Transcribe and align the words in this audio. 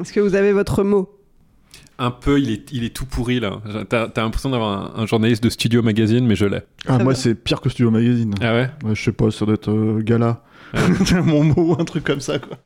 Est-ce 0.00 0.12
que 0.12 0.20
vous 0.20 0.34
avez 0.34 0.52
votre 0.52 0.82
mot? 0.82 1.10
Un 1.98 2.10
peu, 2.10 2.40
il 2.40 2.50
est, 2.50 2.72
il 2.72 2.82
est 2.84 2.94
tout 2.94 3.06
pourri 3.06 3.38
là. 3.38 3.60
T'as 3.88 4.08
t'as 4.08 4.22
l'impression 4.22 4.50
d'avoir 4.50 4.96
un, 4.98 5.02
un 5.02 5.06
journaliste 5.06 5.42
de 5.44 5.50
Studio 5.50 5.82
Magazine, 5.82 6.26
mais 6.26 6.34
je 6.34 6.46
l'ai. 6.46 6.60
Ah, 6.88 6.98
moi, 6.98 7.14
c'est 7.14 7.34
pire 7.36 7.60
que 7.60 7.68
Studio 7.68 7.90
Magazine. 7.92 8.34
Ah 8.40 8.52
ouais? 8.52 8.70
Ouais, 8.84 8.94
je 8.94 9.02
sais 9.04 9.12
pas, 9.12 9.30
ça 9.30 9.44
doit 9.44 9.54
être 9.54 9.70
euh, 9.70 10.00
Gala. 10.02 10.42
Mon 11.24 11.44
mot, 11.44 11.76
un 11.78 11.84
truc 11.84 12.02
comme 12.02 12.20
ça, 12.20 12.40
quoi. 12.40 12.58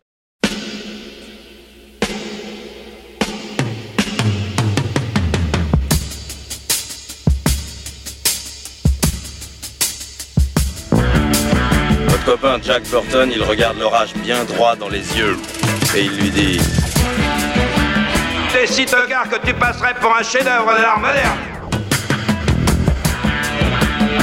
Votre 12.08 12.24
copain 12.24 12.58
Jack 12.62 12.88
Burton, 12.90 13.30
il 13.34 13.42
regarde 13.42 13.78
l'orage 13.78 14.14
bien 14.22 14.44
droit 14.44 14.76
dans 14.76 14.88
les 14.88 15.16
yeux. 15.16 15.36
Et 15.96 16.04
il 16.04 16.16
lui 16.20 16.30
dit 16.30 16.58
T'es 18.58 18.66
si 18.66 18.86
tocard 18.86 19.28
que 19.30 19.46
tu 19.46 19.54
passerais 19.54 19.94
pour 20.00 20.12
un 20.16 20.22
chef-d'œuvre 20.22 20.76
de 20.76 20.82
l'art 20.82 20.98
moderne. 20.98 21.38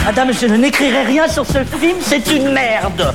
Madame, 0.04 0.34
je 0.34 0.48
n'écrirai 0.48 1.04
rien 1.04 1.26
sur 1.30 1.46
ce 1.46 1.64
film, 1.64 1.96
c'est 2.02 2.28
une 2.34 2.52
merde. 2.52 3.14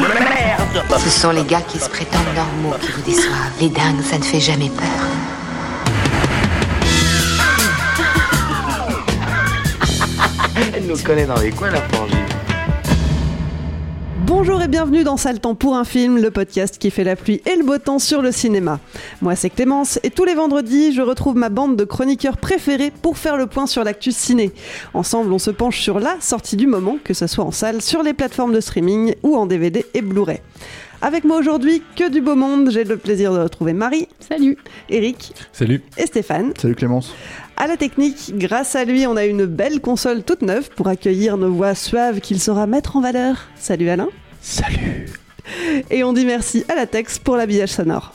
Merde. 0.00 0.82
Ce 0.98 1.10
sont 1.10 1.32
les 1.32 1.44
gars 1.44 1.60
qui 1.60 1.78
se 1.78 1.90
prétendent 1.90 2.22
normaux 2.34 2.74
qui 2.80 2.90
vous 2.90 3.02
déçoivent. 3.02 3.52
Les 3.60 3.68
dingues, 3.68 4.02
ça 4.02 4.16
ne 4.16 4.24
fait 4.24 4.40
jamais 4.40 4.70
peur. 4.70 4.86
Elle 10.74 10.86
nous 10.86 10.96
connaît 11.02 11.26
dans 11.26 11.38
les 11.38 11.50
coins, 11.50 11.70
la 11.70 11.82
frangine. 11.82 12.39
Bonjour 14.30 14.62
et 14.62 14.68
bienvenue 14.68 15.02
dans 15.02 15.16
Sale 15.16 15.40
Temps 15.40 15.56
pour 15.56 15.74
un 15.74 15.82
film, 15.82 16.16
le 16.22 16.30
podcast 16.30 16.78
qui 16.78 16.92
fait 16.92 17.02
la 17.02 17.16
pluie 17.16 17.42
et 17.46 17.56
le 17.56 17.64
beau 17.64 17.78
temps 17.78 17.98
sur 17.98 18.22
le 18.22 18.30
cinéma. 18.30 18.78
Moi 19.22 19.34
c'est 19.34 19.50
Clémence 19.50 19.98
et 20.04 20.10
tous 20.10 20.24
les 20.24 20.34
vendredis 20.34 20.92
je 20.92 21.02
retrouve 21.02 21.34
ma 21.34 21.48
bande 21.48 21.74
de 21.74 21.82
chroniqueurs 21.82 22.36
préférés 22.36 22.92
pour 23.02 23.18
faire 23.18 23.36
le 23.36 23.48
point 23.48 23.66
sur 23.66 23.82
l'actu 23.82 24.12
ciné. 24.12 24.52
Ensemble 24.94 25.32
on 25.32 25.40
se 25.40 25.50
penche 25.50 25.80
sur 25.80 25.98
la 25.98 26.14
sortie 26.20 26.54
du 26.54 26.68
moment, 26.68 26.96
que 27.02 27.12
ce 27.12 27.26
soit 27.26 27.44
en 27.44 27.50
salle, 27.50 27.82
sur 27.82 28.04
les 28.04 28.14
plateformes 28.14 28.54
de 28.54 28.60
streaming 28.60 29.16
ou 29.24 29.36
en 29.36 29.46
DVD 29.46 29.84
et 29.94 30.00
Blu-ray. 30.00 30.38
Avec 31.02 31.24
moi 31.24 31.38
aujourd'hui, 31.38 31.82
que 31.96 32.08
du 32.08 32.20
beau 32.20 32.36
monde, 32.36 32.70
j'ai 32.70 32.84
le 32.84 32.98
plaisir 32.98 33.32
de 33.32 33.38
retrouver 33.38 33.72
Marie. 33.72 34.06
Salut. 34.20 34.58
Eric 34.90 35.32
Salut. 35.50 35.82
et 35.96 36.06
Stéphane. 36.06 36.52
Salut 36.56 36.76
Clémence. 36.76 37.14
À 37.60 37.66
la 37.66 37.76
technique, 37.76 38.32
grâce 38.38 38.74
à 38.74 38.86
lui, 38.86 39.06
on 39.06 39.16
a 39.16 39.26
une 39.26 39.44
belle 39.44 39.82
console 39.82 40.22
toute 40.22 40.40
neuve 40.40 40.70
pour 40.74 40.88
accueillir 40.88 41.36
nos 41.36 41.52
voix 41.52 41.74
suaves 41.74 42.20
qu'il 42.20 42.40
saura 42.40 42.66
mettre 42.66 42.96
en 42.96 43.02
valeur. 43.02 43.36
Salut 43.54 43.90
Alain. 43.90 44.08
Salut. 44.40 45.04
Et 45.90 46.02
on 46.02 46.14
dit 46.14 46.24
merci 46.24 46.64
à 46.70 46.74
la 46.74 46.86
Tex 46.86 47.18
pour 47.18 47.36
l'habillage 47.36 47.68
sonore. 47.68 48.14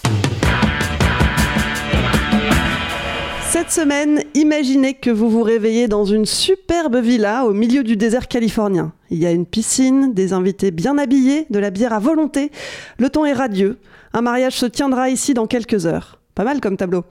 Cette 3.51 3.69
semaine, 3.69 4.23
imaginez 4.33 4.95
que 4.95 5.11
vous 5.11 5.29
vous 5.29 5.43
réveillez 5.43 5.88
dans 5.88 6.05
une 6.05 6.25
superbe 6.25 6.97
villa 6.97 7.45
au 7.45 7.53
milieu 7.53 7.83
du 7.83 7.97
désert 7.97 8.27
californien. 8.27 8.94
Il 9.12 9.19
y 9.19 9.27
a 9.27 9.31
une 9.31 9.45
piscine, 9.45 10.16
des 10.16 10.33
invités 10.33 10.72
bien 10.72 10.97
habillés, 10.97 11.45
de 11.51 11.59
la 11.59 11.69
bière 11.69 11.94
à 11.94 12.00
volonté. 12.00 12.50
Le 12.97 13.12
temps 13.12 13.25
est 13.25 13.33
radieux. 13.33 13.77
Un 14.12 14.22
mariage 14.22 14.57
se 14.57 14.66
tiendra 14.66 15.09
ici 15.12 15.35
dans 15.35 15.45
quelques 15.45 15.85
heures. 15.85 16.19
Pas 16.33 16.45
mal 16.45 16.62
comme 16.62 16.77
tableau. 16.77 17.03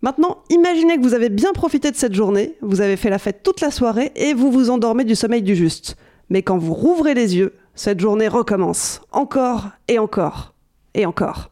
Maintenant, 0.00 0.38
imaginez 0.48 0.96
que 0.96 1.02
vous 1.02 1.14
avez 1.14 1.28
bien 1.28 1.52
profité 1.52 1.90
de 1.90 1.96
cette 1.96 2.14
journée, 2.14 2.54
vous 2.62 2.80
avez 2.80 2.96
fait 2.96 3.10
la 3.10 3.18
fête 3.18 3.42
toute 3.42 3.60
la 3.60 3.72
soirée 3.72 4.12
et 4.14 4.32
vous 4.32 4.52
vous 4.52 4.70
endormez 4.70 5.04
du 5.04 5.16
sommeil 5.16 5.42
du 5.42 5.56
juste. 5.56 5.96
Mais 6.30 6.42
quand 6.42 6.58
vous 6.58 6.74
rouvrez 6.74 7.14
les 7.14 7.36
yeux, 7.36 7.54
cette 7.74 8.00
journée 8.00 8.28
recommence. 8.28 9.00
Encore 9.10 9.70
et 9.88 9.98
encore. 9.98 10.54
Et 10.94 11.04
encore. 11.04 11.50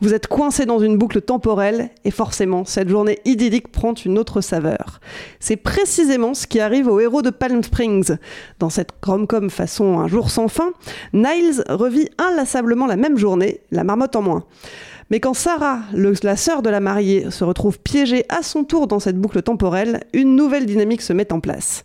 Vous 0.00 0.14
êtes 0.14 0.26
coincé 0.26 0.66
dans 0.66 0.78
une 0.78 0.96
boucle 0.96 1.20
temporelle 1.20 1.90
et 2.04 2.10
forcément, 2.10 2.64
cette 2.64 2.88
journée 2.88 3.18
idyllique 3.24 3.70
prend 3.70 3.92
une 3.94 4.18
autre 4.18 4.40
saveur. 4.40 5.00
C'est 5.38 5.56
précisément 5.56 6.34
ce 6.34 6.46
qui 6.46 6.60
arrive 6.60 6.88
au 6.88 7.00
héros 7.00 7.22
de 7.22 7.30
Palm 7.30 7.62
Springs. 7.62 8.16
Dans 8.58 8.70
cette 8.70 8.90
rom-com 9.04 9.50
façon 9.50 9.98
Un 9.98 10.08
jour 10.08 10.30
sans 10.30 10.48
fin, 10.48 10.72
Niles 11.12 11.62
revit 11.68 12.08
inlassablement 12.18 12.86
la 12.86 12.96
même 12.96 13.18
journée, 13.18 13.60
la 13.70 13.84
marmotte 13.84 14.16
en 14.16 14.22
moins. 14.22 14.44
Mais 15.10 15.18
quand 15.18 15.34
Sarah, 15.34 15.80
la 15.92 16.36
sœur 16.36 16.62
de 16.62 16.70
la 16.70 16.78
mariée, 16.78 17.30
se 17.30 17.42
retrouve 17.42 17.80
piégée 17.80 18.24
à 18.28 18.42
son 18.42 18.62
tour 18.62 18.86
dans 18.86 19.00
cette 19.00 19.18
boucle 19.18 19.42
temporelle, 19.42 20.04
une 20.12 20.36
nouvelle 20.36 20.66
dynamique 20.66 21.02
se 21.02 21.12
met 21.12 21.32
en 21.32 21.40
place. 21.40 21.84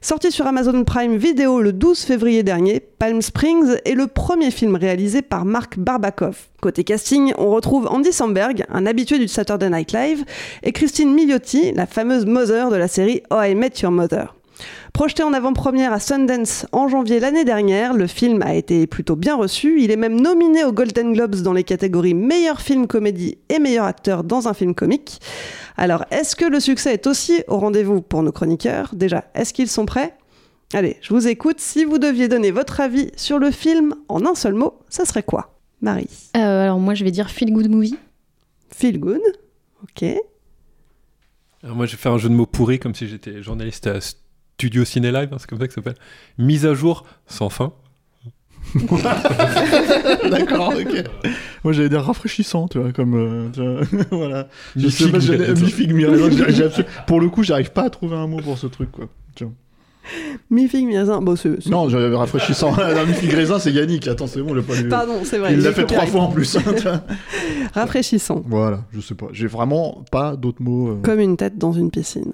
Sorti 0.00 0.30
sur 0.30 0.46
Amazon 0.46 0.84
Prime 0.84 1.16
Video 1.16 1.60
le 1.60 1.72
12 1.72 1.98
février 2.00 2.42
dernier, 2.42 2.80
Palm 2.80 3.20
Springs 3.20 3.76
est 3.84 3.94
le 3.94 4.06
premier 4.06 4.50
film 4.50 4.76
réalisé 4.76 5.20
par 5.20 5.44
Mark 5.44 5.78
Barbakov. 5.78 6.48
Côté 6.62 6.84
casting, 6.84 7.34
on 7.36 7.50
retrouve 7.50 7.86
Andy 7.88 8.12
Samberg, 8.12 8.64
un 8.70 8.86
habitué 8.86 9.18
du 9.18 9.28
Saturday 9.28 9.68
Night 9.68 9.92
Live, 9.92 10.24
et 10.62 10.72
Christine 10.72 11.12
Milioti, 11.12 11.72
la 11.72 11.86
fameuse 11.86 12.24
Mother 12.24 12.70
de 12.70 12.76
la 12.76 12.88
série 12.88 13.22
Oh 13.30 13.42
I 13.42 13.54
Met 13.54 13.72
Your 13.82 13.90
Mother. 13.90 14.34
Projeté 14.92 15.22
en 15.22 15.32
avant-première 15.32 15.92
à 15.92 16.00
Sundance 16.00 16.66
en 16.72 16.88
janvier 16.88 17.20
l'année 17.20 17.44
dernière, 17.44 17.94
le 17.94 18.06
film 18.06 18.42
a 18.42 18.54
été 18.54 18.86
plutôt 18.86 19.16
bien 19.16 19.36
reçu. 19.36 19.80
Il 19.82 19.90
est 19.90 19.96
même 19.96 20.20
nominé 20.20 20.64
aux 20.64 20.72
Golden 20.72 21.12
Globes 21.12 21.36
dans 21.36 21.52
les 21.52 21.64
catégories 21.64 22.14
meilleur 22.14 22.60
film 22.60 22.86
comédie 22.86 23.38
et 23.48 23.58
meilleur 23.58 23.84
acteur 23.84 24.24
dans 24.24 24.48
un 24.48 24.54
film 24.54 24.74
comique. 24.74 25.20
Alors, 25.76 26.04
est-ce 26.10 26.36
que 26.36 26.44
le 26.44 26.60
succès 26.60 26.94
est 26.94 27.06
aussi 27.06 27.42
au 27.48 27.58
rendez-vous 27.58 28.02
pour 28.02 28.22
nos 28.22 28.32
chroniqueurs? 28.32 28.90
Déjà, 28.94 29.24
est-ce 29.34 29.52
qu'ils 29.54 29.68
sont 29.68 29.86
prêts? 29.86 30.14
Allez, 30.72 30.96
je 31.00 31.12
vous 31.14 31.26
écoute. 31.26 31.60
Si 31.60 31.84
vous 31.84 31.98
deviez 31.98 32.28
donner 32.28 32.50
votre 32.50 32.80
avis 32.80 33.10
sur 33.16 33.38
le 33.38 33.50
film 33.50 33.94
en 34.08 34.24
un 34.26 34.34
seul 34.34 34.54
mot, 34.54 34.78
ça 34.88 35.04
serait 35.04 35.22
quoi? 35.22 35.54
Marie 35.80 36.08
Euh, 36.36 36.64
alors 36.64 36.78
moi 36.78 36.94
je 36.94 37.04
vais 37.04 37.10
dire 37.10 37.30
feel 37.30 37.52
good 37.52 37.70
movie. 37.70 37.96
Feel 38.70 39.00
good 39.00 39.22
Ok. 39.82 40.04
Alors 41.62 41.76
moi, 41.76 41.86
j'ai 41.86 41.96
fait 41.96 42.08
un 42.08 42.18
jeu 42.18 42.28
de 42.28 42.34
mots 42.34 42.46
pourri 42.46 42.78
comme 42.78 42.94
si 42.94 43.06
j'étais 43.06 43.42
journaliste 43.42 43.86
à 43.86 43.98
Studio 44.60 44.84
Ciné 44.84 45.10
Live, 45.10 45.30
hein, 45.32 45.36
c'est 45.38 45.48
comme 45.48 45.58
ça 45.58 45.66
que 45.66 45.72
ça 45.72 45.76
s'appelle. 45.76 45.96
Mise 46.38 46.66
à 46.66 46.74
jour 46.74 47.04
sans 47.26 47.48
fin. 47.48 47.72
D'accord, 50.30 50.74
ok. 50.78 51.04
Moi, 51.64 51.72
j'allais 51.72 51.88
dire 51.88 52.02
rafraîchissant, 52.02 52.68
tu 52.68 52.78
vois, 52.78 52.92
comme. 52.92 53.14
euh, 53.14 53.48
tu 53.52 53.96
vois, 53.96 54.04
voilà. 54.10 54.48
Je 54.76 54.88
sais 54.88 55.08
pas, 55.10 55.18
j'allais- 55.18 55.46
j'ai- 56.30 56.52
j'ai 56.52 56.64
absolu- 56.64 56.84
Pour 57.06 57.20
le 57.20 57.28
coup, 57.30 57.42
j'arrive 57.42 57.72
pas 57.72 57.84
à 57.84 57.90
trouver 57.90 58.16
un 58.16 58.26
mot 58.26 58.38
pour 58.42 58.58
ce 58.58 58.66
truc, 58.66 58.90
quoi. 58.92 59.06
Tu 59.34 59.44
vois. 59.44 59.52
Bon, 61.20 61.36
c'est. 61.36 61.62
c'est- 61.62 61.70
Non, 61.70 61.88
j'avais 61.88 62.14
rafraîchissant. 62.14 62.72
Non, 62.76 63.06
mi-figue 63.06 63.32
raisin, 63.32 63.58
c'est 63.58 63.72
Yannick. 63.72 64.06
Attends, 64.08 64.26
c'est 64.26 64.42
bon, 64.42 64.54
j'ai 64.54 64.62
pas 64.62 64.74
lu. 64.80 64.88
Pardon, 64.88 65.20
c'est 65.24 65.38
vrai. 65.38 65.52
Il 65.54 65.60
l'a 65.60 65.70
j'ai 65.70 65.74
fait 65.74 65.84
trois 65.86 66.04
copyright. 66.04 66.10
fois 66.10 66.20
en 66.22 66.28
plus. 66.28 66.56
hein, 66.56 66.62
tu 66.76 66.82
vois. 66.82 67.02
Rafraîchissant. 67.74 68.42
voilà, 68.46 68.84
je 68.92 69.00
sais 69.00 69.14
pas. 69.14 69.28
J'ai 69.32 69.46
vraiment 69.46 70.04
pas 70.10 70.36
d'autres 70.36 70.62
mots. 70.62 70.90
euh, 70.90 70.98
Comme 71.02 71.20
une 71.20 71.36
tête 71.36 71.56
dans 71.58 71.72
une 71.72 71.90
piscine. 71.90 72.32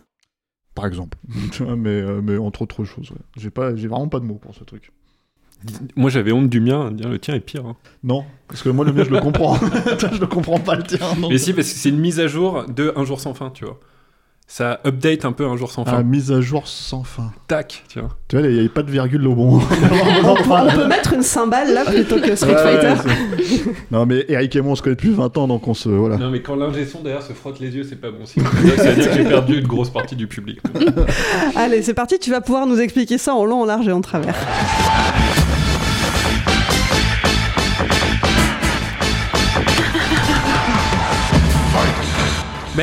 Par 0.77 0.87
exemple. 0.87 1.19
Tu 1.51 1.65
vois, 1.65 1.75
mais, 1.75 1.89
euh, 1.91 2.21
mais 2.23 2.37
entre 2.37 2.63
autres 2.63 2.85
choses, 2.85 3.11
ouais. 3.11 3.17
J'ai 3.37 3.51
pas, 3.51 3.75
j'ai 3.75 3.89
vraiment 3.89 4.07
pas 4.09 4.21
de 4.21 4.25
mots 4.27 4.37
pour 4.41 4.55
ce 4.55 4.63
truc. 4.63 4.93
Moi, 5.97 6.11
j'avais 6.11 6.33
honte 6.33 6.49
du 6.51 6.61
mien. 6.61 6.93
dire 6.93 7.09
Le 7.09 7.19
tien 7.19 7.35
est 7.35 7.41
pire. 7.41 7.67
hein. 7.67 7.77
Non, 8.05 8.25
parce 8.47 8.63
que 8.63 8.69
moi, 8.69 8.85
le 8.85 8.93
mien, 8.93 9.03
je 9.05 9.11
le 9.11 9.19
comprends. 9.21 9.57
Je 10.13 10.21
le 10.21 10.27
comprends 10.27 10.61
pas 10.61 10.77
le 10.77 10.83
tien. 10.85 10.99
donc- 11.21 11.31
Mais 11.31 11.39
si, 11.39 11.53
parce 11.55 11.69
que 11.73 11.79
c'est 11.79 11.89
une 11.89 11.99
mise 11.99 12.21
à 12.21 12.27
jour 12.29 12.65
de 12.69 12.93
Un 12.95 13.05
jour 13.05 13.19
sans 13.21 13.33
fin, 13.35 13.51
tu 13.51 13.65
vois. 13.65 13.81
Ça 14.49 14.79
update 14.87 15.25
un 15.25 15.33
peu 15.33 15.45
Un 15.45 15.57
jour 15.57 15.73
sans 15.73 15.83
Ah, 15.87 15.91
fin. 15.91 16.03
mise 16.05 16.31
à 16.31 16.41
jour 16.41 16.69
sans 16.69 17.03
fin. 17.03 17.33
Tac, 17.49 17.83
tu 17.89 17.99
vois. 17.99 18.11
Tu 18.29 18.37
vois, 18.39 18.47
il 18.47 18.53
n'y 18.53 18.59
avait 18.61 18.69
pas 18.69 18.85
de 18.85 18.91
virgule 18.93 19.27
au 19.27 19.35
bon. 19.35 19.57
On 20.25 20.35
peut, 20.35 20.43
on 20.49 20.71
peut 20.71 20.87
mettre 20.89 21.15
une 21.15 21.23
cymbale 21.23 21.75
là 21.75 21.85
plutôt 21.85 22.21
que 22.21 22.37
Street 22.37 22.55
Ouais, 22.55 22.81
Fighter. 22.81 23.09
ouais, 23.09 23.75
non, 23.91 24.07
mais 24.07 24.25
Eric 24.29 24.55
et 24.55 24.61
moi, 24.61 24.73
on 24.73 24.75
se 24.77 24.83
connaît 24.83 24.95
depuis 24.95 25.11
20 25.11 25.37
ans, 25.37 25.49
donc 25.49 25.67
on 25.67 25.75
se. 25.75 25.89
Voilà. 25.89 26.17
Non, 26.17 26.31
mais 26.31 26.43
quand 26.43 26.55
l'ingé 26.55 26.87
son 26.87 27.03
derrière 27.03 27.23
se 27.23 27.33
frotte 27.33 27.59
les 27.59 27.75
yeux, 27.75 27.83
c'est 27.83 28.01
pas 28.01 28.13
bon 28.13 28.25
signe. 28.25 28.45
Ça 28.77 28.93
veut 28.93 29.03
dire 29.03 29.11
que 29.11 29.17
j'ai 29.17 29.25
perdu 29.25 29.59
une 29.59 29.67
grosse 29.67 29.91
partie 29.91 30.15
du 30.15 30.29
public. 30.29 30.61
Allez, 31.57 31.83
c'est 31.83 31.95
parti, 31.95 32.19
tu 32.21 32.31
vas 32.31 32.41
pouvoir 32.41 32.67
nous 32.69 32.81
expliquer 32.81 33.19
ça 33.19 33.35
en 33.35 33.45
long, 33.45 33.63
en 33.63 33.67
large 33.67 33.89
et 33.89 33.93
en 33.93 34.01
travers. 34.01 34.37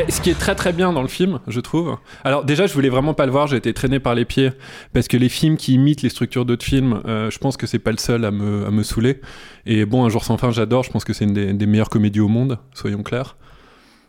Ce 0.09 0.21
qui 0.21 0.31
est 0.31 0.39
très 0.39 0.55
très 0.55 0.73
bien 0.73 0.91
dans 0.91 1.03
le 1.03 1.07
film, 1.07 1.39
je 1.47 1.59
trouve. 1.59 1.97
Alors 2.23 2.43
déjà, 2.43 2.65
je 2.65 2.73
voulais 2.73 2.89
vraiment 2.89 3.13
pas 3.13 3.27
le 3.27 3.31
voir, 3.31 3.45
j'ai 3.45 3.57
été 3.57 3.73
traîné 3.73 3.99
par 3.99 4.15
les 4.15 4.25
pieds 4.25 4.49
parce 4.91 5.07
que 5.07 5.17
les 5.17 5.29
films 5.29 5.55
qui 5.55 5.75
imitent 5.75 6.01
les 6.01 6.09
structures 6.09 6.45
d'autres 6.45 6.65
films, 6.65 7.01
euh, 7.05 7.29
je 7.29 7.37
pense 7.37 7.57
que 7.57 7.67
c'est 7.67 7.77
pas 7.77 7.91
le 7.91 7.97
seul 7.97 8.25
à 8.25 8.31
me, 8.31 8.65
à 8.65 8.71
me 8.71 8.81
saouler. 8.81 9.21
Et 9.67 9.85
bon, 9.85 10.03
Un 10.03 10.09
jour 10.09 10.23
sans 10.23 10.37
fin, 10.37 10.49
j'adore. 10.49 10.83
Je 10.83 10.89
pense 10.89 11.03
que 11.05 11.13
c'est 11.13 11.25
une 11.25 11.57
des 11.57 11.65
meilleures 11.67 11.91
comédies 11.91 12.21
au 12.21 12.27
monde, 12.27 12.57
soyons 12.73 13.03
clairs. 13.03 13.35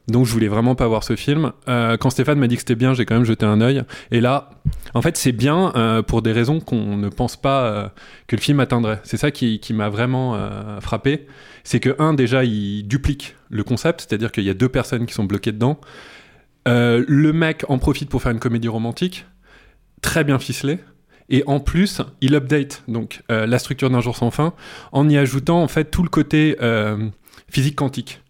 Donc 0.07 0.27
je 0.27 0.33
voulais 0.33 0.49
vraiment 0.49 0.75
pas 0.75 0.87
voir 0.87 1.03
ce 1.03 1.17
film. 1.17 1.53
Euh, 1.67 1.97
quand 1.97 2.11
Stéphane 2.11 2.39
m'a 2.39 2.47
dit 2.47 2.57
que 2.57 2.61
c'était 2.61 2.75
bien, 2.75 2.93
j'ai 2.93 3.07
quand 3.07 3.15
même 3.15 3.25
jeté 3.25 3.47
un 3.47 3.61
œil. 3.61 3.83
Et 4.11 4.21
là, 4.21 4.51
en 4.93 5.01
fait, 5.01 5.17
c'est 5.17 5.33
bien 5.33 5.73
euh, 5.77 6.03
pour 6.03 6.21
des 6.21 6.33
raisons 6.33 6.61
qu'on 6.61 6.97
ne 6.97 7.09
pense 7.09 7.37
pas 7.37 7.65
euh, 7.65 7.89
que 8.27 8.37
le 8.37 8.41
film 8.41 8.61
atteindrait. 8.61 9.01
C'est 9.05 9.17
ça 9.17 9.31
qui, 9.31 9.61
qui 9.61 9.73
m'a 9.73 9.89
vraiment 9.89 10.39
frappé. 10.81 11.27
C'est 11.63 11.81
que, 11.81 11.97
un, 11.99 12.13
déjà, 12.13 12.45
il 12.45 12.87
duplique 12.87 13.37
le 13.49 13.65
concept, 13.65 14.03
c'est-à-dire 14.03 14.31
qu'il 14.31 14.45
y 14.45 14.51
a 14.51 14.55
deux 14.55 14.69
personnes 14.69 15.07
qui 15.07 15.15
sont 15.15 15.25
bloquées 15.25 15.53
dedans. 15.53 15.81
Le 16.67 17.33
mec 17.33 17.65
en 17.69 17.79
profite 17.79 18.11
pour 18.11 18.21
faire 18.21 18.33
une 18.33 18.41
comédie 18.41 18.69
romantique, 18.69 19.27
très 20.03 20.25
bien 20.25 20.39
ficelée. 20.39 20.79
Et 21.31 21.43
en 21.47 21.61
plus, 21.61 22.03
il 22.21 22.35
update 22.35 22.83
donc 22.89 23.23
la 23.29 23.59
structure 23.59 23.89
d'un 23.89 24.01
jour 24.01 24.17
sans 24.17 24.31
fin 24.31 24.53
en 24.93 25.09
y 25.09 25.17
ajoutant 25.17 25.63
en 25.63 25.69
fait 25.69 25.91
tout 25.91 26.03
le 26.03 26.11
côté 26.11 26.57
physique 27.49 27.77
quantique. 27.77 28.21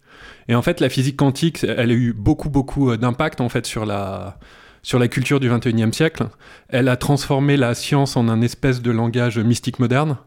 Et 0.47 0.55
en 0.55 0.61
fait, 0.61 0.79
la 0.79 0.89
physique 0.89 1.17
quantique, 1.17 1.63
elle 1.63 1.91
a 1.91 1.93
eu 1.93 2.13
beaucoup, 2.13 2.49
beaucoup 2.49 2.91
euh, 2.91 2.97
d'impact 2.97 3.41
en 3.41 3.49
fait 3.49 3.65
sur 3.65 3.85
la, 3.85 4.37
sur 4.83 4.99
la 4.99 5.07
culture 5.07 5.39
du 5.39 5.49
21e 5.49 5.91
siècle. 5.91 6.27
Elle 6.69 6.87
a 6.87 6.97
transformé 6.97 7.57
la 7.57 7.73
science 7.73 8.15
en 8.15 8.27
un 8.27 8.41
espèce 8.41 8.81
de 8.81 8.91
langage 8.91 9.39
mystique 9.39 9.79
moderne. 9.79 10.17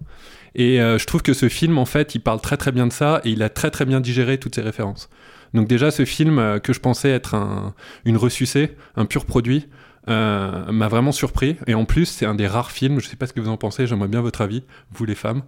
Et 0.54 0.80
euh, 0.80 0.98
je 0.98 1.06
trouve 1.06 1.22
que 1.22 1.34
ce 1.34 1.48
film, 1.48 1.78
en 1.78 1.84
fait, 1.84 2.14
il 2.14 2.20
parle 2.20 2.40
très 2.40 2.56
très 2.56 2.72
bien 2.72 2.86
de 2.86 2.92
ça 2.92 3.20
et 3.24 3.30
il 3.30 3.42
a 3.42 3.48
très 3.48 3.70
très 3.70 3.84
bien 3.84 4.00
digéré 4.00 4.38
toutes 4.38 4.56
ces 4.56 4.62
références. 4.62 5.08
Donc 5.54 5.68
déjà, 5.68 5.90
ce 5.90 6.04
film 6.04 6.38
euh, 6.38 6.58
que 6.58 6.72
je 6.72 6.80
pensais 6.80 7.10
être 7.10 7.34
un, 7.34 7.74
une 8.04 8.16
ressucée, 8.16 8.76
un 8.96 9.04
pur 9.04 9.24
produit, 9.24 9.68
m'a 10.06 10.88
vraiment 10.88 11.12
surpris. 11.12 11.56
Et 11.66 11.74
en 11.74 11.84
plus, 11.84 12.06
c'est 12.06 12.24
un 12.24 12.34
des 12.34 12.46
rares 12.46 12.70
films, 12.70 12.98
je 12.98 13.06
sais 13.06 13.16
pas 13.16 13.26
ce 13.26 13.34
que 13.34 13.40
vous 13.40 13.50
en 13.50 13.58
pensez, 13.58 13.86
j'aimerais 13.86 14.08
bien 14.08 14.22
votre 14.22 14.40
avis, 14.40 14.64
vous 14.90 15.04
les 15.04 15.14
femmes, 15.14 15.42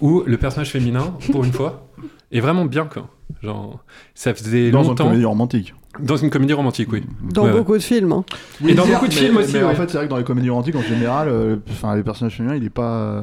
où 0.00 0.22
le 0.24 0.38
personnage 0.38 0.70
féminin, 0.70 1.14
pour 1.30 1.44
une 1.44 1.52
fois, 1.52 1.92
est 2.32 2.40
vraiment 2.40 2.64
bien, 2.64 2.86
quoi. 2.86 3.10
Genre, 3.42 3.84
ça 4.14 4.34
faisait 4.34 4.70
Dans 4.70 4.82
une 4.82 4.88
longtemps... 4.90 5.04
comédie 5.04 5.24
romantique. 5.24 5.74
Dans 6.00 6.16
une 6.16 6.28
comédie 6.30 6.52
romantique, 6.52 6.88
oui. 6.92 7.02
Dans 7.32 7.42
Ouais, 7.44 7.50
ouais. 7.50 7.56
beaucoup 7.56 7.72
de 7.76 7.82
films. 7.82 8.12
hein. 8.12 8.24
Et 8.68 8.74
dans 8.74 8.86
beaucoup 8.86 9.08
de 9.08 9.14
mais- 9.14 9.20
films 9.20 9.36
aussi, 9.38 9.54
Mais 9.54 9.62
en 9.64 9.74
fait, 9.74 9.88
c'est 9.90 9.96
vrai 9.96 10.04
que 10.06 10.10
dans 10.10 10.18
les 10.18 10.22
comédies 10.22 10.50
romantiques, 10.50 10.76
en 10.76 10.82
général, 10.82 11.28
euh, 11.28 11.56
enfin, 11.70 11.96
les 11.96 12.02
personnages 12.02 12.36
féminins, 12.36 12.54
il 12.56 12.64
est 12.64 12.70
pas. 12.70 12.82
euh, 12.82 13.20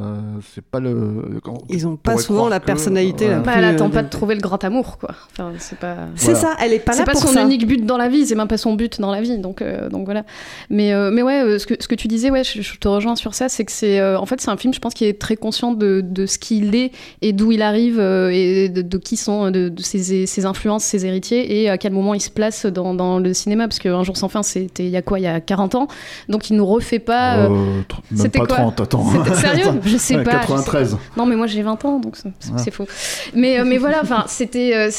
c'est 0.53 0.63
pas 0.65 0.79
le. 0.79 1.39
quand- 1.43 1.61
Ils 1.69 1.87
ont 1.87 1.91
on 1.91 1.95
pas 1.95 2.17
souvent 2.17 2.49
la 2.49 2.59
que- 2.59 2.65
personnalité 2.65 3.27
la. 3.29 3.39
Bah, 3.39 3.53
elle 3.55 3.63
attend 3.65 3.85
euh, 3.85 3.89
pas 3.89 4.03
de 4.03 4.09
trouver 4.09 4.33
le 4.35 4.41
grand 4.41 4.61
amour, 4.63 4.97
quoi. 4.97 5.11
Enfin, 5.31 5.51
c'est 5.59 5.77
pas. 5.77 5.95
C'est 6.15 6.31
Voilà. 6.33 6.39
ça, 6.39 6.55
elle 6.59 6.73
est 6.73 6.79
pas 6.79 6.93
là 6.93 6.97
C'est 6.97 7.05
pas 7.05 7.11
pour 7.11 7.21
son 7.21 7.27
ça. 7.33 7.43
unique 7.43 7.65
but 7.67 7.85
dans 7.85 7.97
la 7.97 8.09
vie, 8.09 8.25
c'est 8.25 8.35
même 8.35 8.47
pas 8.47 8.57
son 8.57 8.73
but 8.73 8.99
dans 8.99 9.11
la 9.11 9.21
vie, 9.21 9.37
donc 9.37 9.61
euh, 9.61 9.87
donc 9.89 10.05
voilà. 10.05 10.25
Mais 10.71 10.91
euh, 10.91 11.11
mais 11.13 11.21
ouais, 11.21 11.43
euh, 11.43 11.59
ce 11.59 11.67
que 11.67 11.75
ce 11.79 11.87
que 11.87 11.95
tu 11.95 12.07
disais, 12.07 12.31
ouais, 12.31 12.43
je, 12.43 12.61
je 12.61 12.77
te 12.77 12.87
rejoins 12.87 13.15
sur 13.15 13.35
ça, 13.35 13.47
c'est 13.47 13.63
que 13.63 13.71
c'est 13.71 13.99
euh, 13.99 14.17
en 14.19 14.25
fait 14.25 14.41
c'est 14.41 14.49
un 14.49 14.57
film, 14.57 14.73
je 14.73 14.79
pense, 14.79 14.95
qui 14.95 15.05
est 15.05 15.19
très 15.21 15.35
conscient 15.37 15.71
de, 15.71 16.01
de 16.03 16.25
ce 16.25 16.39
qu'il 16.39 16.73
est 16.75 16.91
et 17.21 17.31
d'où 17.31 17.51
il 17.51 17.61
arrive 17.61 17.99
euh, 17.99 18.31
et 18.33 18.69
de, 18.69 18.81
de 18.81 18.97
qui 18.97 19.17
sont 19.17 19.51
de, 19.51 19.69
de 19.69 19.81
ses, 19.83 20.25
ses 20.25 20.45
influences, 20.45 20.83
ses 20.83 21.05
héritiers 21.05 21.61
et 21.61 21.69
à 21.69 21.77
quel 21.77 21.93
moment 21.93 22.13
il 22.15 22.21
se 22.21 22.31
place 22.31 22.64
dans, 22.65 22.93
dans 22.93 23.19
le 23.19 23.33
cinéma, 23.33 23.67
parce 23.67 23.79
qu'un 23.79 24.03
jour 24.03 24.17
sans 24.17 24.29
fin, 24.29 24.43
c'était 24.43 24.83
il 24.85 24.89
y 24.89 24.97
a 24.97 25.01
quoi, 25.01 25.19
il 25.19 25.23
y 25.23 25.27
a 25.27 25.39
40 25.39 25.75
ans, 25.75 25.87
donc 26.29 26.49
il 26.49 26.55
nous 26.57 26.65
refait 26.65 26.99
pas. 26.99 27.37
euh, 27.37 27.49
Euh, 27.49 27.81
c'était 28.15 28.39
pas 28.39 28.45
quoi 28.47 28.57
30, 28.57 28.81
attends. 28.81 29.05
Sérieux? 29.35 29.65
Je 29.83 29.97
sais 29.97 30.15
Ouais, 30.17 30.23
pas. 30.23 30.31
je 30.31 30.37
sais 30.37 30.41
93. 30.47 30.97
non, 31.17 31.25
mais 31.25 31.35
moi 31.35 31.47
j'ai 31.47 31.61
20 31.61 31.83
ans, 31.85 31.99
donc 31.99 32.17
c'est 32.57 32.71
faux. 32.71 32.87
Mais, 33.33 33.59
euh, 33.59 33.63
mais 33.65 33.77
voilà, 33.77 33.99
enfin, 34.01 34.25
c'était, 34.27 34.89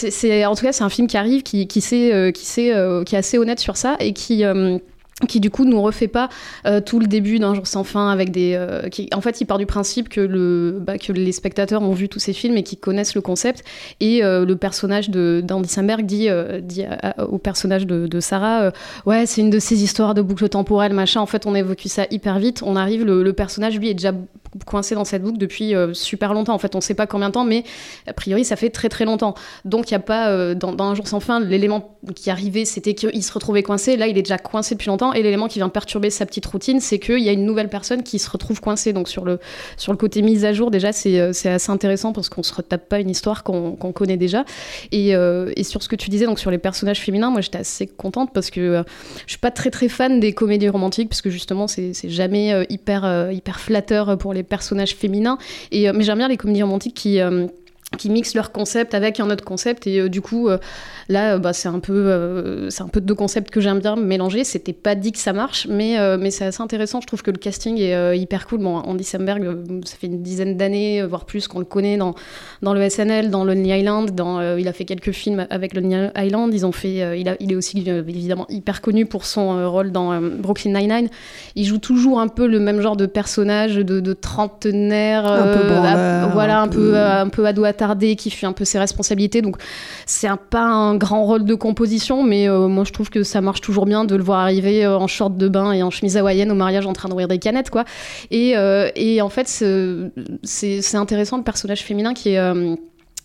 en 0.46 0.54
tout 0.54 0.64
cas, 0.64 0.72
c'est 0.72 0.84
un 0.84 0.88
film 0.88 1.06
qui 1.06 1.16
arrive, 1.16 1.42
qui, 1.42 1.66
qui, 1.66 1.80
sait, 1.80 2.32
qui, 2.34 2.44
sait, 2.46 2.72
qui 3.04 3.14
est 3.14 3.18
assez 3.18 3.38
honnête 3.38 3.60
sur 3.60 3.76
ça 3.76 3.96
et 4.00 4.12
qui. 4.12 4.44
Qui 5.28 5.40
du 5.40 5.48
coup 5.48 5.64
nous 5.64 5.80
refait 5.80 6.08
pas 6.08 6.28
euh, 6.66 6.82
tout 6.82 7.00
le 7.00 7.06
début 7.06 7.38
d'un 7.38 7.54
jour 7.54 7.66
sans 7.66 7.84
fin 7.84 8.10
avec 8.10 8.30
des 8.30 8.52
euh, 8.54 8.90
qui 8.90 9.08
en 9.14 9.22
fait 9.22 9.40
il 9.40 9.46
part 9.46 9.56
du 9.56 9.64
principe 9.64 10.10
que 10.10 10.20
le 10.20 10.78
bah, 10.78 10.94
les 11.08 11.32
spectateurs 11.32 11.80
ont 11.80 11.92
vu 11.92 12.10
tous 12.10 12.18
ces 12.18 12.34
films 12.34 12.58
et 12.58 12.62
qui 12.62 12.76
connaissent 12.76 13.14
le 13.14 13.22
concept. 13.22 13.64
Et 14.00 14.22
euh, 14.22 14.44
le 14.44 14.56
personnage 14.56 15.08
de 15.08 15.42
d'Andy 15.42 15.70
Samberg 15.70 16.04
dit 16.04 16.28
dit 16.60 16.84
au 17.28 17.38
personnage 17.38 17.86
de, 17.86 18.20
Sarah 18.20 18.72
ouais 19.06 19.24
c'est 19.24 19.40
une 19.40 19.50
de 19.50 19.58
ces 19.58 19.82
histoires 19.82 20.12
de 20.12 20.20
boucle 20.20 20.48
temporelle 20.50 20.92
machin. 20.92 21.22
En 21.22 21.26
fait 21.26 21.46
on 21.46 21.54
évoque 21.54 21.82
ça 21.86 22.04
hyper 22.10 22.38
vite. 22.38 22.62
On 22.64 22.76
arrive 22.76 23.04
le, 23.04 23.22
le 23.22 23.32
personnage 23.32 23.78
lui 23.78 23.88
est 23.88 23.94
déjà 23.94 24.12
coincé 24.64 24.94
dans 24.94 25.04
cette 25.04 25.22
boucle 25.22 25.38
depuis 25.38 25.74
euh, 25.74 25.94
super 25.94 26.32
longtemps. 26.34 26.54
En 26.54 26.58
fait 26.58 26.74
on 26.74 26.80
sait 26.80 26.94
pas 26.94 27.06
combien 27.06 27.28
de 27.28 27.34
temps 27.34 27.44
mais 27.44 27.64
a 28.06 28.12
priori 28.12 28.44
ça 28.44 28.56
fait 28.56 28.70
très 28.70 28.88
très 28.88 29.04
longtemps. 29.04 29.34
Donc 29.64 29.90
il 29.90 29.92
y 29.92 29.96
a 29.96 30.00
pas 30.00 30.30
euh, 30.30 30.54
dans, 30.54 30.76
un 30.78 30.94
jour 30.94 31.08
sans 31.08 31.20
fin 31.20 31.40
l'élément 31.40 31.98
qui 32.14 32.30
arrivait 32.30 32.64
c'était 32.64 32.94
qu'il 32.94 33.22
se 33.22 33.32
retrouvait 33.32 33.62
coincé. 33.62 33.96
Là 33.96 34.06
il 34.06 34.16
est 34.16 34.22
déjà 34.22 34.38
coincé 34.38 34.74
depuis 34.74 34.88
longtemps. 34.88 35.12
Et 35.12 35.22
l'élément 35.22 35.48
qui 35.48 35.58
vient 35.58 35.68
perturber 35.68 36.10
sa 36.10 36.26
petite 36.26 36.46
routine 36.46 36.80
c'est 36.80 36.98
qu'il 36.98 37.20
y 37.20 37.28
a 37.28 37.32
une 37.32 37.44
nouvelle 37.44 37.68
personne 37.68 38.02
qui 38.02 38.18
se 38.18 38.30
retrouve 38.30 38.60
coincée. 38.60 38.92
Donc 38.92 39.08
sur 39.08 39.24
le 39.24 39.38
sur 39.76 39.92
le 39.92 39.98
côté 39.98 40.22
mise 40.22 40.44
à 40.44 40.52
jour 40.52 40.70
déjà 40.70 40.92
c'est 40.92 41.18
euh, 41.20 41.30
assez 41.30 41.70
intéressant 41.70 42.12
parce 42.12 42.28
qu'on 42.28 42.42
se 42.42 42.54
retape 42.54 42.88
pas 42.88 43.00
une 43.00 43.10
histoire 43.10 43.42
qu'on 43.44 43.72
qu'on 43.72 43.92
connaît 43.92 44.16
déjà. 44.16 44.44
Et, 44.92 45.10
et 45.10 45.64
sur 45.64 45.82
ce 45.82 45.88
que 45.88 45.96
tu 45.96 46.10
disais 46.10 46.26
donc 46.26 46.38
sur 46.38 46.50
les 46.50 46.58
personnages 46.58 47.00
féminins 47.00 47.30
moi 47.30 47.40
j'étais 47.40 47.58
assez 47.58 47.86
contente 47.86 48.30
parce 48.32 48.50
que 48.50 48.82
je 49.26 49.32
suis 49.32 49.38
pas 49.38 49.50
très 49.50 49.70
très 49.70 49.88
fan 49.88 50.20
des 50.20 50.32
comédies 50.32 50.68
romantiques 50.68 51.08
parce 51.08 51.22
que 51.22 51.30
justement 51.30 51.66
c'est 51.66 51.92
jamais 52.08 52.66
hyper 52.68 53.30
hyper 53.32 53.60
flatteur 53.60 54.16
pour 54.18 54.32
les 54.32 54.42
personnages 54.46 54.94
féminins. 54.94 55.38
Et 55.70 55.88
euh, 55.88 55.92
mais 55.94 56.04
j'aime 56.04 56.18
bien 56.18 56.28
les 56.28 56.36
comédies 56.36 56.62
romantiques 56.62 56.94
qui 56.94 57.20
euh, 57.20 57.46
qui 57.96 58.10
mixent 58.10 58.34
leur 58.34 58.52
concept 58.52 58.94
avec 58.94 59.20
un 59.20 59.30
autre 59.30 59.44
concept. 59.44 59.86
Et 59.86 60.00
euh, 60.00 60.08
du 60.08 60.20
coup 60.20 60.48
euh, 60.48 60.58
là 61.08 61.34
euh, 61.34 61.38
bah, 61.38 61.52
c'est 61.52 61.68
un 61.68 61.78
peu 61.78 62.66
c'est 62.68 62.82
un 62.82 62.88
peu 62.88 63.00
deux 63.00 63.14
concepts 63.14 63.50
que 63.50 63.60
j'aime 63.60 63.78
bien 63.78 63.96
mélanger. 63.96 64.44
C'était 64.44 64.72
pas 64.72 64.94
dit 64.94 65.12
que 65.12 65.18
ça 65.18 65.32
marche 65.32 65.66
mais 65.70 65.96
mais 66.18 66.30
c'est 66.30 66.44
assez 66.44 66.62
intéressant. 66.62 67.00
Je 67.00 67.06
trouve 67.06 67.22
que 67.22 67.30
le 67.30 67.38
casting 67.38 67.78
est 67.78 68.18
hyper 68.18 68.46
cool. 68.46 68.60
Bon 68.60 68.76
Andy 68.76 69.04
Samberg 69.04 69.44
ça 69.84 69.96
fait 69.96 70.08
une 70.08 70.22
dizaine 70.22 70.56
d'années 70.56 71.02
voire 71.04 71.24
plus 71.24 71.48
qu'on 71.48 71.60
le 71.60 71.64
connaît 71.64 71.96
dans 71.96 72.14
dans 72.62 72.74
le 72.74 72.88
SNL 72.88 73.30
dans 73.30 73.44
Lonely 73.44 73.78
Island 73.78 74.10
dans 74.14 74.56
il 74.56 74.66
a 74.68 74.72
fait 74.72 74.84
quelques 74.84 75.12
films 75.12 75.46
avec 75.50 75.74
Lonely 75.74 76.10
Island. 76.16 76.52
Ils 76.52 76.66
ont 76.66 76.72
fait 76.72 77.18
il 77.20 77.28
a 77.28 77.36
il 77.40 77.52
est 77.52 77.56
aussi 77.56 77.78
évidemment 77.88 78.46
hyper 78.48 78.80
connu 78.80 79.06
pour 79.06 79.24
son 79.24 79.70
rôle 79.70 79.92
dans 79.92 80.20
Brooklyn 80.20 80.78
Nine-Nine. 80.78 81.08
Il 81.54 81.64
joue 81.64 81.78
toujours 81.78 82.20
un 82.20 82.28
peu 82.28 82.46
le 82.46 82.58
même 82.60 82.80
genre 82.80 82.96
de 82.96 83.06
personnage 83.06 83.76
de, 83.76 84.00
de 84.00 84.12
trentenaire 84.12 85.26
Un 85.26 85.56
peu 85.56 85.68
branleur, 85.68 86.30
voilà 86.32 86.60
un 86.60 86.64
un 86.66 86.68
peu- 86.68 86.96
un 86.96 87.28
peu 87.28 87.46
attardé 87.76 88.16
qui 88.16 88.30
fuit 88.30 88.46
un 88.46 88.52
peu 88.52 88.64
ses 88.64 88.78
responsabilités. 88.78 89.42
Donc 89.42 89.56
c'est 90.06 90.28
pas 90.50 90.64
un 90.64 90.96
grand 90.96 91.24
rôle 91.24 91.44
de 91.44 91.54
composition 91.54 92.22
mais 92.22 92.48
euh, 92.48 92.68
moi 92.68 92.84
je 92.84 92.92
trouve 92.92 93.10
que 93.10 93.22
ça 93.22 93.40
marche 93.40 93.60
toujours 93.60 93.86
bien 93.86 94.04
de 94.04 94.16
le 94.16 94.22
voir 94.22 94.40
arriver 94.40 94.84
euh, 94.84 94.96
en 94.96 95.06
short 95.06 95.36
de 95.36 95.48
bain 95.48 95.72
et 95.72 95.82
en 95.82 95.90
chemise 95.90 96.16
hawaïenne 96.16 96.50
au 96.50 96.54
mariage 96.54 96.86
en 96.86 96.92
train 96.92 97.08
d'ouvrir 97.08 97.28
des 97.28 97.38
canettes 97.38 97.70
quoi. 97.70 97.84
Et, 98.30 98.56
euh, 98.56 98.90
et 98.94 99.20
en 99.20 99.28
fait 99.28 99.48
c'est 99.48 100.96
intéressant 100.96 101.36
le 101.36 101.42
personnage 101.42 101.82
féminin 101.82 102.14
qui 102.14 102.30
est 102.30 102.40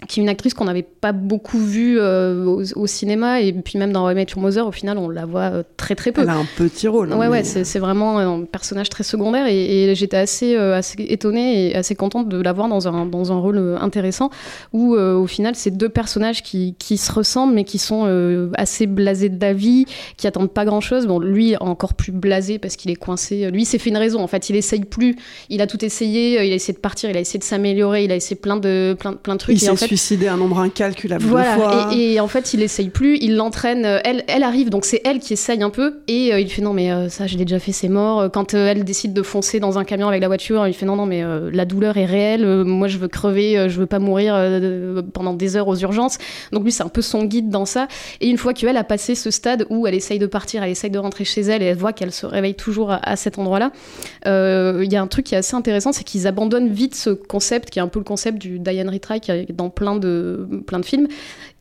qui 0.07 0.19
est 0.19 0.23
une 0.23 0.29
actrice 0.29 0.55
qu'on 0.55 0.65
n'avait 0.65 0.81
pas 0.81 1.11
beaucoup 1.11 1.59
vue 1.59 1.97
euh, 1.99 2.43
au, 2.45 2.63
au 2.75 2.87
cinéma 2.87 3.39
et 3.41 3.53
puis 3.53 3.77
même 3.77 3.91
dans 3.91 4.05
How 4.07 4.11
I 4.11 4.15
Met 4.15 4.25
Your 4.31 4.39
Mother 4.41 4.65
au 4.67 4.71
final 4.71 4.97
on 4.97 5.09
la 5.09 5.25
voit 5.25 5.41
euh, 5.51 5.63
très 5.77 5.93
très 5.93 6.11
peu 6.11 6.21
Elle 6.21 6.29
a 6.29 6.35
un 6.37 6.45
petit 6.57 6.87
rôle. 6.87 7.13
hein, 7.13 7.17
Ouais, 7.17 7.27
mais- 7.27 7.31
ouais, 7.31 7.43
c'est 7.43 7.63
c'est 7.63 7.77
vraiment 7.79 8.17
un 8.17 8.43
personnage 8.45 8.89
très 8.89 9.03
secondaire 9.03 9.45
et, 9.47 9.83
et 9.91 9.95
j'étais 9.95 10.17
assez, 10.17 10.55
euh, 10.55 10.75
assez 10.75 10.95
étonnée 11.03 11.69
et 11.69 11.75
assez 11.75 11.93
contente 11.95 12.29
de 12.29 12.41
la 12.41 12.51
voir 12.51 12.67
dans 12.67 12.87
un, 12.87 13.05
dans 13.05 13.31
un 13.31 13.37
rôle 13.37 13.57
euh, 13.57 13.77
intéressant 13.79 14.31
où 14.73 14.95
euh, 14.95 15.15
au 15.15 15.27
final 15.27 15.53
c'est 15.55 15.71
deux 15.71 15.89
personnages 15.89 16.41
qui, 16.41 16.75
qui 16.79 16.97
se 16.97 17.11
ressemblent 17.11 17.53
mais 17.53 17.63
qui 17.63 17.77
sont 17.77 18.03
euh, 18.07 18.49
assez 18.55 18.87
blasés 18.87 19.29
de 19.29 19.39
la 19.39 19.53
vie, 19.53 19.85
qui 20.17 20.25
attendent 20.25 20.51
pas 20.51 20.65
grand 20.65 20.81
chose. 20.81 21.05
Bon, 21.05 21.19
lui 21.19 21.55
encore 21.59 21.93
plus 21.93 22.11
blasé 22.11 22.57
parce 22.57 22.75
qu'il 22.75 22.89
est 22.89 22.95
coincé. 22.95 23.51
Lui, 23.51 23.65
s'est 23.65 23.77
fait 23.77 23.91
une 23.91 23.97
raison 23.97 24.21
en 24.21 24.27
fait, 24.27 24.49
il 24.49 24.55
essaye 24.55 24.83
plus, 24.83 25.15
il 25.49 25.61
a 25.61 25.67
tout 25.67 25.83
essayé, 25.85 26.39
euh, 26.39 26.43
il 26.43 26.51
a 26.51 26.55
essayé 26.55 26.73
de 26.73 26.79
partir, 26.79 27.09
il 27.09 27.17
a 27.17 27.19
essayé 27.19 27.37
de 27.39 27.43
s'améliorer, 27.43 28.03
il 28.03 28.11
a 28.11 28.15
essayé 28.15 28.35
plein 28.35 28.57
de, 28.57 28.95
plein, 28.99 29.13
plein 29.13 29.35
de 29.35 29.39
trucs. 29.39 29.61
Il 29.61 29.63
et 29.65 29.69
en 29.69 29.75
s'est 29.75 29.87
fait, 29.87 29.90
suicidé 29.97 30.29
un 30.29 30.37
nombre 30.37 30.59
incalculable 30.59 31.23
de 31.23 31.27
fois. 31.29 31.89
et, 31.93 32.13
et 32.13 32.19
en 32.21 32.27
fait, 32.29 32.53
il 32.53 32.61
essaye 32.61 32.89
plus, 32.89 33.17
il 33.19 33.35
l'entraîne. 33.35 33.83
euh, 33.85 33.99
Elle, 34.05 34.23
elle 34.27 34.43
arrive, 34.43 34.69
donc 34.69 34.85
c'est 34.85 35.01
elle 35.03 35.19
qui 35.19 35.33
essaye 35.33 35.61
un 35.61 35.69
peu, 35.69 35.99
et 36.07 36.33
euh, 36.33 36.39
il 36.39 36.49
fait 36.49 36.61
non, 36.61 36.71
mais 36.71 36.91
euh, 36.91 37.09
ça, 37.09 37.27
je 37.27 37.37
l'ai 37.37 37.43
déjà 37.43 37.59
fait, 37.59 37.73
c'est 37.73 37.89
mort. 37.89 38.21
Euh, 38.21 38.29
Quand 38.29 38.53
euh, 38.53 38.67
elle 38.69 38.85
décide 38.85 39.11
de 39.13 39.21
foncer 39.21 39.59
dans 39.59 39.77
un 39.77 39.83
camion 39.83 40.07
avec 40.07 40.21
la 40.21 40.27
voiture, 40.27 40.65
il 40.65 40.73
fait 40.73 40.85
non, 40.85 40.95
non, 40.95 41.05
mais 41.05 41.23
la 41.51 41.65
douleur 41.65 41.97
est 41.97 42.05
réelle, 42.05 42.45
moi 42.63 42.87
je 42.87 42.97
veux 42.97 43.09
crever, 43.09 43.67
je 43.69 43.79
veux 43.79 43.85
pas 43.85 43.99
mourir 43.99 44.33
pendant 45.13 45.33
des 45.33 45.57
heures 45.57 45.67
aux 45.67 45.75
urgences. 45.75 46.17
Donc 46.53 46.63
lui, 46.63 46.71
c'est 46.71 46.83
un 46.83 46.89
peu 46.89 47.01
son 47.01 47.25
guide 47.25 47.49
dans 47.49 47.65
ça. 47.65 47.87
Et 48.21 48.29
une 48.29 48.37
fois 48.37 48.53
qu'elle 48.53 48.77
a 48.77 48.83
passé 48.83 49.15
ce 49.15 49.29
stade 49.29 49.65
où 49.69 49.87
elle 49.87 49.95
essaye 49.95 50.19
de 50.19 50.25
partir, 50.25 50.63
elle 50.63 50.71
essaye 50.71 50.89
de 50.89 50.99
rentrer 50.99 51.25
chez 51.25 51.41
elle, 51.41 51.61
et 51.61 51.65
elle 51.65 51.77
voit 51.77 51.91
qu'elle 51.93 52.11
se 52.13 52.25
réveille 52.25 52.55
toujours 52.55 52.91
à, 52.91 52.99
à 53.03 53.15
cet 53.17 53.37
endroit-là, 53.39 53.71
il 54.25 54.91
y 54.91 54.95
a 54.95 55.01
un 55.01 55.07
truc 55.07 55.25
qui 55.25 55.35
est 55.35 55.39
assez 55.39 55.55
intéressant, 55.55 55.91
c'est 55.91 56.03
qu'ils 56.05 56.27
abandonnent 56.27 56.69
vite 56.69 56.95
ce 56.95 57.09
concept, 57.09 57.69
qui 57.69 57.79
est 57.79 57.81
un 57.81 57.87
peu 57.89 57.99
le 57.99 58.05
concept 58.05 58.37
du 58.37 58.59
Diane 58.59 58.89
Retry, 58.89 59.19
qui 59.19 59.31
est 59.31 59.51
dans 59.51 59.69
plein 59.81 59.95
de, 59.95 60.47
plein 60.67 60.79
de 60.79 60.85
films, 60.85 61.07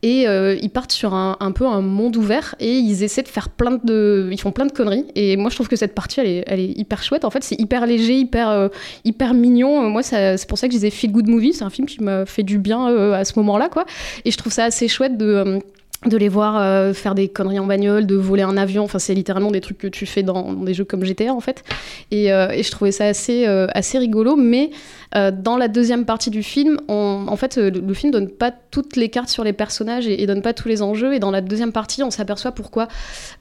et 0.03 0.27
euh, 0.27 0.55
ils 0.61 0.69
partent 0.69 0.91
sur 0.91 1.15
un, 1.15 1.37
un 1.39 1.51
peu 1.51 1.65
un 1.65 1.81
monde 1.81 2.15
ouvert, 2.17 2.53
et 2.59 2.71
ils 2.77 3.01
essaient 3.01 3.23
de 3.23 3.27
faire 3.37 3.49
plein 3.49 3.79
de... 3.83 4.29
Ils 4.31 4.39
font 4.39 4.51
plein 4.51 4.67
de 4.67 4.71
conneries, 4.71 5.05
et 5.15 5.37
moi 5.37 5.49
je 5.49 5.55
trouve 5.55 5.67
que 5.67 5.75
cette 5.75 5.95
partie, 5.95 6.19
elle 6.19 6.27
est, 6.27 6.43
elle 6.45 6.59
est 6.59 6.77
hyper 6.77 7.01
chouette, 7.01 7.25
en 7.25 7.31
fait, 7.31 7.43
c'est 7.43 7.59
hyper 7.59 7.87
léger, 7.87 8.15
hyper, 8.19 8.49
euh, 8.49 8.67
hyper 9.05 9.33
mignon, 9.33 9.89
moi 9.89 10.03
ça- 10.03 10.37
c'est 10.37 10.47
pour 10.47 10.59
ça 10.59 10.67
que 10.67 10.73
je 10.73 10.77
disais 10.77 10.91
Feel 10.91 11.11
Good 11.11 11.27
Movie, 11.27 11.53
c'est 11.53 11.63
un 11.63 11.71
film 11.71 11.87
qui 11.87 12.03
m'a 12.03 12.27
fait 12.27 12.43
du 12.43 12.59
bien 12.59 12.89
euh, 12.89 13.13
à 13.13 13.25
ce 13.25 13.33
moment-là, 13.39 13.69
quoi, 13.69 13.85
et 14.23 14.29
je 14.31 14.37
trouve 14.37 14.53
ça 14.53 14.65
assez 14.65 14.87
chouette 14.87 15.17
de... 15.17 15.59
de 16.07 16.17
les 16.17 16.29
voir 16.29 16.57
euh, 16.57 16.93
faire 16.93 17.13
des 17.13 17.27
conneries 17.27 17.59
en 17.59 17.67
bagnole, 17.67 18.07
de 18.07 18.15
voler 18.15 18.41
un 18.41 18.57
avion. 18.57 18.83
Enfin, 18.83 18.97
c'est 18.97 19.13
littéralement 19.13 19.51
des 19.51 19.61
trucs 19.61 19.77
que 19.77 19.87
tu 19.87 20.07
fais 20.07 20.23
dans, 20.23 20.53
des 20.53 20.73
jeux 20.73 20.83
comme 20.83 21.05
GTA 21.05 21.31
en 21.31 21.39
fait. 21.41 21.63
Et, 22.09 22.33
euh, 22.33 22.49
et 22.49 22.63
je 22.63 22.71
trouvais 22.71 22.91
ça 22.91 23.05
assez, 23.05 23.45
euh, 23.47 23.67
assez 23.75 23.99
rigolo. 23.99 24.35
Mais 24.35 24.71
dans 25.13 25.57
la 25.57 25.67
deuxième 25.67 26.05
partie 26.05 26.29
du 26.29 26.41
film, 26.41 26.79
en 26.87 27.35
fait, 27.35 27.57
le, 27.57 27.69
le 27.69 27.93
film 27.93 28.13
donne 28.13 28.29
pas 28.29 28.49
toutes 28.49 28.95
les 28.95 29.09
cartes 29.09 29.27
sur 29.27 29.43
les 29.43 29.51
personnages 29.51 30.07
et, 30.07 30.23
et 30.23 30.25
donne 30.25 30.41
pas 30.41 30.53
tous 30.53 30.69
les 30.69 30.81
enjeux. 30.81 31.13
Et 31.13 31.19
dans 31.19 31.31
la 31.31 31.41
deuxième 31.41 31.73
partie, 31.73 32.01
on 32.01 32.11
s'aperçoit 32.11 32.53
pourquoi 32.53 32.87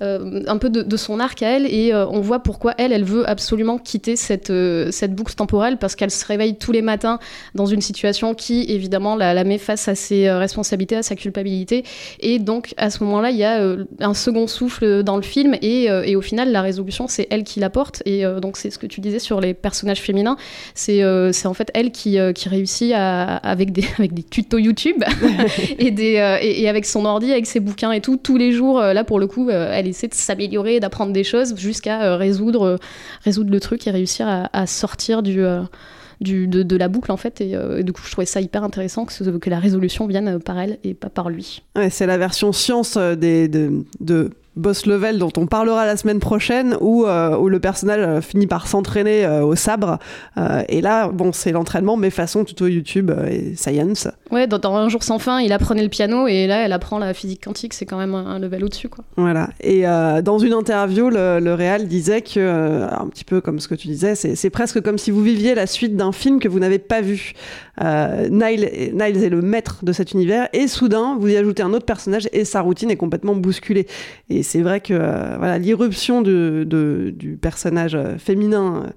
un 0.01 0.59
peu 0.59 0.69
de, 0.69 0.97
son 0.97 1.21
arc 1.21 1.45
à 1.45 1.51
elle 1.51 1.73
et 1.73 1.95
on 1.95 2.21
voit 2.21 2.41
pourquoi 2.41 2.75
elle, 2.77 2.93
elle 2.93 3.05
veut 3.05 3.29
absolument 3.31 3.79
quitter 3.79 4.17
cette, 4.17 4.53
cette 4.91 5.15
boucle 5.15 5.35
temporelle 5.35 5.77
parce 5.77 5.95
qu'elle 5.95 6.11
se 6.11 6.27
réveille 6.27 6.57
tous 6.57 6.73
les 6.73 6.83
matins 6.83 7.21
dans 7.55 7.67
une 7.67 7.83
situation 7.83 8.35
qui 8.35 8.65
évidemment 8.69 9.15
la, 9.15 9.45
met 9.45 9.59
face 9.59 9.87
à 9.87 9.95
ses 9.95 10.29
responsabilités, 10.29 10.97
à 10.97 11.05
sa 11.05 11.15
culpabilité. 11.15 11.85
Et 12.19 12.41
à 12.77 12.91
ce 12.91 13.05
moment-là, 13.05 13.31
il 13.31 13.37
y 13.37 13.45
a 13.45 13.61
euh, 13.61 13.85
un 14.01 14.15
second 14.15 14.47
souffle 14.47 15.03
dans 15.03 15.17
le 15.17 15.23
film 15.23 15.57
et, 15.63 15.91
euh, 15.91 16.03
et 16.05 16.17
au 16.17 16.21
final, 16.21 16.51
la 16.53 16.63
résolution, 16.63 17.07
c'est 17.09 17.27
elle 17.31 17.45
qui 17.45 17.61
l'apporte. 17.61 18.03
Et 18.07 18.25
euh, 18.25 18.41
donc 18.41 18.57
c'est 18.57 18.71
ce 18.71 18.79
que 18.79 18.87
tu 18.87 19.01
disais 19.01 19.19
sur 19.19 19.41
les 19.41 19.55
personnages 19.55 20.01
féminins. 20.01 20.37
C'est 20.75 21.05
en 21.05 21.55
fait 21.55 21.71
elle 21.75 21.93
qui, 21.93 22.19
qui 22.35 22.49
réussit 22.49 22.93
à, 22.95 23.37
avec, 23.37 23.73
des, 23.73 23.85
avec 23.99 24.15
des 24.15 24.23
tutos 24.23 24.59
YouTube 24.59 25.03
et, 25.79 25.91
des, 25.91 26.39
et, 26.43 26.63
et 26.63 26.69
avec 26.69 26.87
son 26.87 27.05
ordi, 27.05 27.31
avec 27.33 27.47
ses 27.47 27.61
bouquins 27.61 27.93
et 27.93 28.01
tout, 28.01 28.17
tous 28.17 28.37
les 28.37 28.53
jours, 28.53 28.81
là 28.81 29.05
pour 29.05 29.19
le 29.19 29.27
coup, 29.27 29.51
elle 29.51 29.87
essaie 29.87 30.09
de 30.09 30.15
s'améliorer, 30.15 30.81
d'apprendre 30.81 31.13
des 31.13 31.25
choses 31.25 31.55
jusqu'à 31.57 32.17
résoudre, 32.17 32.79
résoudre 33.25 33.51
le 33.51 33.61
truc 33.61 33.87
et 33.87 33.91
réussir 33.91 34.29
à, 34.29 34.49
à 34.53 34.67
sortir 34.67 35.23
du... 35.23 35.45
de, 36.21 36.77
la 36.77 36.89
boucle 36.89 37.11
en 37.13 37.17
fait 37.17 37.41
et, 37.41 37.57
euh, 37.57 37.79
et 37.79 37.83
du 37.83 37.93
coup 37.93 38.03
je 38.05 38.11
trouvais 38.11 38.27
ça 38.27 38.41
hyper 38.41 38.63
intéressant 38.65 39.07
que, 39.07 39.39
que 39.39 39.51
la 39.51 39.59
résolution 39.59 40.07
vienne 40.07 40.29
euh, 40.29 40.39
par 40.39 40.59
elle 40.59 40.79
et 40.85 40.95
pas 40.95 41.11
par 41.11 41.31
lui. 41.31 41.63
C'est 41.91 42.07
la 42.07 42.19
version 42.19 42.53
science 42.53 42.97
euh, 42.97 43.15
de, 43.15 43.85
de 44.01 44.31
Boss 44.57 44.87
Level 44.87 45.19
dont 45.19 45.33
on 45.37 45.47
parlera 45.47 45.87
la 45.87 45.97
semaine 45.97 46.19
prochaine 46.19 46.77
où, 46.81 47.05
où 47.07 47.49
le 47.49 47.61
personnage 47.61 48.01
euh, 48.01 48.21
finit 48.21 48.47
par 48.47 48.67
s'entraîner 48.67 49.27
au 49.27 49.55
sabre. 49.55 49.99
Et 50.69 50.81
là, 50.81 51.09
bon, 51.09 51.33
c'est 51.33 51.53
l'entraînement, 51.53 51.97
mais 51.97 52.11
façon 52.11 52.45
tuto 52.45 52.67
YouTube 52.67 53.11
et 53.31 53.55
science. 53.57 54.09
Ouais, 54.31 54.47
dans, 54.47 54.77
Un 54.77 54.89
jour 54.89 55.03
sans 55.03 55.19
fin, 55.19 55.41
il 55.41 55.53
apprenait 55.53 55.83
le 55.83 55.89
piano 55.89 56.29
et 56.29 56.47
là 56.47 56.65
elle 56.65 56.73
apprend 56.73 56.99
la 56.99 57.15
physique 57.15 57.45
quantique, 57.45 57.75
c'est 57.75 57.87
quand 57.87 57.99
même 57.99 58.15
un, 58.15 58.39
level 58.39 58.65
au-dessus 58.65 58.89
quoi. 58.89 59.05
Voilà. 59.17 59.51
Et 59.61 59.87
euh, 59.87 60.23
dans 60.23 60.39
une 60.39 60.53
interview, 60.53 61.11
le, 61.11 61.41
le 61.41 61.55
réal 61.55 61.89
disait 61.89 62.23
que, 62.23 62.39
euh, 62.39 62.89
un 62.89 63.09
petit 63.09 63.25
peu 63.25 63.41
comme 63.41 63.59
ce 63.59 63.67
que 63.67 63.75
tu 63.75 63.89
disais, 63.89 64.15
c'est 64.15 64.51
presque 64.51 64.81
comme 64.81 64.99
si 64.99 65.11
vous 65.11 65.23
viviez 65.23 65.55
la 65.55 65.67
suite 65.67 65.97
d'un 65.97 66.13
film 66.13 66.39
que 66.39 66.49
vous 66.49 66.61
n'avez 66.61 66.79
pas 66.79 67.01
vu. 67.01 67.33
Euh, 67.83 68.29
Niles, 68.29 68.65
est 68.65 69.31
le 69.31 69.41
maître 69.43 69.85
de 69.85 69.93
cet 69.93 70.13
univers 70.13 70.49
et 70.53 70.69
soudain, 70.69 71.17
vous 71.19 71.29
y 71.29 71.37
ajoutez 71.37 71.63
un 71.63 71.73
autre 71.73 71.87
personnage 71.87 72.29
et 72.33 72.45
sa 72.45 72.61
routine 72.61 72.91
est 72.91 72.97
complètement 72.97 73.35
bousculée. 73.35 73.87
Et 74.29 74.43
c'est 74.43 74.61
vrai 74.61 74.81
que 74.81 74.93
euh, 74.93 75.37
voilà, 75.39 75.59
l'irruption 75.59 76.23
du 76.23 77.39
personnage 77.41 77.99
féminin 78.19 78.93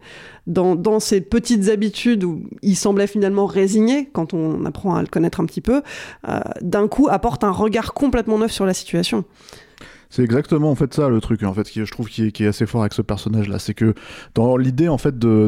dans, 0.48 0.76
dans 0.76 1.00
ses 1.00 1.22
petites 1.22 1.70
habitudes 1.70 2.24
où 2.24 2.44
il 2.62 2.76
semblait 2.76 3.08
finalement 3.08 3.46
résigné 3.46 4.10
quand 4.12 4.34
on 4.34 4.66
apprend 4.66 4.96
à 4.96 5.02
le 5.02 5.08
connaître 5.08 5.40
un 5.40 5.46
petit 5.46 5.62
peu, 5.62 5.82
euh, 6.28 6.40
d'un 6.62 6.88
coup 6.88 7.08
apporte 7.10 7.44
un 7.44 7.52
regard 7.52 7.94
complètement 7.94 8.38
neuf 8.38 8.52
sur 8.52 8.66
la 8.66 8.74
situation. 8.74 9.24
C'est 10.10 10.24
exactement 10.24 10.70
en 10.70 10.76
fait 10.76 10.94
ça 10.94 11.10
le 11.10 11.20
truc 11.22 11.42
en 11.42 11.56
fait 11.56 11.64
qui 11.64 11.84
je 11.84 11.92
trouve 11.92 12.08
qui 12.08 12.28
est, 12.28 12.46
assez 12.46 12.68
fort 12.68 12.82
avec 12.82 12.94
ce 12.94 13.02
personnage 13.02 13.50
là, 13.50 13.58
c'est 13.58 13.74
que 13.74 13.96
dans 14.36 14.58
l'idée 14.58 14.88
en 14.88 15.00
fait 15.00 15.18
de- 15.18 15.48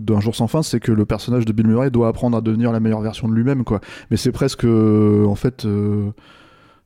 d'un 0.00 0.20
jour 0.20 0.34
sans 0.34 0.48
fin, 0.48 0.64
c'est 0.64 0.80
que 0.80 0.90
le 0.90 1.06
personnage 1.06 1.44
de 1.44 1.52
Bill 1.52 1.68
Murray 1.68 1.92
doit 1.92 2.08
apprendre 2.08 2.36
à 2.36 2.40
devenir 2.40 2.72
la 2.72 2.80
meilleure 2.80 3.00
version 3.00 3.28
de 3.28 3.34
lui-même 3.34 3.62
quoi. 3.62 3.80
Mais 4.10 4.16
c'est 4.16 4.32
presque 4.32 4.64
euh, 4.64 5.24
en 5.24 5.36
fait 5.36 5.66
euh, 5.66 6.10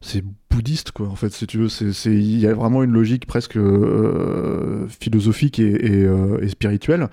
c'est 0.01 0.23
bouddhiste 0.51 0.93
quoi 0.93 1.09
en 1.09 1.17
fait 1.17 1.33
si 1.33 1.47
tu 1.47 1.59
veux. 1.59 1.69
C'est 1.69 2.15
il 2.15 2.39
y 2.39 2.47
a 2.47 2.55
vraiment 2.55 2.83
une 2.83 2.93
logique 2.93 3.27
presque 3.27 3.57
euh, 3.57 4.87
philosophique 4.89 5.59
et, 5.59 6.05
euh, 6.05 6.47
spirituelle. 6.49 7.09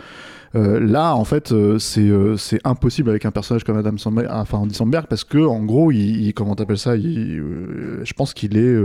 Euh, 0.55 0.79
là 0.79 1.15
en 1.15 1.25
fait 1.25 1.53
c'est 1.79 2.59
impossible 2.63 3.09
avec 3.09 3.25
un 3.25 3.31
personnage 3.31 3.63
comme 3.63 3.77
Adam 3.77 3.97
Sandberg 3.97 4.27
enfin 4.31 4.59
Andy 4.59 4.75
Samberg 4.75 5.07
parce 5.07 5.23
que 5.23 5.39
en 5.39 5.63
gros 5.63 5.91
il, 5.91 6.33
comment 6.33 6.55
t'appelles 6.55 6.77
ça 6.77 6.95
je 6.95 8.13
pense 8.13 8.33
qu'il 8.33 8.57
est 8.57 8.77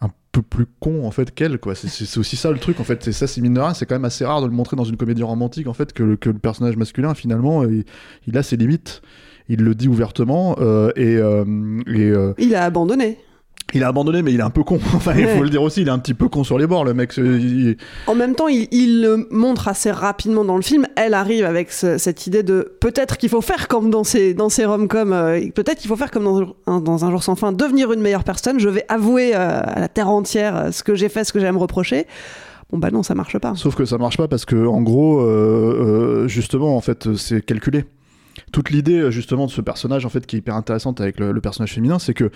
un 0.00 0.10
peu 0.30 0.42
plus 0.42 0.66
con 0.78 1.04
en 1.04 1.10
fait 1.10 1.34
qu'elle 1.34 1.58
quoi. 1.58 1.74
C'est- 1.74 2.18
aussi 2.18 2.36
ça 2.36 2.52
le 2.52 2.58
truc 2.58 2.78
en 2.78 2.84
fait. 2.84 3.02
C'est 3.02 3.12
ça 3.12 3.26
c'est 3.26 3.40
mine 3.40 3.60
c'est 3.74 3.86
quand 3.86 3.96
même 3.96 4.04
assez 4.04 4.24
rare 4.24 4.40
de 4.42 4.46
le 4.46 4.52
montrer 4.52 4.76
dans 4.76 4.84
une 4.84 4.96
comédie 4.96 5.22
romantique 5.22 5.66
en 5.66 5.74
fait 5.74 5.92
que 5.92 6.02
le, 6.04 6.16
personnage 6.16 6.76
masculin 6.76 7.14
finalement 7.14 7.64
il 8.26 8.38
a 8.38 8.42
ses 8.42 8.56
limites 8.56 9.02
il 9.48 9.62
le 9.62 9.74
dit 9.74 9.88
ouvertement 9.88 10.56
euh, 10.60 10.90
et, 10.96 11.16
euh, 11.16 11.44
et 11.86 12.10
euh, 12.10 12.32
Il 12.38 12.54
a 12.54 12.64
abandonné. 12.64 13.18
il 13.74 13.82
a 13.84 13.88
abandonné 13.88 14.22
mais 14.22 14.32
il 14.32 14.40
est 14.40 14.42
un 14.42 14.50
peu 14.50 14.62
con 14.62 14.78
enfin 14.94 15.12
il 15.16 15.26
faut 15.28 15.42
le 15.42 15.50
dire 15.50 15.62
aussi 15.62 15.82
il 15.82 15.88
est 15.88 15.90
un 15.90 15.98
petit 15.98 16.14
peu 16.14 16.28
con 16.28 16.42
sur 16.44 16.58
les 16.58 16.66
bords 16.66 16.84
le 16.84 16.94
mec 16.94 17.14
il- 17.16 17.76
En 18.06 18.14
même 18.14 18.34
temps, 18.34 18.48
il, 18.48 18.66
il 18.72 19.02
le 19.02 19.26
montre 19.30 19.68
assez 19.68 19.90
rapidement 19.90 20.44
dans 20.44 20.56
le 20.56 20.62
film. 20.62 20.86
Elle 20.96 21.12
arrive 21.14 21.44
avec 21.44 21.70
ce- 21.72 21.98
cette 21.98 22.26
idée 22.26 22.42
de 22.42 22.72
peut-être 22.80 23.16
qu'il 23.18 23.28
faut 23.28 23.40
faire 23.42 23.68
comme 23.68 23.90
dans 23.90 24.04
ces, 24.04 24.32
dans 24.34 24.48
ces 24.48 24.64
rom-coms, 24.64 25.12
euh, 25.12 25.40
peut-être 25.54 25.78
qu'il 25.78 25.88
faut 25.88 25.96
faire 25.96 26.10
comme 26.10 26.24
dans 26.24 26.54
un, 26.66 26.80
dans 26.80 27.04
un 27.04 27.10
jour 27.10 27.22
sans 27.22 27.34
fin, 27.36 27.52
devenir 27.52 27.92
une 27.92 28.00
meilleure 28.00 28.24
personne. 28.24 28.58
Je 28.58 28.68
vais 28.68 28.84
avouer 28.88 29.34
euh, 29.34 29.60
à 29.64 29.80
la 29.80 29.88
terre 29.88 30.08
entière 30.08 30.68
ce 30.72 30.82
que 30.82 30.94
j'ai 30.94 31.08
fait, 31.10 31.24
ce 31.24 31.32
que 31.32 31.40
j'ai 31.40 31.46
à 31.46 31.52
me 31.52 31.58
reprocher. 31.58 32.06
Bon, 32.70 32.78
bah 32.78 32.90
non, 32.90 33.02
ça 33.02 33.14
marche 33.14 33.38
pas. 33.38 33.52
Sauf 33.54 33.74
que 33.76 33.84
ça 33.86 33.96
marche 33.98 34.16
pas 34.18 34.28
parce 34.28 34.44
que 34.44 34.66
en 34.66 34.82
gros, 34.82 35.20
euh, 35.20 35.24
euh, 36.24 36.28
justement, 36.28 36.76
en 36.76 36.80
fait, 36.82 37.14
c'est 37.16 37.44
calculé. 37.44 37.84
Toute 38.52 38.70
l'idée 38.70 39.10
justement 39.10 39.46
de 39.46 39.50
ce 39.50 39.60
personnage 39.60 40.04
en 40.06 40.08
fait 40.08 40.26
qui 40.26 40.36
est 40.36 40.38
hyper 40.38 40.54
intéressante 40.54 41.00
avec 41.00 41.18
le, 41.20 41.40
personnage 41.40 41.74
féminin, 41.74 41.98
c'est 41.98 42.14
que 42.14 42.30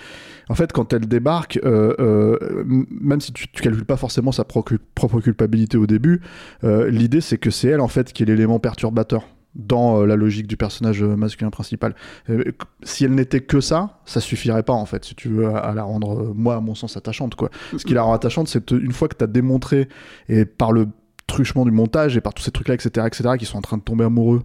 en 0.48 0.54
fait 0.54 0.72
quand 0.72 0.92
elle 0.92 1.06
débarque, 1.06 1.58
euh, 1.64 1.94
euh, 1.98 2.64
même 2.90 3.20
si 3.20 3.32
tu, 3.32 3.48
tu 3.48 3.62
calcules 3.62 3.84
pas 3.84 3.96
forcément 3.96 4.32
sa 4.32 4.44
pro- 4.44 4.64
propre 4.94 5.20
culpabilité 5.20 5.76
au 5.76 5.86
début, 5.86 6.20
euh, 6.64 6.90
l'idée 6.90 7.20
c'est 7.20 7.38
que 7.38 7.50
c'est 7.50 7.68
elle 7.68 7.80
en 7.80 7.88
fait 7.88 8.12
qui 8.12 8.22
est 8.22 8.26
l'élément 8.26 8.58
perturbateur 8.58 9.26
dans 9.54 10.00
euh, 10.00 10.06
la 10.06 10.16
logique 10.16 10.46
du 10.46 10.56
personnage 10.56 11.02
euh, 11.02 11.16
masculin 11.16 11.50
principal. 11.50 11.94
Euh, 12.30 12.44
si 12.82 13.04
elle 13.04 13.14
n'était 13.14 13.40
que 13.40 13.60
ça, 13.60 14.00
ça 14.06 14.20
suffirait 14.20 14.62
pas 14.62 14.72
en 14.72 14.86
fait, 14.86 15.04
si 15.04 15.14
tu 15.14 15.28
veux, 15.28 15.54
à, 15.54 15.74
la 15.74 15.82
rendre, 15.82 16.18
euh, 16.20 16.32
moi 16.34 16.56
à 16.56 16.60
mon 16.60 16.74
sens, 16.74 16.96
attachante 16.96 17.34
quoi. 17.34 17.50
Ce 17.76 17.84
qui 17.84 17.94
la 17.94 18.02
rend 18.02 18.14
attachante, 18.14 18.48
c'est 18.48 18.70
une 18.70 18.92
fois 18.92 19.08
que 19.08 19.16
tu 19.16 19.24
as 19.24 19.26
démontré 19.26 19.88
et 20.28 20.44
par 20.44 20.72
le 20.72 20.88
truchement 21.26 21.64
du 21.64 21.70
montage 21.70 22.16
et 22.16 22.20
par 22.20 22.34
tous 22.34 22.42
ces 22.42 22.50
trucs 22.50 22.68
là 22.68 22.74
etc 22.74 23.06
etc 23.06 23.30
qui 23.38 23.46
sont 23.46 23.56
en 23.56 23.62
train 23.62 23.78
de 23.78 23.82
tomber 23.82 24.04
amoureux 24.04 24.42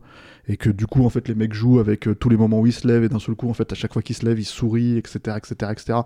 et 0.48 0.58
que 0.58 0.70
du 0.70 0.88
coup 0.88 1.06
en 1.06 1.10
fait 1.10 1.27
les 1.27 1.36
mecs 1.36 1.54
jouent 1.54 1.80
avec 1.80 2.08
euh, 2.08 2.16
tous 2.16 2.30
les 2.30 2.38
moments 2.38 2.60
où 2.60 2.68
ils 2.68 2.74
se 2.74 2.88
lèvent 2.88 3.04
et 3.04 3.10
d'un 3.10 3.20
seul 3.20 3.36
coup 3.36 3.50
en 3.50 3.54
fait 3.54 3.72
à 3.72 3.75
chaque 3.75 3.94
fois 3.94 4.01
qu'ils 4.01 4.16
se 4.16 4.25
lèvent 4.25 4.39
ils 4.39 4.46
sourient 4.46 4.98
etc 4.98 5.38
etc 5.38 5.72
etc 5.72 6.00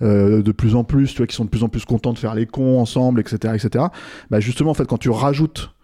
de 0.00 0.52
plus 0.52 0.74
en 0.74 0.84
plus 0.84 1.12
tu 1.12 1.18
vois 1.18 1.26
qu'ils 1.26 1.36
sont 1.36 1.44
de 1.44 1.50
plus 1.50 1.62
en 1.62 1.68
plus 1.68 1.84
contents 1.84 2.12
de 2.12 2.18
faire 2.18 2.34
les 2.34 2.46
cons 2.46 2.80
ensemble 2.80 3.20
etc 3.20 3.54
etc 3.54 3.86
bah 4.30 4.40
justement 4.40 4.70
en 4.70 4.74
fait 4.74 4.86
quand 4.86 4.98
tu 4.98 5.10
rajoutes 5.10 5.76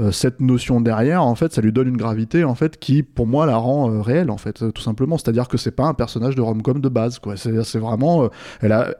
euh, 0.00 0.12
cette 0.12 0.40
notion 0.40 0.80
derrière 0.80 1.24
en 1.24 1.34
fait 1.34 1.52
ça 1.52 1.60
lui 1.60 1.72
donne 1.72 1.88
une 1.88 1.96
gravité 1.96 2.44
en 2.44 2.54
fait 2.54 2.78
qui 2.78 3.02
pour 3.02 3.26
moi 3.26 3.44
la 3.44 3.56
rend 3.56 3.90
euh, 3.90 4.00
réelle 4.00 4.30
en 4.30 4.38
fait 4.38 4.72
tout 4.72 4.82
simplement. 4.82 5.18
C'est 5.18 5.28
à 5.28 5.32
dire 5.32 5.48
que 5.48 5.58
c'est 5.58 5.72
pas 5.72 5.84
un 5.84 5.94
personnage 5.94 6.36
de 6.36 6.40
rom-com 6.40 6.80
de 6.80 6.88
base 6.88 7.18
quoi. 7.18 7.36
C'est 7.36 7.78
vraiment 7.78 8.30
elle 8.60 8.72
a 8.72 8.94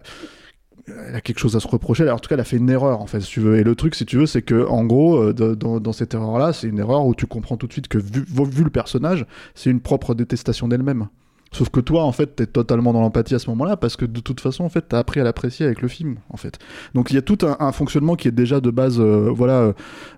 elle 0.86 1.14
a 1.14 1.20
quelque 1.20 1.38
chose 1.38 1.56
à 1.56 1.60
se 1.60 1.68
reprocher. 1.68 2.04
Alors, 2.04 2.16
en 2.16 2.18
tout 2.18 2.28
cas, 2.28 2.34
elle 2.34 2.40
a 2.40 2.44
fait 2.44 2.56
une 2.56 2.70
erreur, 2.70 3.00
en 3.00 3.06
fait, 3.06 3.20
si 3.20 3.28
tu 3.28 3.40
veux. 3.40 3.58
Et 3.58 3.64
le 3.64 3.74
truc, 3.74 3.94
si 3.94 4.06
tu 4.06 4.16
veux, 4.16 4.26
c'est 4.26 4.42
que, 4.42 4.66
en 4.66 4.84
gros, 4.84 5.16
euh, 5.16 5.32
dans, 5.32 5.92
cette 5.92 6.14
erreur-là, 6.14 6.52
c'est 6.52 6.68
une 6.68 6.78
erreur 6.78 7.06
où 7.06 7.14
tu 7.14 7.26
comprends 7.26 7.56
tout 7.56 7.66
de 7.66 7.72
suite 7.72 7.88
que, 7.88 7.98
vu, 7.98 8.64
le 8.64 8.70
personnage, 8.70 9.26
c'est 9.54 9.70
une 9.70 9.80
propre 9.80 10.14
détestation 10.14 10.68
d'elle-même. 10.68 11.08
Sauf 11.52 11.68
que 11.68 11.80
toi, 11.80 12.04
en 12.04 12.12
fait, 12.12 12.36
t'es 12.36 12.46
totalement 12.46 12.92
dans 12.92 13.00
l'empathie 13.00 13.34
à 13.34 13.40
ce 13.40 13.50
moment-là, 13.50 13.76
parce 13.76 13.96
que 13.96 14.04
de 14.04 14.20
toute 14.20 14.40
façon, 14.40 14.62
en 14.62 14.68
fait, 14.68 14.84
t'as 14.88 15.00
appris 15.00 15.18
à 15.18 15.24
l'apprécier 15.24 15.66
avec 15.66 15.82
le 15.82 15.88
film, 15.88 16.18
en 16.28 16.36
fait. 16.36 16.60
Donc, 16.94 17.10
il 17.10 17.14
y 17.14 17.18
a 17.18 17.22
tout 17.22 17.38
un, 17.42 17.72
fonctionnement 17.72 18.14
qui 18.14 18.28
est 18.28 18.32
déjà 18.32 18.60
de 18.60 18.70
base, 18.70 19.00
euh, 19.00 19.32
voilà, 19.34 19.72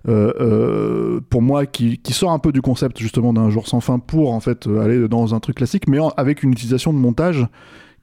euh, 0.07 1.19
pour 1.31 1.41
moi, 1.41 1.65
qui, 1.65 1.99
sort 2.11 2.31
un 2.31 2.39
peu 2.39 2.51
du 2.51 2.61
concept, 2.61 2.99
justement, 2.99 3.33
d'un 3.33 3.49
jour 3.49 3.67
sans 3.67 3.79
fin 3.79 3.97
pour, 3.97 4.31
en 4.31 4.39
fait, 4.39 4.67
aller 4.67 5.07
dans 5.07 5.33
un 5.33 5.39
truc 5.39 5.57
classique, 5.57 5.87
mais 5.87 5.97
avec 6.17 6.43
une 6.43 6.51
utilisation 6.51 6.93
de 6.93 6.99
montage 6.99 7.47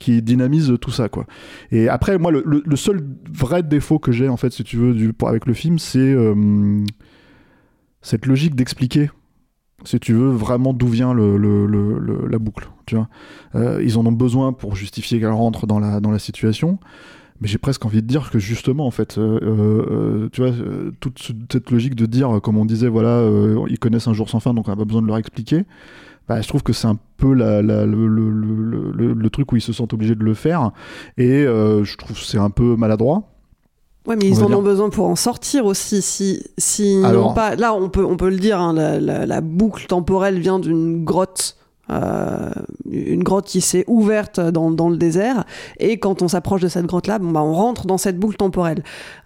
qui 0.00 0.20
dynamise 0.22 0.74
tout 0.80 0.90
ça, 0.90 1.08
quoi. 1.08 1.26
Et 1.70 1.88
après, 1.88 2.18
moi, 2.18 2.32
le, 2.32 2.76
seul 2.76 3.06
vrai 3.32 3.62
défaut 3.62 4.00
que 4.00 4.10
j'ai, 4.10 4.28
en 4.28 4.36
fait, 4.36 4.50
si 4.52 4.64
tu 4.64 4.76
veux, 4.78 4.94
du, 4.94 5.12
pour- 5.12 5.28
avec 5.28 5.46
le 5.46 5.54
film, 5.54 5.78
c'est 5.78 5.98
euh, 6.00 6.82
cette 8.02 8.26
logique 8.26 8.54
d'expliquer, 8.54 9.10
si 9.84 10.00
tu 10.00 10.12
veux, 10.14 10.30
vraiment 10.30 10.72
d'où 10.72 10.88
vient 10.88 11.14
la 11.14 12.38
boucle, 12.38 12.68
tu 12.86 12.96
vois. 12.96 13.08
Euh, 13.54 13.80
ils 13.84 13.98
en 13.98 14.06
ont 14.06 14.12
besoin 14.12 14.52
pour 14.52 14.74
justifier 14.74 15.20
qu'elle 15.20 15.30
rentre 15.30 15.66
dans 15.66 15.78
la, 15.78 16.00
dans 16.00 16.10
la 16.10 16.18
situation. 16.18 16.78
Mais 17.42 17.48
j'ai 17.48 17.56
presque 17.56 17.86
envie 17.86 18.02
de 18.02 18.06
dire 18.06 18.30
que 18.30 18.38
justement, 18.38 18.86
en 18.86 18.90
fait, 18.90 19.16
euh, 19.16 20.28
tu 20.32 20.42
vois, 20.42 20.50
toute 21.00 21.18
ce- 21.20 21.32
cette 21.50 21.70
logique 21.70 21.94
de 21.94 22.04
dire, 22.04 22.40
comme 22.42 22.58
on 22.58 22.66
disait, 22.66 22.88
voilà, 22.88 23.22
ils 23.68 23.78
connaissent 23.78 24.08
un 24.08 24.12
jour 24.12 24.28
sans 24.28 24.40
fin, 24.40 24.52
donc 24.52 24.68
on 24.68 24.70
n'a 24.70 24.76
pas 24.76 24.84
besoin 24.84 25.00
de 25.02 25.06
leur 25.06 25.16
expliquer. 25.16 25.64
Bah, 26.30 26.40
je 26.40 26.46
trouve 26.46 26.62
que 26.62 26.72
c'est 26.72 26.86
un 26.86 26.96
peu 27.16 27.34
la- 27.34 27.60
la- 27.60 27.84
le, 27.84 28.06
le- 28.06 28.30
le- 28.30 28.92
le- 28.92 29.12
le 29.14 29.30
truc 29.30 29.50
où 29.50 29.56
ils 29.56 29.60
se 29.60 29.72
sentent 29.72 29.92
obligés 29.92 30.14
de 30.14 30.22
le 30.22 30.34
faire. 30.34 30.70
Et 31.18 31.42
euh, 31.44 31.82
je 31.82 31.96
trouve 31.96 32.16
que 32.16 32.22
c'est 32.24 32.38
un 32.38 32.50
peu 32.50 32.76
maladroit. 32.76 33.24
Ouais, 34.06 34.14
mais 34.14 34.28
ils 34.28 34.40
en 34.44 34.46
dire. 34.46 34.58
ont 34.60 34.62
besoin 34.62 34.90
pour 34.90 35.08
en 35.08 35.16
sortir 35.16 35.66
aussi. 35.66 36.02
Si, 36.02 36.40
si 36.56 37.02
Alors- 37.04 37.34
pas, 37.34 37.56
là, 37.56 37.74
on 37.74 37.88
peut, 37.88 38.04
on 38.04 38.16
peut 38.16 38.30
le 38.30 38.36
dire, 38.38 38.60
hein, 38.60 38.72
la, 38.72 39.00
la- 39.00 39.26
la 39.26 39.40
boucle 39.40 39.86
temporelle 39.88 40.38
vient 40.38 40.60
d'une 40.60 41.04
grotte 41.04 41.56
une 42.90 43.22
grotte 43.22 43.46
qui 43.46 43.60
s'est 43.60 43.84
ouverte 43.86 44.40
dans, 44.40 44.70
dans, 44.70 44.88
le 44.88 44.96
désert. 44.96 45.44
Et 45.78 45.98
quand 45.98 46.22
on 46.22 46.28
s'approche 46.28 46.60
de 46.60 46.68
cette 46.68 46.86
grotte-là, 46.86 47.18
bon, 47.18 47.30
bah, 47.30 47.42
on 47.42 47.52
rentre 47.52 47.86
dans 47.86 47.98
cette 47.98 48.18
boucle 48.18 48.36
temporelle. 48.36 48.82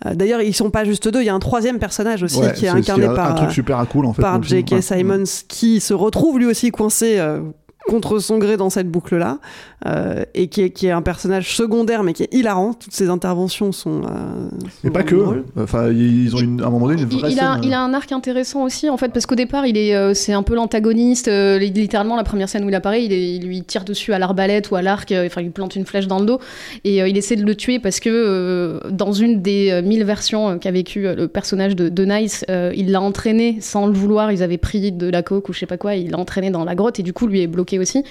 Euh, 0.06 0.14
D'ailleurs, 0.14 0.40
ils 0.40 0.54
sont 0.54 0.70
pas 0.70 0.84
juste 0.84 1.08
deux. 1.08 1.20
Il 1.20 1.26
y 1.26 1.28
a 1.28 1.34
un 1.34 1.38
troisième 1.40 1.78
personnage 1.78 2.22
aussi 2.22 2.40
Ouais, 2.40 2.52
qui 2.52 2.66
est 2.66 2.68
incarné 2.68 3.06
un- 3.06 3.14
par 3.14 3.30
un 3.30 3.34
truc 3.34 3.50
super 3.50 3.86
cool 3.88 4.06
en 4.06 4.12
fait. 4.12 4.22
par. 4.22 4.42
J.K. 4.42 4.72
Ouais. 4.72 4.82
Simons 4.82 5.24
qui 5.48 5.80
se 5.80 5.94
retrouve 5.94 6.38
lui 6.38 6.46
aussi 6.46 6.70
coincé 6.70 7.18
euh, 7.18 7.40
contre 7.88 8.18
son 8.18 8.38
gré 8.38 8.56
dans 8.56 8.70
cette 8.70 8.88
boucle-là 8.90 9.38
euh, 9.86 10.24
et 10.34 10.48
qui 10.48 10.62
est, 10.62 10.70
qui 10.70 10.86
est 10.86 10.90
un 10.90 11.02
personnage 11.02 11.54
secondaire 11.54 12.02
mais 12.02 12.12
qui 12.12 12.22
est 12.22 12.32
hilarant. 12.34 12.72
Toutes 12.74 12.94
ses 12.94 13.10
interventions 13.10 13.72
sont. 13.72 14.02
euh, 14.04 14.48
Et 14.82 14.86
sont 14.88 14.92
pas 14.92 15.02
que. 15.02 15.14
drôles. 15.14 15.44
Enfin, 15.58 15.90
ils 15.90 16.34
ont 16.34 16.38
une, 16.40 16.62
à 16.62 16.66
un 16.66 16.70
moment 16.70 16.86
donné 16.88 17.02
une 17.02 17.08
Il, 17.12 17.18
vraie 17.18 17.32
il 17.32 17.40
a, 17.40 17.58
il 17.62 17.72
a 17.72 17.80
un 17.80 17.92
arc 17.94 18.10
intéressant 18.12 18.62
aussi 18.64 18.88
en 18.88 18.96
fait 18.96 19.12
parce 19.12 19.26
qu'au 19.26 19.34
départ 19.34 19.66
il 19.66 19.76
est 19.76 19.94
euh, 19.94 20.14
c'est 20.14 20.32
un 20.32 20.42
peu 20.42 20.54
l'antagoniste 20.54 21.28
euh, 21.28 21.58
li- 21.58 21.70
littéralement 21.70 22.16
la 22.16 22.24
première 22.24 22.48
scène 22.48 22.64
où 22.64 22.68
il 22.68 22.74
apparaît 22.74 23.04
il, 23.04 23.12
est- 23.12 23.34
il 23.36 23.46
lui 23.46 23.62
tire 23.62 23.84
dessus 23.84 24.12
à 24.12 24.18
l'arbalète 24.18 24.70
ou 24.70 24.76
à 24.76 24.82
l'arc 24.82 25.10
euh, 25.12 25.26
enfin 25.26 25.40
il 25.40 25.44
lui 25.44 25.50
plante 25.50 25.76
une 25.76 25.84
flèche 25.84 26.06
dans 26.06 26.18
le 26.18 26.26
dos 26.26 26.38
et 26.84 27.02
euh, 27.02 27.08
il 27.08 27.16
essaie 27.18 27.36
de 27.36 27.44
le 27.44 27.54
tuer 27.54 27.78
parce 27.78 28.00
que 28.00 28.08
euh, 28.10 28.80
dans 28.90 29.12
une 29.12 29.42
des 29.42 29.70
euh, 29.70 29.82
mille 29.82 30.04
versions 30.04 30.48
euh, 30.50 30.56
qu'a 30.56 30.70
vécu 30.70 31.06
euh, 31.06 31.14
le 31.14 31.28
personnage 31.28 31.76
de, 31.76 31.88
de 31.88 32.04
Nice 32.04 32.44
euh, 32.48 32.72
il 32.74 32.90
l'a 32.90 33.00
entraîné 33.00 33.58
sans 33.60 33.86
le 33.86 33.92
vouloir 33.92 34.32
ils 34.32 34.42
avaient 34.42 34.58
pris 34.58 34.90
de 34.92 35.08
la 35.08 35.22
coke 35.22 35.48
ou 35.48 35.52
je 35.52 35.58
sais 35.60 35.66
pas 35.66 35.76
quoi 35.76 35.94
il 35.94 36.10
l'a 36.12 36.18
entraîné 36.18 36.50
dans 36.50 36.64
la 36.64 36.74
grotte 36.74 36.98
et 37.00 37.02
du 37.02 37.12
coup 37.12 37.26
lui 37.26 37.42
est 37.42 37.46
bloqué 37.46 37.73
aussi 37.78 38.02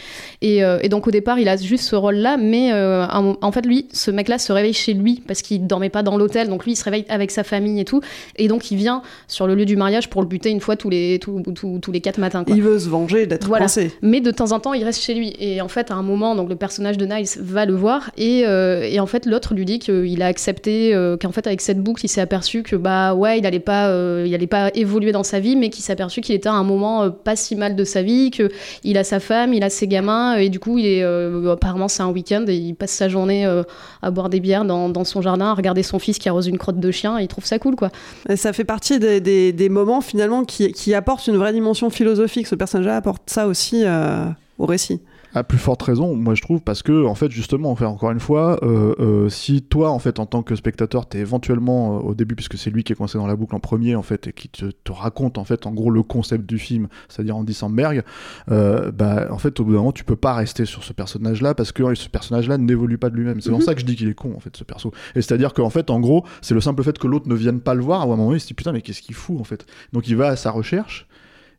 et, 0.41 0.63
euh, 0.63 0.79
et 0.81 0.89
donc 0.89 1.07
au 1.07 1.11
départ, 1.11 1.39
il 1.39 1.47
a 1.47 1.57
juste 1.57 1.85
ce 1.85 1.95
rôle-là, 1.95 2.37
mais 2.37 2.71
euh, 2.73 3.05
en, 3.07 3.51
fait, 3.51 3.65
lui, 3.65 3.87
ce 3.93 4.11
mec-là 4.11 4.37
se 4.37 4.51
réveille 4.51 4.73
chez 4.73 4.93
lui 4.93 5.21
parce 5.27 5.41
qu'il 5.41 5.65
dormait 5.67 5.89
pas 5.89 6.03
dans 6.03 6.17
l'hôtel, 6.17 6.49
donc 6.49 6.65
lui, 6.65 6.73
il 6.73 6.75
se 6.75 6.83
réveille 6.83 7.05
avec 7.09 7.31
sa 7.31 7.43
famille 7.43 7.79
et 7.79 7.85
tout, 7.85 8.01
et 8.37 8.47
donc 8.47 8.71
il 8.71 8.77
vient 8.77 9.01
sur 9.27 9.47
le 9.47 9.55
lieu 9.55 9.65
du 9.65 9.75
mariage 9.75 10.09
pour 10.09 10.21
le 10.21 10.27
buter 10.27 10.49
une 10.49 10.59
fois 10.59 10.75
tous 10.75 10.89
les 10.89 11.19
tous, 11.19 11.41
tous- 11.55 11.79
tous 11.79 11.91
les 11.91 12.01
quatre 12.01 12.19
matins. 12.19 12.43
quoi. 12.43 12.55
Il 12.55 12.61
veut 12.61 12.79
se 12.79 12.89
venger 12.89 13.25
d'être 13.25 13.47
Voilà. 13.47 13.65
Mais 14.01 14.21
de 14.21 14.31
temps 14.31 14.51
en 14.51 14.59
temps, 14.59 14.73
il 14.73 14.83
reste 14.83 15.01
chez 15.01 15.13
lui. 15.13 15.33
Et 15.39 15.61
en 15.61 15.67
fait, 15.67 15.91
à 15.91 15.95
un 15.95 16.03
moment, 16.03 16.35
donc 16.35 16.49
le 16.49 16.55
personnage 16.55 16.97
de 16.97 17.05
Nice 17.05 17.37
va 17.41 17.65
le 17.65 17.73
voir. 17.75 18.11
Et, 18.17 18.43
euh, 18.45 18.83
et 18.83 18.99
en 18.99 19.05
fait, 19.05 19.25
l'autre 19.25 19.53
lui 19.53 19.65
dit 19.65 19.79
qu'il 19.79 20.21
a 20.21 20.27
accepté, 20.27 20.93
qu'en 21.21 21.31
fait, 21.31 21.47
avec 21.47 21.61
cette 21.61 21.79
boucle, 21.81 22.05
il 22.05 22.09
s'est 22.09 22.21
aperçu 22.21 22.63
que 22.63 22.75
bah 22.75 23.13
ouais, 23.13 23.39
il 23.39 23.45
allait 23.45 23.59
pas, 23.59 23.89
il 24.25 24.33
allait 24.33 24.47
pas 24.47 24.69
évoluer 24.75 25.11
dans 25.11 25.23
sa 25.23 25.39
vie, 25.39 25.55
mais 25.55 25.69
qu'il 25.69 25.83
s'est 25.83 25.93
aperçu 25.93 26.21
qu'il 26.21 26.35
était 26.35 26.49
à 26.49 26.53
un 26.53 26.63
moment 26.63 27.09
pas 27.11 27.35
si 27.35 27.55
mal 27.55 27.75
de 27.75 27.83
sa 27.83 28.01
vie, 28.01 28.31
que 28.31 28.49
il 28.83 28.97
a 28.97 29.03
sa 29.03 29.19
femme, 29.19 29.52
il 29.53 29.63
a 29.63 29.69
ses 29.69 29.87
gamins, 29.87 30.35
et 30.35 30.49
du 30.49 30.59
coup, 30.59 30.77
il 30.77 30.85
est 30.85 31.03
euh, 31.03 31.53
apparemment 31.53 31.87
c'est 31.87 32.03
un 32.03 32.09
week-end 32.09 32.45
et 32.47 32.55
il 32.55 32.73
passe 32.73 32.91
sa 32.91 33.09
journée 33.09 33.45
euh, 33.45 33.63
à 34.01 34.11
boire 34.11 34.29
des 34.29 34.39
bières 34.39 34.65
dans, 34.65 35.03
son 35.03 35.21
jardin, 35.21 35.47
à 35.47 35.53
regarder 35.53 35.83
son 35.83 35.99
fils 35.99 36.17
qui 36.19 36.29
arrose 36.29 36.47
une 36.47 36.57
crotte 36.57 36.79
de 36.79 36.91
chien. 36.91 37.17
Et 37.19 37.23
il 37.23 37.27
trouve 37.27 37.45
ça 37.45 37.59
cool, 37.59 37.75
quoi. 37.75 37.89
Ça 38.35 38.53
fait 38.53 38.63
partie 38.63 38.99
des, 38.99 39.69
moments 39.69 40.01
finalement 40.01 40.43
qui, 40.43 40.71
qui 40.71 40.93
apportent 40.93 41.27
une 41.27 41.37
vraie 41.37 41.53
dimension 41.53 41.89
philosophique. 41.89 42.47
Ce 42.47 42.55
personnage-là 42.55 42.97
apporte 42.97 43.23
ça 43.27 43.47
aussi 43.47 43.83
euh, 43.85 44.25
au 44.59 44.65
récit. 44.65 45.01
À 45.35 45.43
plus 45.43 45.57
forte 45.57 45.81
raison, 45.81 46.15
moi 46.15 46.35
je 46.35 46.43
trouve, 46.43 46.61
parce 46.61 46.83
que 46.83 47.05
en 47.05 47.15
fait 47.15 47.31
justement, 47.31 47.71
enfin, 47.71 47.87
encore 47.87 48.11
une 48.11 48.19
fois, 48.19 48.59
euh, 48.63 48.93
euh, 48.99 49.29
si 49.29 49.63
toi 49.63 49.89
en 49.89 49.97
fait 49.97 50.19
en 50.19 50.27
tant 50.27 50.43
que 50.43 50.55
spectateur, 50.55 51.07
t'es 51.07 51.17
éventuellement 51.17 51.97
euh, 51.97 52.01
au 52.01 52.13
début, 52.13 52.35
puisque 52.35 52.55
c'est 52.55 52.69
lui 52.69 52.83
qui 52.83 52.93
est 52.93 52.95
coincé 52.95 53.17
dans 53.17 53.25
la 53.25 53.35
boucle 53.35 53.55
en 53.55 53.59
premier 53.59 53.95
en 53.95 54.03
fait 54.03 54.27
et 54.27 54.33
qui 54.33 54.47
te, 54.47 54.65
te 54.65 54.91
raconte 54.91 55.39
en 55.39 55.43
fait 55.43 55.65
en 55.65 55.71
gros 55.71 55.89
le 55.89 56.03
concept 56.03 56.45
du 56.45 56.59
film, 56.59 56.87
c'est-à-dire 57.09 57.35
Andy 57.35 57.55
Samberg, 57.55 58.03
euh, 58.51 58.91
bah 58.91 59.27
en 59.31 59.39
fait 59.39 59.59
au 59.59 59.63
bout 59.63 59.71
d'un 59.71 59.79
moment 59.79 59.91
tu 59.91 60.03
peux 60.03 60.15
pas 60.15 60.33
rester 60.35 60.65
sur 60.65 60.83
ce 60.83 60.93
personnage-là 60.93 61.55
parce 61.55 61.71
que 61.71 61.95
ce 61.95 62.09
personnage-là 62.09 62.59
n'évolue 62.59 62.99
pas 62.99 63.09
de 63.09 63.15
lui-même. 63.15 63.41
C'est 63.41 63.49
pour 63.49 63.57
Mhm. 63.57 63.65
ça 63.65 63.73
que 63.73 63.81
je 63.81 63.85
dis 63.85 63.95
qu'il 63.95 64.09
est 64.09 64.13
con 64.13 64.33
en 64.37 64.39
fait 64.39 64.55
ce 64.55 64.63
perso. 64.63 64.91
Et 65.15 65.21
c'est-à-dire 65.23 65.53
qu'en 65.55 65.71
fait 65.71 65.89
en 65.89 65.99
gros 65.99 66.23
c'est 66.41 66.53
le 66.53 66.61
simple 66.61 66.83
fait 66.83 66.99
que 66.99 67.07
l'autre 67.07 67.27
ne 67.27 67.33
vienne 67.35 67.59
pas 67.59 67.73
le 67.73 67.81
voir, 67.81 68.01
à 68.01 68.03
un 68.03 68.07
moment 68.07 68.25
donné 68.25 68.37
il 68.37 68.39
se 68.39 68.45
dit 68.47 68.53
putain 68.53 68.71
mais 68.71 68.81
qu'est-ce 68.81 69.01
qu'il 69.01 69.15
fout 69.15 69.39
en 69.39 69.43
fait? 69.45 69.65
Donc 69.93 70.07
il 70.07 70.15
va 70.15 70.27
à 70.27 70.35
sa 70.35 70.51
recherche 70.51 71.07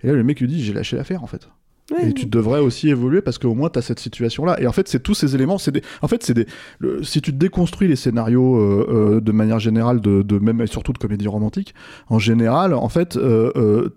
et 0.02 0.06
là 0.06 0.12
le 0.12 0.22
mec 0.22 0.38
lui 0.40 0.46
dit 0.46 0.62
j'ai 0.62 0.72
lâché 0.72 0.96
l'affaire 0.96 1.24
en 1.24 1.26
fait. 1.26 1.48
Ouais. 1.92 2.08
Et 2.08 2.12
tu 2.14 2.24
devrais 2.26 2.60
aussi 2.60 2.88
évoluer 2.88 3.20
parce 3.20 3.36
qu'au 3.38 3.54
moins 3.54 3.68
tu 3.68 3.78
as 3.78 3.82
cette 3.82 4.00
situation-là. 4.00 4.58
Et 4.60 4.66
en 4.66 4.72
fait, 4.72 4.88
c'est 4.88 5.02
tous 5.02 5.12
ces 5.14 5.34
éléments. 5.34 5.58
C'est 5.58 5.72
des... 5.72 5.82
En 6.00 6.08
fait, 6.08 6.22
c'est 6.22 6.32
des. 6.34 6.46
le- 6.78 7.02
Si 7.02 7.20
tu 7.20 7.30
déconstruis 7.32 7.88
les 7.88 7.96
scénarios 7.96 8.56
euh, 8.56 8.86
euh, 9.16 9.20
de 9.20 9.32
manière 9.32 9.58
générale, 9.58 10.00
de, 10.00 10.22
de 10.22 10.38
même 10.38 10.60
et 10.62 10.66
surtout 10.66 10.92
de 10.94 10.98
comédie 10.98 11.28
romantique, 11.28 11.74
en 12.08 12.18
général, 12.18 12.72
en 12.72 12.88
fait, 12.88 13.16
euh, 13.16 13.52
euh, 13.56 13.90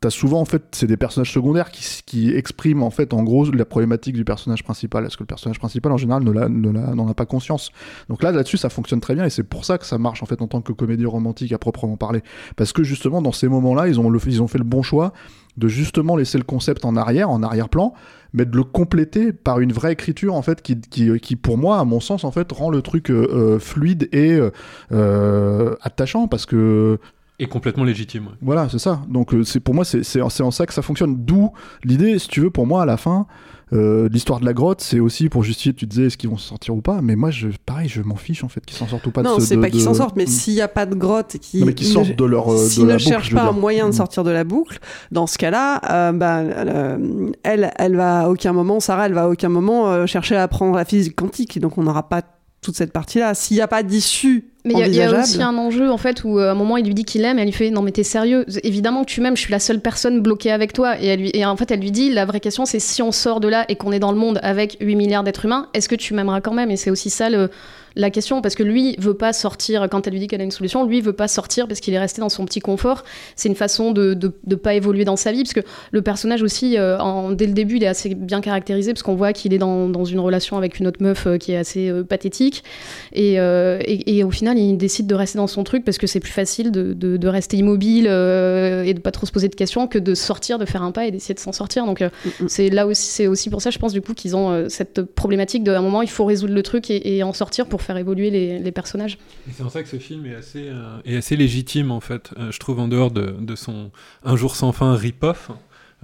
t'as 0.00 0.10
souvent 0.10 0.40
en 0.40 0.44
fait 0.44 0.62
c'est 0.72 0.86
des 0.86 0.96
personnages 0.96 1.32
secondaires 1.32 1.70
qui, 1.70 2.02
qui 2.04 2.34
expriment 2.34 2.82
en 2.82 2.90
fait 2.90 3.14
en 3.14 3.22
gros 3.22 3.50
la 3.50 3.64
problématique 3.64 4.14
du 4.14 4.24
personnage 4.24 4.62
principal. 4.62 5.04
Est-ce 5.06 5.16
que 5.16 5.22
le 5.22 5.26
personnage 5.28 5.58
principal 5.58 5.92
en 5.92 5.96
général 5.96 6.22
ne 6.22 6.32
n'en 6.32 7.08
a 7.08 7.14
pas 7.14 7.26
conscience? 7.26 7.70
Donc 8.08 8.22
là 8.22 8.32
là-dessus 8.32 8.56
ça 8.56 8.68
fonctionne 8.68 9.00
très 9.00 9.14
bien 9.14 9.24
et 9.24 9.30
c'est 9.30 9.42
pour 9.42 9.64
ça 9.64 9.78
que 9.78 9.86
ça 9.86 9.98
marche 9.98 10.22
en 10.22 10.26
fait 10.26 10.40
en 10.42 10.48
tant 10.48 10.60
que 10.60 10.72
comédie 10.72 11.06
romantique 11.06 11.52
à 11.52 11.58
proprement 11.58 11.96
parler. 11.96 12.22
Parce 12.56 12.72
que 12.72 12.82
justement 12.82 13.22
dans 13.22 13.32
ces 13.32 13.48
moments 13.48 13.74
là 13.74 13.88
ils 13.88 14.00
ont, 14.00 14.12
ils 14.26 14.42
ont 14.42 14.48
fait 14.48 14.58
le 14.58 14.64
bon 14.64 14.82
choix 14.82 15.12
de 15.56 15.68
justement 15.68 16.16
laisser 16.16 16.38
le 16.38 16.44
concept 16.44 16.84
en 16.84 16.96
arrière 16.96 17.30
en 17.30 17.42
arrière-plan 17.42 17.94
mais 18.34 18.44
de 18.44 18.56
le 18.56 18.64
compléter 18.64 19.32
par 19.32 19.60
une 19.60 19.72
vraie 19.72 19.92
écriture 19.92 20.34
en 20.34 20.42
fait 20.42 20.60
qui, 20.60 20.78
qui, 20.80 21.18
qui 21.20 21.36
pour 21.36 21.56
moi 21.56 21.78
à 21.78 21.84
mon 21.84 22.00
sens 22.00 22.24
en 22.24 22.32
fait 22.32 22.50
rend 22.52 22.68
le 22.68 22.82
truc 22.82 23.10
euh, 23.10 23.28
euh, 23.32 23.58
fluide 23.60 24.08
et 24.12 24.32
euh, 24.32 24.50
euh, 24.92 25.76
attachant. 25.80 26.26
Parce 26.26 26.44
que 26.44 26.98
Et 27.40 27.46
complètement 27.46 27.82
légitime. 27.84 28.26
ouais. 28.26 28.32
voilà, 28.42 28.68
c'est 28.68 28.78
ça. 28.78 29.00
Donc 29.08 29.34
euh, 29.34 29.42
c'est 29.42 29.58
pour 29.60 29.74
moi 29.74 29.84
c'est 29.84 30.04
c'est 30.04 30.20
en 30.20 30.28
c'est 30.30 30.42
en 30.44 30.50
ça 30.52 30.66
que 30.66 30.72
ça 30.74 30.82
fonctionne. 30.82 31.16
D'où 31.24 31.50
l'idée, 31.82 32.18
si 32.20 32.28
tu 32.28 32.40
veux, 32.40 32.50
pour 32.50 32.64
moi 32.66 32.82
à 32.82 32.86
la 32.86 32.96
fin, 32.96 33.26
euh, 33.72 34.08
l'histoire 34.08 34.38
de 34.38 34.44
la 34.44 34.52
grotte, 34.52 34.80
c'est 34.82 35.00
aussi 35.00 35.28
pour 35.28 35.42
justifier. 35.42 35.72
Tu 35.74 35.84
disais 35.86 36.04
est-ce 36.04 36.16
qu'ils 36.16 36.30
vont 36.30 36.36
s'en 36.36 36.50
sortir 36.50 36.76
ou 36.76 36.80
pas, 36.80 37.00
mais 37.02 37.16
moi 37.16 37.32
je 37.32 37.48
pareil, 37.66 37.88
je 37.88 38.02
m'en 38.02 38.14
fiche 38.14 38.44
en 38.44 38.48
fait 38.48 38.64
qu'ils 38.64 38.76
s'en 38.76 38.86
sortent 38.86 39.04
ou 39.08 39.10
pas. 39.10 39.22
de 39.22 39.26
non, 39.28 39.40
ce- 39.40 39.46
c'est 39.46 39.56
pas 39.56 39.68
qu'ils 39.68 39.80
de- 39.80 39.84
s'en 39.84 39.94
sortent, 39.94 40.14
mais 40.16 40.26
s'il 40.26 40.54
n'y 40.54 40.60
a 40.60 40.68
pas 40.68 40.86
de 40.86 40.94
grotte 40.94 41.34
et 41.34 41.38
qu'ils 41.40 41.86
sortent 41.88 42.10
ne- 42.10 42.14
de 42.14 42.24
leur, 42.24 42.48
euh, 42.52 42.62
de 42.62 42.68
s'ils 42.68 42.86
la 42.86 42.94
ne 42.94 42.98
boucle, 42.98 43.08
cherchent 43.10 43.34
pas 43.34 43.48
un 43.48 43.52
moyen 43.52 43.86
de 43.86 43.90
Mm. 43.90 43.94
sortir 43.94 44.22
de 44.22 44.30
la 44.30 44.44
boucle, 44.44 44.78
dans 45.10 45.26
ce 45.26 45.36
cas-là, 45.36 45.80
euh, 45.90 46.12
bah, 46.12 46.38
euh, 46.38 47.32
elle, 47.42 47.72
elle 47.78 47.96
va 47.96 48.20
à 48.20 48.28
aucun 48.28 48.52
moment, 48.52 48.78
Sarah, 48.78 49.06
elle 49.06 49.14
va 49.14 49.24
à 49.24 49.28
aucun 49.28 49.48
moment 49.48 49.88
euh, 49.90 50.06
chercher 50.06 50.36
à 50.36 50.44
apprendre 50.44 50.76
la 50.76 50.84
physique 50.84 51.16
quantique, 51.16 51.58
donc 51.58 51.78
on 51.78 51.82
n'aura 51.82 52.08
pas 52.08 52.22
toute 52.60 52.76
cette 52.76 52.92
partie-là. 52.92 53.34
S'il 53.34 53.56
n'y 53.56 53.60
a 53.60 53.66
pas 53.68 53.82
d'issue 53.82 54.52
Mais 54.66 54.72
il 54.74 54.78
y 54.80 54.82
a- 54.82 54.86
y, 55.10 55.14
aussi 55.20 55.42
un 55.42 55.58
enjeu 55.58 55.90
en 55.90 55.98
fait 55.98 56.24
où 56.24 56.38
euh, 56.38 56.48
à 56.48 56.52
un 56.52 56.54
moment 56.54 56.78
il 56.78 56.86
lui 56.86 56.94
dit 56.94 57.04
qu'il 57.04 57.22
aime 57.24 57.38
et 57.38 57.42
elle 57.42 57.48
lui 57.48 57.52
fait 57.52 57.70
non 57.70 57.82
mais 57.82 57.92
t'es 57.92 58.02
sérieux. 58.02 58.46
Évidemment 58.62 59.04
que 59.04 59.10
tu 59.10 59.20
m'aimes 59.20 59.36
je 59.36 59.42
suis 59.42 59.52
la 59.52 59.58
seule 59.58 59.80
personne 59.80 60.20
bloquée 60.20 60.50
avec 60.52 60.72
toi. 60.72 60.98
Et, 61.00 61.06
elle 61.06 61.20
lui, 61.20 61.30
et 61.34 61.44
en 61.44 61.56
fait 61.56 61.70
elle 61.70 61.80
lui 61.80 61.90
dit 61.90 62.10
la 62.10 62.24
vraie 62.24 62.40
question 62.40 62.64
c'est 62.64 62.78
si 62.80 63.02
on 63.02 63.12
sort 63.12 63.40
de 63.40 63.48
là 63.48 63.66
et 63.68 63.76
qu'on 63.76 63.92
est 63.92 63.98
dans 63.98 64.12
le 64.12 64.18
monde 64.18 64.40
avec 64.42 64.78
8 64.80 64.96
milliards 64.96 65.22
d'êtres 65.22 65.44
humains 65.44 65.68
est-ce 65.74 65.88
que 65.88 65.94
tu 65.96 66.14
m'aimeras 66.14 66.40
quand 66.40 66.54
même? 66.54 66.70
Et 66.70 66.76
c'est 66.76 66.90
aussi 66.90 67.10
ça 67.10 67.28
le- 67.28 67.50
la 67.96 68.10
question 68.10 68.42
parce 68.42 68.54
que 68.54 68.62
lui 68.62 68.96
veut 68.98 69.14
pas 69.14 69.32
sortir 69.32 69.88
quand 69.90 70.06
elle 70.06 70.14
lui 70.14 70.20
dit 70.20 70.26
qu'elle 70.26 70.40
a 70.40 70.44
une 70.44 70.50
solution 70.50 70.84
lui 70.84 71.00
veut 71.00 71.12
pas 71.12 71.28
sortir 71.28 71.68
parce 71.68 71.80
qu'il 71.80 71.94
est 71.94 71.98
resté 71.98 72.20
dans 72.20 72.28
son 72.28 72.44
petit 72.44 72.60
confort. 72.60 73.04
C'est 73.36 73.48
une 73.48 73.54
façon 73.54 73.92
de, 73.92 74.14
de, 74.14 74.32
de 74.44 74.54
pas 74.56 74.74
évoluer 74.74 75.04
dans 75.04 75.16
sa 75.16 75.32
vie 75.32 75.42
parce 75.42 75.54
que 75.54 75.60
le 75.92 76.02
personnage 76.02 76.42
aussi 76.42 76.76
euh, 76.78 76.98
en, 76.98 77.30
dès 77.30 77.46
le 77.46 77.52
début 77.52 77.76
il 77.76 77.84
est 77.84 77.88
assez 77.88 78.14
bien 78.14 78.40
caractérisé 78.40 78.92
parce 78.92 79.02
qu'on 79.02 79.14
voit 79.14 79.32
qu'il 79.32 79.54
est 79.54 79.58
dans, 79.58 79.88
dans 79.88 80.04
une 80.04 80.20
relation 80.20 80.56
avec 80.56 80.78
une 80.78 80.86
autre 80.86 81.02
meuf 81.02 81.26
euh, 81.26 81.38
qui 81.38 81.52
est 81.52 81.56
assez 81.56 81.88
euh, 81.88 82.02
pathétique. 82.02 82.64
Et, 83.12 83.34
et, 83.34 84.18
et 84.18 84.24
au 84.24 84.30
final, 84.30 84.58
il 84.58 84.76
décide 84.76 85.06
de 85.06 85.14
rester 85.14 85.38
dans 85.38 85.46
son 85.46 85.64
truc 85.64 85.84
parce 85.84 85.98
que 85.98 86.06
c'est 86.06 86.20
plus 86.20 86.32
facile 86.32 86.70
de, 86.70 86.92
de, 86.92 87.28
rester 87.28 87.56
immobile 87.56 88.06
et 88.06 88.94
de 88.94 89.00
pas 89.00 89.10
trop 89.10 89.26
se 89.26 89.32
poser 89.32 89.48
de 89.48 89.54
questions 89.54 89.86
que 89.86 89.98
de 89.98 90.14
sortir, 90.14 90.58
de 90.58 90.64
faire 90.64 90.82
un 90.82 90.92
pas 90.92 91.06
et 91.06 91.10
d'essayer 91.10 91.34
de 91.34 91.40
s'en 91.40 91.52
sortir. 91.52 91.86
Donc 91.86 92.02
euh, 92.02 92.08
Mm, 92.40 92.46
c'est 92.48 92.70
là 92.70 92.86
aussi, 92.86 93.06
c'est 93.06 93.26
aussi 93.26 93.50
pour 93.50 93.62
ça, 93.62 93.70
je 93.70 93.78
pense 93.78 93.92
du 93.92 94.00
coup 94.00 94.14
qu'ils 94.14 94.36
ont 94.36 94.68
cette 94.68 95.02
problématique 95.02 95.64
de 95.64 95.72
à 95.72 95.78
un 95.78 95.82
moment, 95.82 96.02
il 96.02 96.10
faut 96.10 96.24
résoudre 96.24 96.54
le 96.54 96.62
truc 96.62 96.90
et, 96.90 97.16
et 97.16 97.22
en 97.22 97.32
sortir 97.32 97.66
pour 97.66 97.82
faire 97.84 97.96
évoluer 97.96 98.30
les, 98.30 98.72
personnages. 98.72 99.18
C'est 99.52 99.62
en 99.62 99.68
ça 99.68 99.82
que 99.82 99.88
ce 99.88 99.98
film 99.98 100.26
est 100.26 100.34
assez, 100.34 100.68
euh, 100.68 101.36
légitime, 101.36 101.90
en 101.90 102.00
fait. 102.00 102.30
Euh, 102.38 102.50
je 102.50 102.58
trouve, 102.58 102.80
en 102.80 102.88
dehors 102.88 103.10
de, 103.10 103.36
de 103.38 103.54
son 103.54 103.90
Un 104.24 104.36
jour 104.36 104.56
sans 104.56 104.72
fin 104.72 104.94
rip-off, 104.96 105.50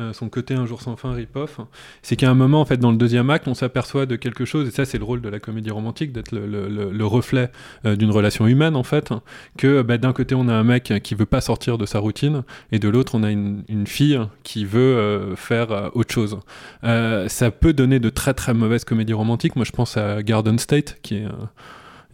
euh, 0.01 0.13
son 0.13 0.29
côté 0.29 0.55
Un 0.55 0.67
jour 0.67 0.81
sans 0.83 0.97
fin 0.97 1.13
rip-off, 1.13 1.61
c'est 2.03 2.17
qu'à 2.17 2.31
un 2.31 2.35
moment, 2.35 2.61
en 2.61 2.65
fait, 2.65 2.79
dans 2.79 2.91
le 2.91 2.97
deuxième 2.97 3.31
acte, 3.31 3.47
on 3.47 3.55
s'aperçoit 3.55 4.07
de 4.07 4.17
quelque 4.17 4.45
chose, 4.45 4.67
et 4.67 4.71
ça, 4.71 4.85
c'est 4.85 4.99
le 4.99 5.05
rôle 5.05 5.21
de 5.21 5.29
la 5.29 5.39
comédie 5.39 5.71
romantique, 5.71 6.13
d'être 6.13 6.33
le, 6.33 6.47
le- 6.47 6.69
le- 6.69 6.91
le 6.91 7.07
reflet 7.07 7.51
euh, 7.85 7.95
d'une 7.97 8.11
relation 8.11 8.47
humaine, 8.47 8.75
en 8.77 8.83
fait, 8.83 9.13
que 9.59 9.83
bah, 9.83 9.99
d'un 9.99 10.13
côté, 10.13 10.35
on 10.35 10.49
a 10.49 10.55
un 10.55 10.65
mec 10.65 10.93
qui 11.05 11.15
veut 11.15 11.27
pas 11.27 11.41
sortir 11.41 11.79
de 11.79 11.87
sa 11.87 11.99
routine, 11.99 12.43
et 12.73 12.79
de 12.79 12.89
l'autre, 12.89 13.15
on 13.15 13.23
a 13.23 13.31
une, 13.31 13.63
une 13.69 13.87
fille 13.87 14.19
qui 14.43 14.65
veut 14.65 14.81
euh, 14.81 15.37
faire 15.37 15.91
autre 15.95 16.13
chose. 16.13 16.39
Ça 16.83 17.51
peut 17.51 17.73
donner 17.73 18.01
de 18.01 18.09
très 18.11 18.35
très 18.35 18.55
mauvaises 18.55 18.85
comédies 18.85 19.13
romantiques. 19.13 19.57
Moi, 19.57 19.65
je 19.65 19.73
pense 19.73 19.97
à 19.97 20.23
Garden 20.23 20.59
State, 20.59 20.99
qui 21.03 21.17
est... 21.17 21.27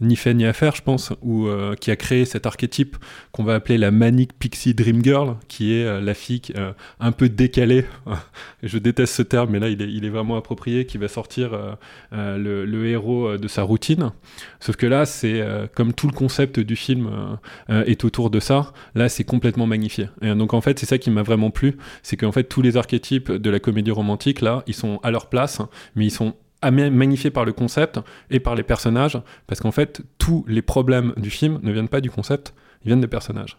ni 0.01 0.15
fait 0.15 0.33
ni 0.33 0.45
à 0.45 0.53
faire, 0.53 0.75
je 0.75 0.81
pense, 0.81 1.13
ou 1.21 1.47
euh, 1.47 1.75
qui 1.75 1.91
a 1.91 1.95
créé 1.95 2.25
cet 2.25 2.45
archétype 2.45 2.97
qu'on 3.31 3.43
va 3.43 3.55
appeler 3.55 3.77
la 3.77 3.91
manic 3.91 4.37
pixie 4.37 4.73
dream 4.73 5.03
girl, 5.03 5.35
qui 5.47 5.73
est 5.73 5.85
euh, 5.85 6.01
la 6.01 6.13
fille 6.13 6.41
euh, 6.55 6.73
un 6.99 7.11
peu 7.11 7.29
décalée. 7.29 7.85
je 8.63 8.77
déteste 8.77 9.13
ce 9.13 9.21
terme, 9.21 9.51
mais 9.51 9.59
là 9.59 9.69
il 9.69 10.05
est, 10.05 10.09
vraiment 10.09 10.37
approprié, 10.37 10.85
qui 10.85 10.97
va 10.97 11.07
sortir 11.07 11.77
le, 12.11 12.65
le 12.65 12.87
héros 12.87 13.37
de 13.37 13.47
sa 13.47 13.63
routine. 13.63 14.11
Sauf 14.59 14.77
que 14.77 14.85
là, 14.85 15.05
c'est 15.05 15.45
comme 15.75 15.93
tout 15.93 16.07
le 16.07 16.13
concept 16.13 16.59
du 16.59 16.75
film 16.75 17.37
est 17.69 18.05
autour 18.05 18.29
de 18.29 18.39
ça. 18.39 18.71
Là, 18.95 19.09
c'est 19.09 19.25
complètement 19.25 19.67
magnifié. 19.67 20.07
Et 20.21 20.33
donc 20.33 20.53
en 20.53 20.61
fait, 20.61 20.79
c'est 20.79 20.85
ça 20.85 20.97
qui 20.97 21.11
m'a 21.11 21.23
vraiment 21.23 21.51
plu, 21.51 21.77
c'est 22.03 22.15
qu'en 22.15 22.31
fait 22.31 22.45
tous 22.45 22.61
les 22.61 22.77
archétypes 22.77 23.31
de 23.31 23.49
la 23.49 23.59
comédie 23.59 23.91
romantique 23.91 24.41
là, 24.41 24.63
ils 24.65 24.73
sont 24.73 24.99
à 25.03 25.11
leur 25.11 25.27
place, 25.27 25.61
mais 25.95 26.05
ils 26.05 26.11
sont 26.11 26.33
magnifiés 26.63 27.29
par 27.31 27.45
le 27.45 27.53
concept 27.53 27.99
et 28.31 28.39
par 28.39 28.55
les 28.55 28.63
personnages, 28.63 29.19
parce 29.47 29.61
qu'en 29.61 29.71
fait, 29.71 30.01
tous 30.17 30.43
les 30.47 30.61
problèmes 30.61 31.13
du 31.17 31.29
film 31.29 31.59
ne 31.63 31.71
viennent 31.71 31.87
pas 31.89 32.01
du 32.01 32.09
concept, 32.09 32.53
ils 32.83 32.87
viennent 32.87 33.01
des 33.01 33.07
personnages. 33.07 33.57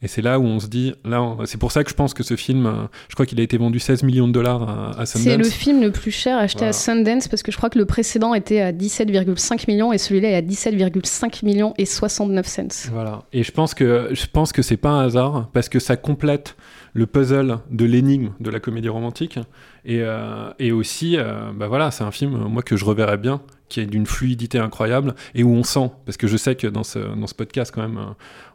Et 0.00 0.06
c'est 0.06 0.22
là 0.22 0.38
où 0.38 0.44
on 0.44 0.60
se 0.60 0.68
dit, 0.68 0.94
là, 1.04 1.36
c'est 1.44 1.58
pour 1.58 1.72
ça 1.72 1.82
que 1.82 1.90
je 1.90 1.94
pense 1.96 2.14
que 2.14 2.22
ce 2.22 2.36
film, 2.36 2.88
je 3.08 3.14
crois 3.16 3.26
qu'il 3.26 3.40
a 3.40 3.42
été 3.42 3.58
vendu 3.58 3.80
16 3.80 4.04
millions 4.04 4.28
de 4.28 4.32
dollars 4.32 4.62
à, 4.62 4.90
à 5.00 5.06
Sundance. 5.06 5.24
C'est 5.24 5.36
le 5.36 5.42
film 5.42 5.80
le 5.82 5.90
plus 5.90 6.12
cher 6.12 6.38
acheté 6.38 6.58
Voilà. 6.58 6.68
à 6.70 6.72
Sundance 6.72 7.26
parce 7.26 7.42
que 7.42 7.50
je 7.50 7.56
crois 7.56 7.68
que 7.68 7.80
le 7.80 7.84
précédent 7.84 8.32
était 8.32 8.60
à 8.60 8.70
17,5 8.70 9.64
millions 9.66 9.92
et 9.92 9.98
celui-là 9.98 10.28
est 10.30 10.34
à 10.36 10.40
17,5 10.40 11.44
millions 11.44 11.74
et 11.78 11.84
69 11.84 12.46
cents. 12.46 12.90
Voilà. 12.92 13.24
Et 13.32 13.42
je 13.42 13.50
pense 13.50 13.74
que 13.74 14.10
je 14.12 14.26
pense 14.32 14.52
que 14.52 14.62
c'est 14.62 14.76
pas 14.76 14.90
un 14.90 15.04
hasard 15.06 15.48
parce 15.52 15.68
que 15.68 15.80
ça 15.80 15.96
complète 15.96 16.54
le 16.92 17.06
puzzle 17.06 17.58
de 17.72 17.84
l'énigme 17.84 18.30
de 18.38 18.50
la 18.50 18.60
comédie 18.60 18.88
romantique 18.88 19.40
et, 19.88 20.02
euh, 20.02 20.50
et 20.60 20.70
aussi 20.70 21.16
euh, 21.16 21.50
bah 21.54 21.66
voilà 21.66 21.90
c'est 21.90 22.04
un 22.04 22.10
film 22.12 22.36
moi 22.48 22.62
que 22.62 22.76
je 22.76 22.84
reverrais 22.84 23.16
bien 23.16 23.40
qui 23.70 23.80
est 23.80 23.86
d'une 23.86 24.06
fluidité 24.06 24.58
incroyable 24.58 25.14
et 25.34 25.42
où 25.42 25.50
on 25.52 25.62
sent 25.62 25.90
parce 26.06 26.16
que 26.16 26.26
je 26.26 26.36
sais 26.38 26.54
que 26.54 26.66
dans 26.66 26.84
ce 26.84 26.98
dans 26.98 27.26
ce 27.26 27.34
podcast 27.34 27.70
quand 27.74 27.82
même 27.82 27.98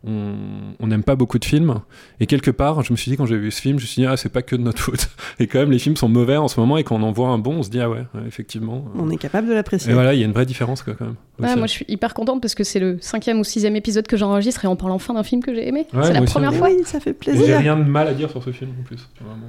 euh, 0.08 0.34
on 0.80 0.88
n'aime 0.88 1.04
pas 1.04 1.16
beaucoup 1.16 1.38
de 1.40 1.46
films 1.46 1.82
et 2.20 2.26
quelque 2.28 2.52
part 2.52 2.84
je 2.84 2.92
me 2.94 2.98
suis 2.98 3.12
dit 3.12 3.18
quand 3.18 3.26
j'ai 3.26 3.38
vu 3.38 3.52
ce 3.52 3.62
film 3.62 3.78
je 3.80 3.84
me 3.84 3.88
suis 3.88 4.02
dit 4.04 4.08
ah 4.08 4.18
c'est 4.18 4.30
pas 4.30 4.42
que 4.42 4.56
de 4.56 4.62
notre 4.62 4.80
faute 4.82 5.10
et 5.40 5.48
quand 5.48 5.60
même 5.60 5.72
les 5.72 5.80
films 5.80 5.96
sont 5.98 6.10
mauvais 6.10 6.38
en 6.38 6.48
ce 6.48 6.60
moment 6.60 6.78
et 6.78 6.84
quand 6.84 6.96
on 6.96 7.04
en 7.04 7.12
voit 7.12 7.30
un 7.30 7.38
bon 7.40 7.58
on 7.58 7.64
se 7.64 7.70
dit 7.70 7.80
ah 7.82 7.90
ouais, 7.90 8.06
ouais, 8.14 8.22
effectivement 8.28 8.86
On 8.96 9.10
est 9.10 9.18
capable 9.18 9.48
de 9.48 9.54
l'apprécier. 9.54 9.92
et 9.92 9.94
voilà 9.94 10.14
il 10.14 10.20
y 10.20 10.24
a 10.24 10.26
une 10.26 10.34
vraie 10.34 10.46
différence 10.46 10.82
quoi, 10.84 10.94
quand 10.94 11.06
même 11.06 11.16
Ouais, 11.40 11.56
moi 11.56 11.66
je 11.66 11.72
suis 11.72 11.86
hyper 11.88 12.14
contente 12.14 12.42
parce 12.42 12.54
que 12.54 12.64
c'est 12.64 12.80
le 12.80 12.98
cinquième 13.02 13.40
ou 13.40 13.44
sixième 13.44 13.76
épisode 13.76 14.06
que 14.06 14.18
j'enregistre 14.18 14.66
et 14.66 14.68
on 14.68 14.76
parle 14.76 14.92
enfin 14.92 15.16
d'un 15.16 15.24
film 15.24 15.42
que 15.42 15.54
j'ai 15.54 15.68
aimé. 15.68 15.88
Ouais, 15.94 16.04
c'est 16.04 16.14
la 16.14 16.22
première 16.22 16.54
fois. 16.54 16.70
Oui, 16.70 16.84
ça 16.86 17.00
fait 17.00 17.10
Et 17.10 17.14
j'ai 17.26 17.32
plaisir. 17.34 17.58
rien 17.58 17.76
de 17.76 17.84
mal 17.84 18.08
à 18.08 18.14
dire 18.14 18.30
sur 18.30 18.44
ce 18.44 18.52
film 18.52 18.70
en 18.80 18.84
plus 18.84 19.10
vraiment. 19.20 19.48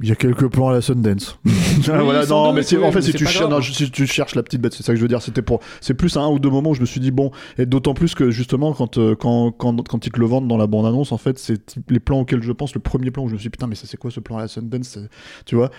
Il 0.00 0.08
y 0.08 0.12
a 0.12 0.14
quelques 0.14 0.46
plans 0.48 0.68
à 0.68 0.72
la 0.72 0.80
Sundance. 0.80 1.38
Ah, 1.90 2.02
voilà, 2.02 2.26
non, 2.26 2.52
mais 2.52 2.64
c'est- 2.64 2.76
oui, 2.76 2.82
en 2.84 2.90
fait, 2.90 2.96
mais 2.98 3.02
si 3.02 3.12
c'est 3.12 3.18
tu, 3.18 3.24
pas 3.24 3.30
cher- 3.30 3.42
grave. 3.48 3.52
non, 3.52 3.62
si 3.62 3.90
tu 3.90 4.06
cherches 4.06 4.34
la 4.34 4.42
petite 4.42 4.60
bête, 4.60 4.72
c'est 4.74 4.82
ça 4.82 4.92
que 4.92 4.96
je 4.96 5.02
veux 5.02 5.08
dire. 5.08 5.22
C'était 5.22 5.42
pour, 5.42 5.60
c'est 5.80 5.94
plus 5.94 6.16
à 6.16 6.20
un 6.20 6.28
ou 6.28 6.38
deux 6.40 6.50
moments 6.50 6.70
où 6.70 6.74
je 6.74 6.80
me 6.80 6.86
suis 6.86 6.98
dit 7.00 7.12
bon, 7.12 7.30
et 7.56 7.66
d'autant 7.66 7.94
plus 7.94 8.14
que 8.16 8.30
justement 8.30 8.72
quand 8.72 8.98
euh, 8.98 9.14
quand 9.14 9.52
quand 9.52 9.86
quand 9.88 10.04
ils 10.06 10.10
te 10.10 10.18
le 10.18 10.26
vendent 10.26 10.48
dans 10.48 10.56
la 10.56 10.66
bande 10.66 10.86
annonce, 10.86 11.12
en 11.12 11.18
fait, 11.18 11.38
c'est 11.38 11.76
les 11.88 12.00
plans 12.00 12.20
auxquels 12.20 12.42
je 12.42 12.50
pense. 12.52 12.74
Le 12.74 12.80
premier 12.80 13.10
plan 13.12 13.22
où 13.22 13.28
je 13.28 13.34
me 13.34 13.38
suis 13.38 13.46
dit 13.46 13.50
putain, 13.50 13.68
mais 13.68 13.76
ça 13.76 13.84
c'est 13.86 13.96
quoi 13.96 14.10
ce 14.10 14.18
plan 14.20 14.38
à 14.38 14.40
la 14.40 14.48
Sundance 14.48 14.88
c'est- 14.88 15.08
Tu 15.46 15.54
vois, 15.54 15.70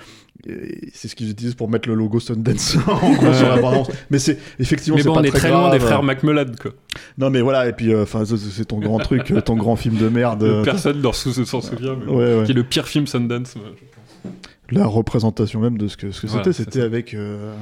Et 0.48 0.90
c'est 0.94 1.10
ce 1.10 1.16
qu'ils 1.18 1.30
utilisent 1.32 1.56
pour 1.56 1.70
mettre 1.70 1.90
le 1.90 1.96
logo 1.96 2.20
Sundance 2.22 2.78
en 2.88 3.12
gros 3.14 3.34
sur 3.34 3.50
la 3.50 3.58
bande 3.58 3.74
annonce. 3.74 3.90
Mais 4.10 4.20
c'est 4.20 4.40
effectivement, 4.58 4.96
mais 4.96 5.02
c'est 5.04 5.10
bon 5.10 5.16
pas 5.16 5.20
on 5.22 5.24
est 5.26 5.30
très 5.32 5.40
très 5.40 5.50
loin 5.50 5.60
grave. 5.68 5.74
des 5.74 5.80
frères 5.80 6.02
McMullen 6.04 6.56
quoi 6.56 6.72
Non, 7.18 7.30
mais 7.30 7.42
voilà, 7.42 7.68
et 7.68 7.74
puis 7.74 7.94
euh, 7.94 8.04
enfin, 8.04 8.24
ça, 8.24 8.38
c'est 8.38 8.50
c'est 8.50 8.66
ton 8.66 8.80
grand 8.80 9.00
truc, 9.00 9.32
euh, 9.32 9.42
ton 9.42 9.58
grand 9.58 9.76
film 9.76 9.98
de 9.98 10.08
merde. 10.08 10.44
euh, 10.44 10.64
Personne 10.64 11.02
ne 11.02 11.12
s'en 11.12 11.62
souvient, 11.62 11.98
mais 12.06 12.10
Ouais, 12.12 12.36
ouais. 12.38 12.44
qui 12.46 12.52
est 12.52 12.56
le 12.56 12.64
pire 12.64 12.88
film 12.88 13.06
Sundance. 13.06 13.56
La 14.70 14.86
représentation 14.86 15.60
même 15.60 15.78
de 15.78 15.88
ce 15.88 15.98
que 15.98 16.12
ce 16.12 16.22
que 16.22 16.28
Voilà, 16.28 16.44
c'était, 16.44 16.64
c'était 16.66 16.82
avec. 16.82 17.14
euh, 17.14 17.56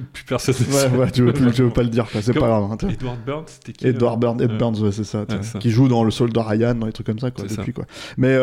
Plus 0.00 0.24
personne 0.24 0.54
ne 0.58 0.74
Ouais, 0.96 0.98
ouais, 1.04 1.10
tu 1.10 1.22
veux, 1.22 1.32
plus- 1.32 1.50
tu 1.52 1.62
veux 1.62 1.70
pas 1.70 1.82
le 1.82 1.88
dire. 1.88 2.06
C'est 2.20 2.32
pas 2.32 2.40
grave. 2.46 2.64
hein. 2.70 2.76
Edward 2.88 3.18
Burns, 3.26 3.44
c'était 3.46 3.72
qui 3.72 3.86
Edward 3.86 4.16
euh, 4.16 4.26
Burns, 4.26 4.40
Ed 4.42 4.50
ouais. 4.52 4.56
Burns, 4.58 4.80
ouais, 4.80 4.92
c'est 4.92 5.04
ça, 5.04 5.24
qui 5.60 5.70
joue 5.70 5.88
dans 5.88 6.04
le 6.04 6.10
soldat 6.10 6.42
Ryan, 6.42 6.74
dans 6.74 6.86
les 6.86 6.92
trucs 6.92 7.06
comme 7.06 7.18
ça, 7.18 7.30
quoi, 7.30 7.44
depuis, 7.44 7.56
ça. 7.66 7.72
quoi. 7.72 7.84
Mais 8.16 8.28
euh, 8.28 8.40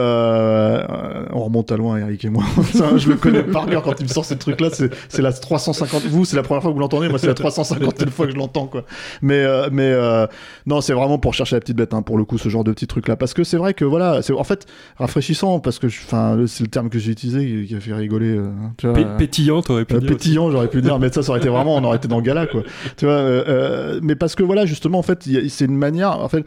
euh, 0.79 1.25
on 1.31 1.43
remonte 1.43 1.71
à 1.71 1.77
loin, 1.77 1.97
Eric 1.97 2.25
et 2.25 2.29
moi. 2.29 2.43
Ça, 2.73 2.97
je 2.97 3.09
le 3.09 3.15
connais 3.15 3.43
par 3.43 3.65
cœur 3.67 3.81
quand 3.83 3.99
il 3.99 4.03
me 4.03 4.09
sort 4.09 4.25
ces 4.25 4.37
trucs-là. 4.37 4.69
C'est, 4.71 4.91
c'est 5.09 5.21
la 5.21 5.33
350. 5.33 6.03
Vous, 6.07 6.25
c'est 6.25 6.35
la 6.35 6.43
première 6.43 6.61
fois 6.61 6.71
que 6.71 6.75
vous 6.75 6.79
l'entendez. 6.81 7.09
Moi, 7.09 7.19
c'est 7.19 7.27
la 7.27 7.33
350e 7.33 8.09
fois 8.09 8.25
que 8.27 8.31
je 8.33 8.37
l'entends, 8.37 8.67
quoi. 8.67 8.83
Mais, 9.21 9.43
euh, 9.43 9.69
mais 9.71 9.91
euh, 9.91 10.27
non, 10.65 10.81
c'est 10.81 10.93
vraiment 10.93 11.17
pour 11.17 11.33
chercher 11.33 11.55
la 11.55 11.59
petite 11.61 11.75
bête, 11.77 11.93
hein, 11.93 12.01
pour 12.01 12.17
le 12.17 12.25
coup, 12.25 12.37
ce 12.37 12.49
genre 12.49 12.63
de 12.63 12.71
petits 12.71 12.87
trucs-là, 12.87 13.15
parce 13.15 13.33
que 13.33 13.43
c'est 13.43 13.57
vrai 13.57 13.73
que 13.73 13.85
voilà, 13.85 14.21
c'est 14.21 14.33
en 14.33 14.43
fait 14.43 14.65
rafraîchissant, 14.97 15.59
parce 15.59 15.79
que, 15.79 15.87
enfin, 15.87 16.37
c'est 16.47 16.63
le 16.63 16.69
terme 16.69 16.89
que 16.89 16.99
j'ai 16.99 17.11
utilisé 17.11 17.65
qui 17.67 17.75
a 17.75 17.79
fait 17.79 17.93
rigoler. 17.93 18.37
euh, 18.37 18.49
euh, 18.85 19.17
pétillant, 19.17 19.61
t'aurais 19.61 19.85
pu 19.85 19.95
euh, 19.95 19.99
dire. 19.99 20.09
pétillant, 20.09 20.51
j'aurais 20.51 20.67
pu 20.69 20.81
dire, 20.81 20.99
mais 20.99 21.11
ça, 21.11 21.23
ça 21.23 21.31
aurait 21.39 21.47
été 21.47 21.49
vraiment, 21.49 21.75
on 21.75 21.83
aurait 21.83 21.97
été 21.97 22.07
dans 22.07 22.17
le 22.17 22.23
gala, 22.23 22.47
quoi. 22.47 22.63
Tu 22.97 23.05
vois, 23.05 23.15
euh, 23.15 23.43
euh, 23.47 23.99
mais 24.03 24.15
parce 24.15 24.35
que 24.35 24.43
voilà, 24.43 24.65
justement, 24.65 24.99
en 24.99 25.03
fait, 25.03 25.27
c'est 25.49 25.65
une 25.65 25.77
manière, 25.77 26.19
en 26.19 26.29
fait, 26.29 26.45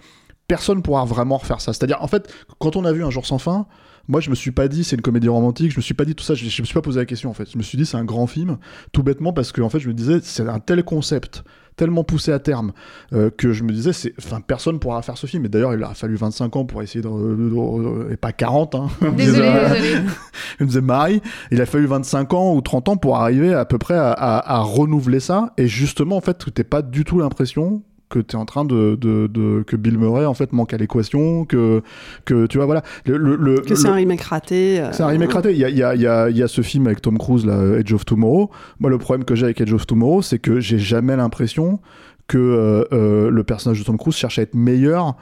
personne 0.53 0.83
pourra 0.83 1.07
vraiment 1.07 1.39
refaire 1.39 1.63
ça. 1.63 1.73
C'est-à-dire, 1.73 1.97
en 2.03 2.09
fait, 2.09 2.31
quand 2.59 2.77
on 2.77 2.85
a 2.85 2.93
vu 2.93 3.03
Un 3.03 3.09
jour 3.11 3.25
sans 3.25 3.39
fin, 3.39 3.65
moi, 4.07 4.21
je 4.21 4.29
me 4.29 4.35
suis 4.35 4.51
pas 4.51 4.69
dit 4.69 4.85
c'est 4.85 4.97
une 4.97 5.03
comédie 5.03 5.29
romantique, 5.29 5.71
je 5.71 5.77
me 5.79 5.83
suis 5.83 5.95
pas 5.95 6.05
dit 6.05 6.15
tout 6.15 6.25
ça, 6.25 6.35
je, 6.35 6.45
je 6.47 6.61
me 6.61 6.67
suis 6.67 6.75
pas 6.75 6.83
posé 6.83 6.99
la 7.01 7.07
question, 7.07 7.31
en 7.31 7.33
fait. 7.33 7.51
Je 7.51 7.57
me 7.57 7.63
suis 7.63 7.79
dit 7.79 7.87
c'est 7.87 7.97
un 7.97 8.05
grand 8.05 8.27
film, 8.27 8.59
tout 8.93 9.03
bêtement, 9.03 9.33
parce 9.33 9.51
que, 9.51 9.63
en 9.63 9.71
fait, 9.71 9.79
je 9.81 9.89
me 9.89 9.95
disais, 9.95 10.19
c'est 10.23 10.47
un 10.47 10.59
tel 10.59 10.85
concept 10.85 11.43
tellement 11.75 12.05
poussé 12.05 12.33
à 12.33 12.39
terme 12.39 12.73
euh, 13.15 13.31
que 13.31 13.53
je 13.55 13.65
me 13.65 13.73
disais 13.73 13.95
c'est 13.95 14.13
enfin 14.19 14.43
personne 14.43 14.79
pourra 14.79 15.01
faire 15.01 15.17
ce 15.17 15.27
film 15.27 15.47
et 15.47 15.49
d'ailleurs 15.49 15.73
il 15.73 15.83
a 15.83 15.95
fallu 15.95 16.17
25 16.17 16.55
ans 16.57 16.65
pour 16.67 16.83
essayer 16.83 17.01
de, 17.01 17.09
de- 17.09 17.49
de- 17.49 18.13
et 18.13 18.19
pas 18.19 18.33
40 18.33 18.75
hein 18.75 18.89
Désolé, 19.17 19.49
désolé. 19.73 20.03
je 20.59 20.65
me 20.65 20.69
disais 20.69 20.83
Marie, 20.83 21.23
il 21.51 21.63
a 21.63 21.65
fallu 21.67 21.87
25 21.87 22.35
ans 22.35 22.55
ou 22.55 22.61
30 22.61 22.91
ans 22.91 22.97
pour 22.99 23.17
arriver 23.17 23.55
à 23.55 23.65
peu 23.65 23.79
près 23.79 23.95
à, 23.97 24.13
à- 24.13 24.57
à 24.57 24.59
renouveler 24.61 25.19
ça. 25.19 25.55
Et 25.57 25.67
justement, 25.67 26.19
en 26.19 26.21
fait, 26.21 26.45
t'es 26.53 26.63
pas 26.63 26.83
du 26.83 27.05
tout 27.05 27.19
l'impression 27.19 27.83
que 28.13 28.19
t'es 28.21 28.37
en 28.37 28.45
train 28.45 28.65
de, 28.65 28.95
de, 29.01 29.27
de- 29.27 29.63
que 29.67 29.77
Bill 29.77 29.99
Murray 29.99 30.27
en 30.27 30.35
fait 30.35 30.53
manque 30.53 30.73
à 30.75 30.77
l'équation, 30.77 31.45
que 31.45 31.83
que 32.25 32.47
tu 32.47 32.59
vois 32.59 32.67
voilà 32.67 32.83
le, 33.07 33.17
le, 33.17 33.37
le- 33.37 33.61
Que 33.61 33.75
c'est 33.75 33.89
un 33.89 33.95
remake 33.95 34.21
raté. 34.21 34.81
euh, 34.81 34.91
c'est 34.93 35.03
un 35.03 35.07
remake 35.09 35.33
raté. 35.33 35.53
Il 35.53 35.59
y 35.59 35.65
a, 35.65 35.69
il 35.71 35.77
y, 35.77 35.83
a, 35.83 35.95
il 35.95 36.01
y, 36.03 36.07
a, 36.07 36.31
y 36.31 36.43
a 36.43 36.49
ce 36.49 36.63
film 36.63 36.87
avec 36.87 37.01
Tom 37.03 37.19
Cruise, 37.19 37.45
là, 37.47 37.79
Edge 37.79 37.93
of 37.93 38.05
Tomorrow. 38.05 38.51
Moi, 38.79 38.91
le 38.91 38.99
problème 38.99 39.25
que 39.25 39.35
j'ai 39.35 39.45
avec 39.47 39.61
Edge 39.61 39.73
of 39.73 39.87
Tomorrow, 39.87 40.23
c'est 40.23 40.39
que 40.39 40.61
j'ai 40.61 40.79
jamais 40.79 41.17
l'impression 41.17 41.81
que 42.29 42.39
euh, 42.39 42.85
euh, 42.93 43.31
le 43.31 43.43
personnage 43.45 43.79
de 43.81 43.85
Tom 43.85 43.99
Cruise 43.99 44.15
cherche 44.15 44.39
à 44.39 44.43
être 44.43 44.55
meilleur 44.55 45.17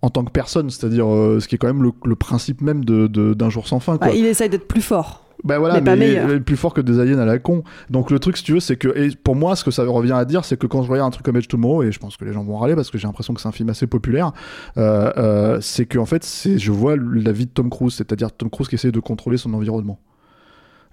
en 0.00 0.10
tant 0.10 0.24
que 0.24 0.30
personne. 0.30 0.70
C'est-à-dire, 0.70 1.06
euh, 1.12 1.40
ce 1.40 1.48
qui 1.48 1.56
est 1.56 1.58
quand 1.58 1.66
même 1.66 1.82
le, 1.82 1.90
le 2.04 2.14
principe 2.16 2.60
même 2.62 2.84
de- 2.84 3.06
de- 3.08 3.34
d'un 3.34 3.50
jour 3.50 3.66
sans 3.68 3.80
fin. 3.80 3.98
Quoi. 3.98 4.08
bah, 4.08 4.14
il 4.14 4.24
essaye 4.26 4.48
d'être 4.48 4.66
plus 4.68 4.80
fort. 4.82 5.24
Bah 5.44 5.58
voilà, 5.58 5.74
Mais 5.74 5.82
pas 5.82 5.96
mais, 5.96 6.08
meilleur. 6.08 6.28
il 6.30 6.36
est 6.36 6.40
plus 6.40 6.56
fort 6.56 6.74
que 6.74 6.80
des 6.80 6.98
aliens 6.98 7.18
à 7.18 7.24
la 7.24 7.38
con. 7.38 7.62
Donc 7.90 8.10
le 8.10 8.18
truc, 8.18 8.36
si 8.36 8.42
tu 8.42 8.52
veux, 8.52 8.60
c'est 8.60 8.76
que, 8.76 8.88
et 8.96 9.14
pour 9.14 9.36
moi, 9.36 9.54
ce 9.56 9.64
que 9.64 9.70
ça 9.70 9.84
revient 9.84 10.12
à 10.12 10.24
dire, 10.24 10.44
c'est 10.44 10.56
que 10.56 10.66
quand 10.66 10.82
je 10.82 10.90
regarde 10.90 11.08
un 11.08 11.10
truc 11.10 11.24
comme 11.24 11.36
Edge 11.36 11.48
Tomorrow, 11.48 11.84
et 11.84 11.92
je 11.92 11.98
pense 11.98 12.16
que 12.16 12.24
les 12.24 12.32
gens 12.32 12.42
vont 12.42 12.56
râler 12.56 12.74
parce 12.74 12.90
que 12.90 12.98
j'ai 12.98 13.06
l'impression 13.06 13.34
que 13.34 13.40
c'est 13.40 13.48
un 13.48 13.52
film 13.52 13.68
assez 13.68 13.86
populaire, 13.86 14.32
euh, 14.76 15.12
euh, 15.16 15.58
c'est 15.60 15.86
que 15.86 15.98
en 15.98 16.06
fait, 16.06 16.26
je 16.56 16.72
vois 16.72 16.96
la 16.96 17.32
vie 17.32 17.46
de 17.46 17.50
Tom 17.50 17.70
Cruise, 17.70 17.94
c'est-à-dire 17.94 18.32
Tom 18.32 18.50
Cruise 18.50 18.68
qui 18.68 18.74
essaie 18.74 18.92
de 18.92 19.00
contrôler 19.00 19.36
son 19.36 19.54
environnement. 19.54 20.00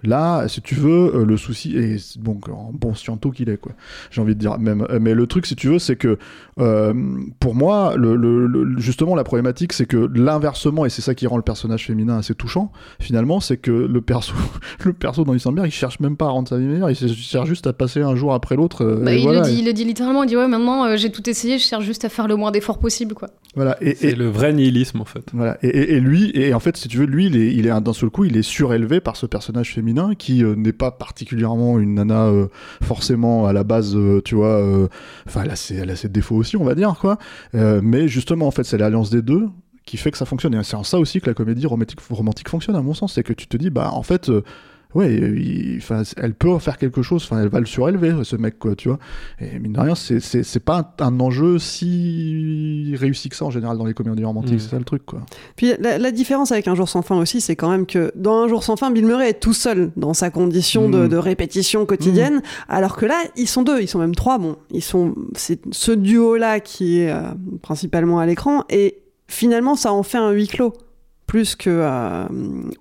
Là, 0.05 0.47
si 0.47 0.61
tu 0.61 0.75
veux, 0.75 1.15
euh, 1.15 1.25
le 1.25 1.37
souci, 1.37 1.75
et 1.77 1.97
c'est- 1.97 2.19
bon, 2.19 2.39
en 2.51 2.71
bon 2.73 2.93
sciento 2.95 3.31
qu'il 3.31 3.49
est, 3.49 3.57
quoi. 3.57 3.73
J'ai 4.11 4.21
envie 4.21 4.35
de 4.35 4.39
dire 4.39 4.57
même. 4.59 4.85
Euh, 4.89 4.99
Mais 5.01 5.13
le 5.13 5.27
truc, 5.27 5.45
si 5.45 5.55
tu 5.55 5.67
veux, 5.67 5.79
c'est 5.79 5.95
que 5.95 6.17
euh, 6.59 6.93
pour 7.39 7.55
moi, 7.55 7.95
le, 7.97 8.15
le- 8.15 8.47
le- 8.47 8.79
justement, 8.79 9.15
la 9.15 9.23
problématique, 9.23 9.73
c'est 9.73 9.85
que 9.85 10.09
l'inversement, 10.15 10.85
et 10.85 10.89
c'est 10.89 11.01
ça 11.01 11.13
qui 11.15 11.27
rend 11.27 11.37
le 11.37 11.43
personnage 11.43 11.85
féminin 11.85 12.17
assez 12.17 12.33
touchant, 12.35 12.71
finalement, 12.99 13.39
c'est 13.39 13.57
que 13.57 13.71
le 13.71 14.01
perso, 14.01 14.33
le 14.85 14.93
perso 14.93 15.23
dans 15.23 15.33
Isambert, 15.33 15.65
il 15.65 15.71
cherche 15.71 15.99
même 15.99 16.15
pas 16.17 16.25
à 16.25 16.29
rendre 16.29 16.47
sa 16.47 16.57
vie 16.57 16.65
meilleure, 16.65 16.89
il 16.89 16.95
cherche 16.95 17.47
juste 17.49 17.67
à 17.67 17.73
passer 17.73 18.01
un 18.01 18.15
jour 18.15 18.33
après 18.33 18.55
l'autre. 18.55 18.83
euh, 18.85 19.01
Bah, 19.03 19.13
il, 19.13 19.23
voilà, 19.23 19.39
le 19.41 19.45
dit, 19.45 19.55
et- 19.55 19.59
il 19.59 19.65
le 19.65 19.73
dit 19.73 19.83
littéralement, 19.85 20.23
il 20.23 20.27
dit 20.27 20.37
ouais 20.37 20.47
maintenant 20.47 20.85
euh, 20.85 20.97
j'ai 20.97 21.11
tout 21.11 21.27
essayé, 21.29 21.57
je 21.57 21.63
cherche 21.63 21.83
juste 21.85 22.05
à 22.05 22.09
faire 22.09 22.27
le 22.27 22.35
moins 22.35 22.51
d'efforts 22.51 22.79
possible 22.79 23.13
quoi. 23.15 23.29
voilà. 23.55 23.77
Et, 23.81 23.95
C'est 23.95 24.09
et- 24.09 24.15
le 24.15 24.27
vrai 24.27 24.53
nihilisme 24.53 25.01
en 25.01 25.05
fait. 25.05 25.25
Voilà. 25.33 25.57
Et, 25.61 25.67
et- 25.67 25.93
et 25.95 25.99
lui, 25.99 26.31
et 26.33 26.53
en 26.53 26.59
fait, 26.59 26.77
si 26.77 26.87
tu 26.87 26.97
veux, 26.97 27.05
lui, 27.05 27.25
il 27.27 27.35
est, 27.37 27.53
il 27.53 27.65
est 27.67 27.69
un- 27.69 27.81
d'un 27.81 27.93
seul 27.93 28.09
coup, 28.09 28.25
il 28.25 28.37
est 28.37 28.41
surélevé 28.43 28.99
par 28.99 29.15
ce 29.15 29.25
personnage 29.25 29.73
féminin 29.73 29.94
qui 30.17 30.43
euh, 30.43 30.55
n'est 30.55 30.73
pas 30.73 30.91
particulièrement 30.91 31.79
une 31.79 31.95
nana 31.95 32.25
euh, 32.25 32.47
forcément 32.81 33.47
à 33.47 33.53
la 33.53 33.63
base, 33.63 33.95
euh, 33.95 34.21
tu 34.23 34.35
vois. 34.35 34.87
Enfin, 35.27 35.43
elle 35.43 35.53
elle 35.77 35.89
a 35.89 35.95
ses 35.95 36.09
défauts 36.09 36.35
aussi, 36.35 36.57
on 36.57 36.63
va 36.63 36.75
dire, 36.75 36.95
quoi. 36.99 37.17
Mais 37.53 38.07
justement, 38.07 38.47
en 38.47 38.51
fait, 38.51 38.63
c'est 38.63 38.77
l'alliance 38.77 39.09
des 39.09 39.21
deux 39.21 39.47
qui 39.85 39.97
fait 39.97 40.11
que 40.11 40.17
ça 40.17 40.25
fonctionne. 40.25 40.55
Et 40.55 40.63
c'est 40.63 40.75
en 40.75 40.83
ça 40.83 40.99
aussi 40.99 41.21
que 41.21 41.27
la 41.27 41.33
comédie 41.33 41.67
romantique 41.67 42.49
fonctionne, 42.49 42.75
à 42.75 42.81
mon 42.81 42.93
sens, 42.93 43.13
c'est 43.13 43.23
que 43.23 43.33
tu 43.33 43.47
te 43.47 43.57
dis, 43.57 43.69
bah, 43.69 43.91
en 43.93 44.03
fait. 44.03 44.31
Euh, 44.95 44.99
Ouais, 44.99 45.13
il- 45.13 45.77
enfin, 45.77 46.03
elle 46.17 46.33
peut 46.33 46.57
faire 46.59 46.77
quelque 46.77 47.01
chose. 47.01 47.23
Enfin, 47.25 47.41
elle 47.41 47.49
va 47.49 47.59
le 47.59 47.65
surélever, 47.65 48.13
ce 48.23 48.35
mec, 48.35 48.57
quoi, 48.59 48.75
tu 48.75 48.87
vois. 48.89 48.99
Et 49.39 49.59
mine 49.59 49.73
de 49.73 49.79
rien, 49.79 49.95
c'est 49.95 50.19
c'est 50.19 50.43
c'est 50.43 50.59
pas 50.59 50.93
un, 50.99 51.05
un 51.05 51.19
enjeu 51.19 51.59
si 51.59 52.93
réussi 52.97 53.29
que 53.29 53.35
ça 53.35 53.45
en 53.45 53.51
général 53.51 53.77
dans 53.77 53.85
les 53.85 53.93
comédies 53.93 54.23
romantiques. 54.23 54.55
Mm. 54.55 54.59
C'est 54.59 54.69
ça 54.69 54.77
le 54.79 54.85
truc, 54.85 55.05
quoi. 55.05 55.21
Puis 55.55 55.71
la, 55.79 55.97
la 55.97 56.11
différence 56.11 56.51
avec 56.51 56.67
Un 56.67 56.75
jour 56.75 56.89
sans 56.89 57.01
fin 57.01 57.17
aussi, 57.19 57.41
c'est 57.41 57.55
quand 57.55 57.69
même 57.69 57.85
que 57.85 58.11
dans 58.15 58.43
Un 58.43 58.47
jour 58.47 58.63
sans 58.63 58.75
fin, 58.75 58.91
Bill 58.91 59.05
Murray 59.05 59.29
est 59.29 59.39
tout 59.39 59.53
seul 59.53 59.91
dans 59.95 60.13
sa 60.13 60.29
condition 60.29 60.89
de, 60.89 61.05
Mm. 61.05 61.07
de 61.09 61.17
répétition 61.17 61.85
quotidienne, 61.85 62.41
alors 62.69 62.95
que 62.95 63.05
là, 63.05 63.15
ils 63.35 63.47
sont 63.47 63.63
deux, 63.63 63.81
ils 63.81 63.87
sont 63.87 63.99
même 63.99 64.15
trois. 64.15 64.37
Bon, 64.37 64.55
ils 64.71 64.83
sont, 64.83 65.15
c'est 65.35 65.59
ce 65.71 65.91
duo-là 65.91 66.59
qui 66.59 66.99
est 66.99 67.11
euh, 67.11 67.21
principalement 67.61 68.19
à 68.19 68.25
l'écran, 68.25 68.63
et 68.69 68.97
finalement, 69.27 69.75
ça 69.75 69.91
en 69.93 70.03
fait 70.03 70.17
un 70.17 70.31
huis 70.31 70.47
clos, 70.47 70.73
plus 71.27 71.55
que 71.55 71.69
euh, 71.69 72.25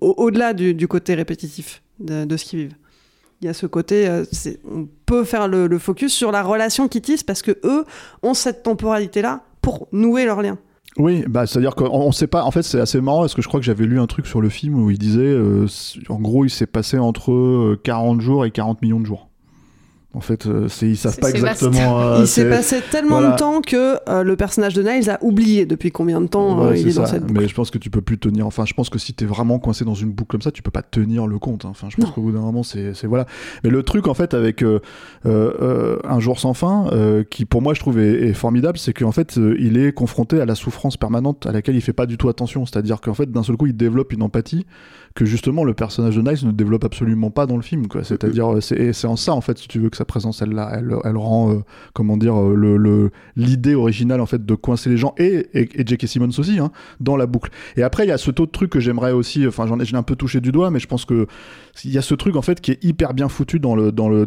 au- 0.01 0.15
au-delà 0.19 0.53
du, 0.53 0.75
du 0.75 0.87
côté 0.89 1.15
répétitif 1.15 1.83
de, 2.05 2.37
ce 2.37 2.45
qu'ils 2.45 2.59
vivent. 2.61 2.77
Il 3.41 3.47
y 3.47 3.49
a 3.49 3.55
ce 3.55 3.67
côté, 3.67 4.09
euh, 4.09 4.25
on 4.71 4.87
peut 5.07 5.25
faire 5.25 5.49
le, 5.49 5.79
focus 5.79 6.13
sur 6.13 6.33
la 6.33 6.43
relation 6.43 6.89
qu'ils 6.89 7.03
tissent 7.03 7.23
parce 7.23 7.43
que 7.43 7.59
eux 7.65 7.85
ont 8.23 8.35
cette 8.35 8.63
temporalité-là 8.63 9.43
pour 9.61 9.89
nouer 9.93 10.25
leur 10.25 10.41
lien. 10.43 10.59
Oui, 10.97 11.25
bah 11.29 11.47
c'est-à-dire 11.47 11.75
qu'on 11.75 11.87
on 11.87 12.13
sait 12.13 12.29
pas. 12.29 12.45
En 12.45 12.53
fait, 12.53 12.63
c'est 12.63 12.79
assez 12.79 13.01
marrant 13.01 13.21
parce 13.21 13.35
que 13.35 13.43
je 13.43 13.49
crois 13.49 13.59
que 13.59 13.67
j'avais 13.67 13.85
lu 13.85 13.99
un 13.99 14.07
truc 14.07 14.27
sur 14.27 14.41
le 14.41 14.49
film 14.49 14.81
où 14.81 14.91
il 14.91 14.99
disait, 14.99 15.21
euh, 15.21 15.67
en 16.09 16.21
gros, 16.21 16.45
il 16.45 16.51
s'est 16.51 16.69
passé 16.69 16.99
entre 16.99 17.33
euh, 17.33 17.81
40 17.83 18.21
jours 18.21 18.47
et 18.47 18.53
40 18.53 18.81
millions 18.81 19.01
de 19.01 19.07
jours. 19.07 19.29
En 20.15 20.21
fait, 20.21 20.47
euh, 20.47 20.69
ils 20.83 20.97
savent 20.97 21.19
pas 21.19 21.31
exactement. 21.31 22.01
euh, 22.01 22.19
il 22.21 22.27
s'est 22.29 22.49
passé 22.49 22.77
tellement 22.91 23.17
voilà. 23.19 23.33
de 23.33 23.37
temps 23.37 23.61
que 23.61 23.97
euh, 24.09 24.23
le 24.23 24.37
personnage 24.37 24.73
de 24.75 24.83
Niles 24.83 25.11
a 25.11 25.19
oublié 25.23 25.67
depuis 25.67 25.91
combien 25.91 26.21
de 26.21 26.29
temps 26.29 26.65
euh, 26.67 26.77
il 26.77 26.87
est 26.89 26.95
dans 26.95 27.05
ça. 27.05 27.13
cette 27.15 27.25
boucle. 27.27 27.41
Mais 27.41 27.49
je 27.49 27.55
pense 27.55 27.71
que 27.71 27.79
tu 27.79 27.91
peux 27.91 28.01
plus 28.01 28.19
tenir. 28.19 28.47
Enfin, 28.47 28.65
je 28.65 28.75
pense 28.75 28.89
que 28.91 28.99
si 29.01 29.13
t'es 29.13 29.25
vraiment 29.25 29.59
coincé 29.59 29.85
dans 29.85 29.95
une 29.95 30.13
boucle 30.13 30.31
comme 30.31 30.43
ça, 30.43 30.53
tu 30.53 30.63
peux 30.63 30.71
pas 30.71 30.83
tenir 30.83 31.27
le 31.27 31.39
compte. 31.41 31.65
hein. 31.65 31.71
Enfin, 31.71 31.89
je 31.91 31.97
pense 31.97 32.13
qu'au 32.13 32.21
bout 32.21 32.33
d'un 32.33 32.41
moment, 32.41 32.63
c'est 32.63 32.93
voilà. 33.07 33.27
Mais 33.65 33.71
le 33.71 33.83
truc 33.83 34.07
en 34.07 34.15
fait 34.15 34.35
avec 34.35 34.63
euh, 34.63 34.79
euh, 35.27 35.53
euh, 35.61 35.99
un 36.05 36.21
jour 36.21 36.39
sans 36.39 36.55
fin, 36.55 36.87
euh, 36.93 37.25
qui 37.29 37.45
pour 37.45 37.61
moi 37.61 37.75
je 37.75 37.81
trouve 37.81 37.99
est, 37.99 38.29
est 38.29 38.33
formidable, 38.35 38.79
c'est 38.79 38.93
qu'en 38.93 39.13
fait 39.13 39.37
euh, 39.37 39.57
il 39.59 39.77
est 39.77 39.93
confronté 39.93 40.41
à 40.41 40.47
la 40.47 40.55
souffrance 40.55 40.97
permanente 40.97 41.47
à 41.47 41.53
laquelle 41.53 41.75
il 41.75 41.81
fait 41.81 41.93
pas 41.93 42.07
du 42.07 42.17
tout 42.19 42.29
attention. 42.29 42.67
C'est-à-dire 42.67 43.01
qu'en 43.01 43.15
fait 43.15 43.31
d'un 43.31 43.43
seul 43.43 43.57
coup 43.57 43.67
il 43.67 43.77
développe 43.77 44.13
une 44.13 44.23
empathie 44.23 44.65
que 45.15 45.25
justement 45.25 45.65
le 45.65 45.75
personnage 45.75 46.17
de 46.17 46.23
Niles 46.23 46.47
ne 46.47 46.51
développe 46.53 46.85
absolument 46.85 47.31
pas 47.31 47.47
dans 47.47 47.57
le 47.57 47.63
film. 47.63 47.85
C'est-à-dire 48.03 48.49
c'est 48.61 49.07
en 49.07 49.17
ça 49.17 49.33
en 49.33 49.41
fait 49.41 49.59
si 49.59 49.69
tu 49.69 49.79
veux 49.79 49.89
que 49.91 49.97
sa 49.97 50.04
présence 50.05 50.43
elle, 50.43 50.51
la- 50.51 50.81
elle, 51.05 51.17
rend 51.17 51.53
euh, 51.53 51.61
comment 51.93 52.17
dire 52.17 52.39
euh, 52.41 53.11
l'idée 53.37 53.75
originale 53.75 54.21
en 54.21 54.27
fait 54.27 54.45
de 54.45 54.55
coincer 54.55 54.91
les 54.91 54.97
gens 54.97 55.15
et 55.19 55.47
et, 55.55 55.81
et 55.81 55.87
J.K. 55.87 56.07
Simmons 56.07 56.31
aussi 56.39 56.59
hein, 56.59 56.71
dans 57.01 57.17
la 57.17 57.27
boucle. 57.27 57.51
Et 57.77 57.83
après 57.83 58.05
il 58.05 58.09
y 58.09 58.13
a 58.13 58.19
ce 58.19 58.31
autre 58.31 58.47
truc 58.53 58.71
que 58.71 58.81
j'aimerais 58.81 59.13
aussi, 59.13 59.47
enfin 59.47 59.67
j'en 59.67 59.79
ai, 59.79 59.95
un 59.95 60.03
peu 60.03 60.17
touché 60.17 60.41
du 60.41 60.51
doigt, 60.51 60.71
mais 60.71 60.81
je 60.81 60.87
pense 60.89 61.05
que 61.05 61.27
il 61.85 61.93
y 61.93 61.99
a 61.99 62.03
ce 62.03 62.15
truc 62.15 62.37
en 62.37 62.43
fait 62.43 62.61
qui 62.61 62.73
est 62.73 62.83
hyper 62.83 63.15
bien 63.15 63.29
foutu 63.29 63.61
dans 63.61 63.77
le 63.77 63.93
dans 63.93 64.09
la 64.09 64.21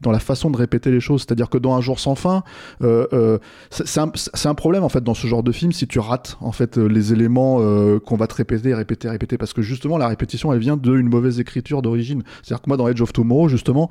dans 0.00 0.10
la 0.10 0.18
façon 0.18 0.50
de 0.50 0.56
répéter 0.56 0.90
les 0.90 1.00
choses. 1.00 1.22
C'est-à-dire 1.22 1.50
que 1.50 1.58
dans 1.58 1.74
un 1.74 1.80
jour 1.80 1.98
sans 2.00 2.14
fin, 2.14 2.44
euh, 2.82 3.38
c'est 3.70 4.00
un, 4.00 4.10
un 4.44 4.54
problème 4.54 4.84
en 4.84 4.88
fait 4.88 5.04
dans 5.04 5.14
ce 5.14 5.26
genre 5.26 5.42
de 5.42 5.52
film 5.52 5.72
si 5.72 5.86
tu 5.86 5.98
rates 5.98 6.36
en 6.40 6.52
fait 6.52 6.76
les 6.78 7.12
éléments 7.12 7.58
qu'on 8.00 8.16
va 8.16 8.26
te 8.26 8.34
répéter, 8.34 8.74
répéter, 8.74 9.08
répéter, 9.08 9.38
parce 9.38 9.52
que 9.52 9.62
justement 9.62 9.98
la 9.98 10.08
répétition 10.08 10.52
elle 10.52 10.58
vient 10.60 10.76
d'une 10.76 11.08
mauvaise 11.08 11.40
écriture 11.40 11.82
d'origine. 11.82 12.22
C'est-à-dire 12.42 12.62
que 12.62 12.68
moi 12.70 12.76
dans 12.76 12.88
Edge 12.88 13.00
of 13.00 13.12
Tomorrow 13.12 13.48
justement 13.48 13.90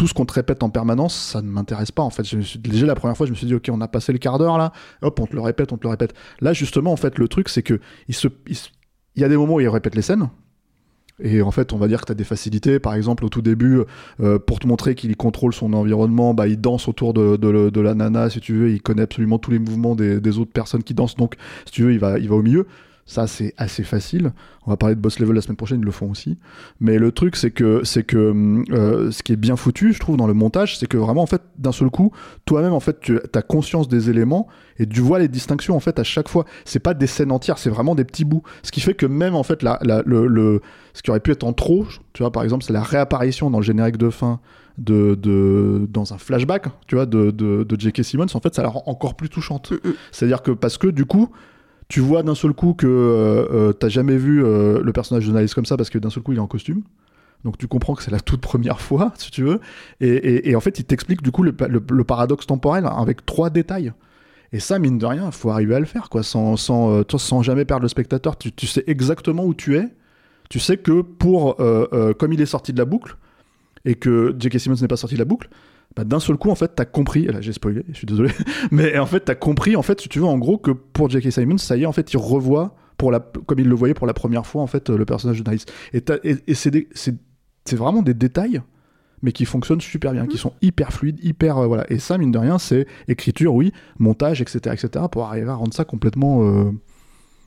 tout 0.00 0.06
ce 0.06 0.14
qu'on 0.14 0.24
te 0.24 0.32
répète 0.32 0.62
en 0.62 0.70
permanence, 0.70 1.14
ça 1.14 1.42
ne 1.42 1.50
m'intéresse 1.50 1.90
pas 1.90 2.00
en 2.02 2.08
fait. 2.08 2.24
Je 2.24 2.40
suis, 2.40 2.58
déjà 2.58 2.86
la 2.86 2.94
première 2.94 3.18
fois, 3.18 3.26
je 3.26 3.32
me 3.32 3.36
suis 3.36 3.46
dit 3.46 3.54
ok, 3.54 3.68
on 3.70 3.82
a 3.82 3.86
passé 3.86 4.14
le 4.14 4.18
quart 4.18 4.38
d'heure 4.38 4.56
là, 4.56 4.72
hop, 5.02 5.20
on 5.20 5.26
te 5.26 5.34
le 5.34 5.42
répète, 5.42 5.74
on 5.74 5.76
te 5.76 5.82
le 5.82 5.90
répète. 5.90 6.14
Là 6.40 6.54
justement 6.54 6.90
en 6.90 6.96
fait 6.96 7.18
le 7.18 7.28
truc 7.28 7.50
c'est 7.50 7.62
que 7.62 7.80
il 8.08 8.14
se, 8.14 8.26
il, 8.46 8.56
y 9.20 9.24
a 9.24 9.28
des 9.28 9.36
moments 9.36 9.56
où 9.56 9.60
il 9.60 9.68
répète 9.68 9.94
les 9.94 10.00
scènes. 10.00 10.30
Et 11.22 11.42
en 11.42 11.50
fait, 11.50 11.74
on 11.74 11.76
va 11.76 11.86
dire 11.86 12.00
que 12.00 12.06
tu 12.06 12.12
as 12.12 12.14
des 12.14 12.24
facilités. 12.24 12.78
Par 12.78 12.94
exemple, 12.94 13.26
au 13.26 13.28
tout 13.28 13.42
début, 13.42 13.80
euh, 14.20 14.38
pour 14.38 14.58
te 14.58 14.66
montrer 14.66 14.94
qu'il 14.94 15.14
contrôle 15.18 15.52
son 15.52 15.74
environnement, 15.74 16.32
bah, 16.32 16.48
il 16.48 16.58
danse 16.58 16.88
autour 16.88 17.12
de, 17.12 17.36
de- 17.36 17.68
de 17.68 17.80
la 17.82 17.92
nana, 17.92 18.30
si 18.30 18.40
tu 18.40 18.54
veux. 18.54 18.70
Il 18.70 18.80
connaît 18.80 19.02
absolument 19.02 19.38
tous 19.38 19.50
les 19.50 19.58
mouvements 19.58 19.94
des, 19.94 20.18
des 20.18 20.38
autres 20.38 20.52
personnes 20.52 20.82
qui 20.82 20.94
dansent. 20.94 21.16
Donc, 21.16 21.34
si 21.66 21.72
tu 21.72 21.82
veux, 21.82 21.92
il 21.92 21.98
va, 21.98 22.18
il 22.18 22.26
va 22.26 22.36
au 22.36 22.42
milieu. 22.42 22.66
Ça, 23.10 23.26
c'est 23.26 23.54
assez 23.56 23.82
facile. 23.82 24.30
On 24.66 24.70
va 24.70 24.76
parler 24.76 24.94
de 24.94 25.00
Boss 25.00 25.18
Level 25.18 25.34
la 25.34 25.40
semaine 25.42 25.56
prochaine, 25.56 25.80
ils 25.80 25.84
le 25.84 25.90
font 25.90 26.08
aussi. 26.08 26.38
Mais 26.78 26.96
le 26.96 27.10
truc, 27.10 27.34
c'est 27.34 27.50
que, 27.50 27.80
c'est 27.82 28.04
que 28.04 28.62
euh, 28.70 29.10
ce 29.10 29.24
qui 29.24 29.32
est 29.32 29.36
bien 29.36 29.56
foutu, 29.56 29.92
je 29.92 29.98
trouve, 29.98 30.16
dans 30.16 30.28
le 30.28 30.32
montage, 30.32 30.78
c'est 30.78 30.86
que 30.86 30.96
vraiment, 30.96 31.22
en 31.22 31.26
fait, 31.26 31.42
d'un 31.58 31.72
seul 31.72 31.90
coup, 31.90 32.12
toi-même, 32.44 32.72
en 32.72 32.78
fait, 32.78 33.00
tu 33.00 33.18
as 33.34 33.42
conscience 33.42 33.88
des 33.88 34.10
éléments 34.10 34.46
et 34.78 34.86
tu 34.86 35.00
vois 35.00 35.18
les 35.18 35.26
distinctions, 35.26 35.74
en 35.74 35.80
fait, 35.80 35.98
à 35.98 36.04
chaque 36.04 36.28
fois. 36.28 36.44
C'est 36.64 36.78
pas 36.78 36.94
des 36.94 37.08
scènes 37.08 37.32
entières, 37.32 37.58
c'est 37.58 37.68
vraiment 37.68 37.96
des 37.96 38.04
petits 38.04 38.24
bouts. 38.24 38.44
Ce 38.62 38.70
qui 38.70 38.80
fait 38.80 38.94
que 38.94 39.06
même, 39.06 39.34
en 39.34 39.42
fait, 39.42 39.64
la, 39.64 39.80
la- 39.82 40.02
le, 40.06 40.28
le- 40.28 40.60
ce 40.94 41.02
qui 41.02 41.10
aurait 41.10 41.18
pu 41.18 41.32
être 41.32 41.42
en 41.42 41.52
trop, 41.52 41.86
tu 42.12 42.22
vois, 42.22 42.30
par 42.30 42.44
exemple, 42.44 42.62
c'est 42.62 42.72
la 42.72 42.82
réapparition 42.84 43.50
dans 43.50 43.58
le 43.58 43.64
générique 43.64 43.96
de 43.96 44.10
fin 44.10 44.38
de, 44.78 45.16
de 45.20 45.88
dans 45.90 46.12
un 46.14 46.18
flashback, 46.18 46.66
tu 46.86 46.94
vois, 46.94 47.06
de, 47.06 47.32
de, 47.32 47.64
de 47.64 47.80
J.K. 47.80 48.04
Simmons. 48.04 48.26
En 48.34 48.40
fait, 48.40 48.54
ça 48.54 48.62
la 48.62 48.68
rend 48.68 48.84
encore 48.86 49.16
plus 49.16 49.28
touchante. 49.28 49.72
C'est-à-dire 50.12 50.42
que 50.42 50.52
parce 50.52 50.78
que 50.78 50.86
du 50.86 51.04
coup, 51.06 51.28
tu 51.90 51.98
vois 51.98 52.22
d'un 52.22 52.36
seul 52.36 52.52
coup 52.54 52.72
que 52.72 52.86
euh, 52.86 53.48
euh, 53.52 53.72
t'as 53.72 53.88
jamais 53.88 54.16
vu 54.16 54.44
euh, 54.44 54.80
le 54.80 54.92
personnage 54.92 55.26
de 55.26 55.36
Niles 55.36 55.52
comme 55.52 55.66
ça 55.66 55.76
parce 55.76 55.90
que 55.90 55.98
d'un 55.98 56.08
seul 56.08 56.22
coup 56.22 56.32
il 56.32 56.38
est 56.38 56.40
en 56.40 56.46
costume. 56.46 56.82
Donc 57.44 57.58
tu 57.58 57.66
comprends 57.66 57.94
que 57.94 58.02
c'est 58.04 58.12
la 58.12 58.20
toute 58.20 58.40
première 58.40 58.80
fois, 58.86 59.12
si 59.16 59.30
tu 59.32 59.42
veux. 59.42 59.60
Et, 60.00 60.54
en 60.54 60.60
fait, 60.60 60.78
il 60.78 60.84
t'explique 60.84 61.20
du 61.20 61.32
coup 61.32 61.42
le, 61.42 61.52
paradoxe 62.04 62.46
temporel 62.46 62.86
avec 62.86 63.26
trois 63.26 63.50
détails. 63.50 63.92
Et 64.52 64.60
ça, 64.60 64.78
mine 64.78 64.98
de 64.98 65.06
rien, 65.06 65.26
il 65.26 65.32
faut 65.32 65.50
arriver 65.50 65.74
à 65.74 65.80
le 65.80 65.86
faire, 65.86 66.10
quoi, 66.10 66.22
sans, 66.22 66.56
sans, 66.56 66.92
euh, 66.92 67.02
sans 67.18 67.42
jamais 67.42 67.64
perdre 67.64 67.82
le 67.82 67.88
spectateur. 67.88 68.36
Tu, 68.36 68.66
sais 68.66 68.84
exactement 68.86 69.44
où 69.44 69.54
tu 69.54 69.76
es. 69.76 69.88
Tu 70.48 70.60
sais 70.60 70.76
que 70.76 71.02
pour, 71.02 71.56
comme 71.56 72.32
il 72.32 72.40
est 72.40 72.46
sorti 72.46 72.72
de 72.72 72.78
la 72.78 72.84
boucle, 72.84 73.16
et 73.84 73.94
que 73.96 74.34
J.K. 74.38 74.58
Simmons 74.58 74.76
n'est 74.80 74.88
pas 74.88 74.96
sorti 74.96 75.14
de 75.14 75.20
la 75.20 75.24
boucle, 75.24 75.48
bah, 75.96 76.04
d'un 76.04 76.20
seul 76.20 76.36
coup, 76.36 76.50
en 76.50 76.54
fait, 76.54 76.72
t'as 76.74 76.84
compris. 76.84 77.24
Là, 77.24 77.40
j'ai 77.40 77.52
spoilé, 77.52 77.84
je 77.88 77.94
suis 77.96 78.06
désolé. 78.06 78.30
Mais 78.70 78.98
en 78.98 79.06
fait, 79.06 79.20
t'as 79.20 79.34
compris, 79.34 79.76
en 79.76 79.82
fait, 79.82 80.00
si 80.00 80.08
tu 80.08 80.18
veux, 80.20 80.24
en 80.26 80.38
gros, 80.38 80.58
que 80.58 80.70
pour 80.70 81.10
J.K. 81.10 81.30
Simmons, 81.32 81.58
ça 81.58 81.76
y 81.76 81.82
est, 81.82 81.86
en 81.86 81.92
fait, 81.92 82.12
il 82.12 82.16
revoit, 82.18 82.76
pour 82.96 83.10
la, 83.10 83.18
comme 83.20 83.58
il 83.58 83.68
le 83.68 83.74
voyait 83.74 83.94
pour 83.94 84.06
la 84.06 84.14
première 84.14 84.46
fois, 84.46 84.62
en 84.62 84.66
fait, 84.66 84.88
le 84.90 85.04
personnage 85.04 85.42
de 85.42 85.50
Niles. 85.50 85.60
Et, 85.92 86.02
et, 86.24 86.36
et 86.46 86.54
c'est 86.54 87.76
vraiment 87.76 88.02
des 88.02 88.14
détails, 88.14 88.62
mais 89.22 89.32
qui 89.32 89.44
fonctionnent 89.44 89.80
super 89.80 90.12
bien, 90.12 90.26
qui 90.26 90.38
sont 90.38 90.52
hyper 90.62 90.92
fluides, 90.92 91.18
hyper. 91.22 91.58
euh, 91.58 91.66
voilà. 91.66 91.84
Et 91.92 91.98
ça, 91.98 92.18
mine 92.18 92.30
de 92.32 92.38
rien, 92.38 92.58
c'est 92.58 92.86
écriture, 93.08 93.54
oui, 93.54 93.72
montage, 93.98 94.40
etc., 94.40 94.58
etc., 94.72 95.04
pour 95.10 95.24
arriver 95.26 95.50
à 95.50 95.54
rendre 95.54 95.74
ça 95.74 95.84
complètement. 95.84 96.42
euh, 96.44 96.70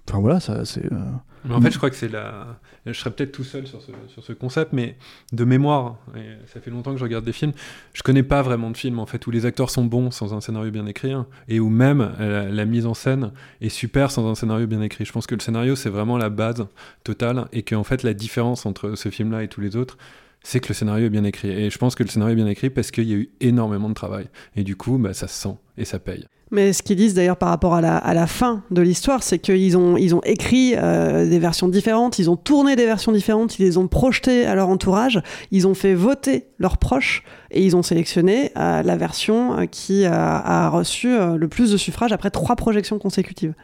Enfin, 0.10 0.20
voilà, 0.20 0.40
ça, 0.42 0.66
c'est. 0.66 0.86
euh, 0.92 1.00
Mais 1.46 1.54
en 1.56 1.62
fait, 1.62 1.72
je 1.72 1.78
crois 1.78 1.90
que 1.90 1.96
c'est 1.96 2.10
la. 2.10 2.60
Je 2.86 2.94
serais 2.94 3.12
peut-être 3.12 3.32
tout 3.32 3.44
seul 3.44 3.66
sur 3.66 3.82
ce, 3.82 4.34
concept, 4.34 4.74
mais 4.74 4.98
de 5.32 5.46
mémoire, 5.46 5.98
et 6.18 6.34
ça 6.48 6.60
fait 6.60 6.70
longtemps 6.70 6.92
que 6.92 6.98
je 6.98 7.04
regarde 7.04 7.24
des 7.24 7.32
films, 7.32 7.54
je 7.94 8.04
connais 8.04 8.24
pas 8.24 8.42
vraiment 8.42 8.72
de 8.72 8.78
films 8.78 9.00
en 9.00 9.06
fait 9.06 9.26
où 9.26 9.32
les 9.32 9.46
acteurs 9.46 9.70
sont 9.70 9.86
bons 9.86 10.12
sans 10.12 10.34
un 10.34 10.42
scénario 10.42 10.70
bien 10.70 10.86
écrit, 10.86 11.14
hein, 11.14 11.26
et 11.48 11.62
où 11.62 11.70
même 11.70 12.02
euh, 12.20 12.46
la, 12.46 12.52
la 12.52 12.66
mise 12.66 12.86
en 12.86 12.94
scène 12.94 13.32
est 13.62 13.70
super 13.70 14.12
sans 14.12 14.30
un 14.30 14.36
scénario 14.36 14.68
bien 14.68 14.82
écrit. 14.82 15.06
Je 15.06 15.14
pense 15.14 15.28
que 15.28 15.36
le 15.36 15.42
scénario 15.42 15.76
c'est 15.78 15.90
vraiment 15.90 16.18
la 16.18 16.30
base 16.30 16.68
totale, 17.06 17.48
et 17.54 17.64
qu'en 17.64 17.84
fait 17.84 18.04
la 18.04 18.14
différence 18.14 18.66
entre 18.66 18.96
ce 18.96 19.10
film-là 19.10 19.44
et 19.44 19.48
tous 19.48 19.62
les 19.62 19.78
autres, 19.78 19.98
c'est 20.44 20.60
que 20.60 20.68
le 20.68 20.74
scénario 20.74 21.06
est 21.06 21.10
bien 21.10 21.24
écrit. 21.24 21.50
Et 21.50 21.70
je 21.70 21.78
pense 21.78 21.96
que 21.96 22.04
le 22.04 22.10
scénario 22.10 22.34
est 22.34 22.36
bien 22.36 22.48
écrit 22.48 22.70
parce 22.70 22.92
qu'il 22.92 23.10
y 23.10 23.14
a 23.14 23.18
eu 23.18 23.30
énormément 23.40 23.90
de 23.90 23.94
travail, 23.94 24.28
et 24.56 24.64
du 24.64 24.76
coup, 24.76 24.98
bah, 24.98 25.14
ça 25.14 25.28
se 25.28 25.42
sent 25.42 25.56
et 25.78 25.86
ça 25.86 26.00
paye. 26.00 26.26
Mais 26.54 26.72
ce 26.72 26.84
qu'ils 26.84 26.98
disent 26.98 27.16
d'ailleurs 27.16 27.38
par 27.38 27.50
rapport 27.50 27.74
à 27.74 27.82
la, 27.82 28.28
fin 28.28 28.62
de 28.70 28.84
l'histoire, 28.84 29.24
c'est 29.24 29.40
qu'ils 29.40 29.76
ont, 29.76 29.98
écrit 30.24 30.76
euh, 30.78 31.28
des 31.28 31.40
versions 31.40 31.68
différentes, 31.68 32.20
ils 32.20 32.30
ont 32.30 32.36
tourné 32.36 32.76
des 32.76 32.86
versions 32.86 33.12
différentes, 33.12 33.58
ils 33.58 33.64
les 33.64 33.80
ont 33.80 33.88
projetées 33.88 34.46
à 34.46 34.54
leur 34.54 34.70
entourage, 34.70 35.20
ils 35.50 35.68
ont 35.68 35.74
fait 35.74 35.96
voter 35.96 36.46
leurs 36.60 36.78
proches 36.78 37.24
et 37.50 37.66
ils 37.66 37.76
ont 37.76 37.82
sélectionné 37.82 38.52
euh, 38.56 38.84
la 38.84 38.96
version 38.98 39.62
euh, 39.62 39.66
qui 39.66 40.06
a, 40.06 40.70
reçu 40.70 41.10
le 41.10 41.48
plus 41.48 41.72
de 41.72 41.78
suffrages 41.78 42.12
après 42.12 42.30
trois 42.30 42.56
projections 42.56 43.00
consécutives. 43.00 43.56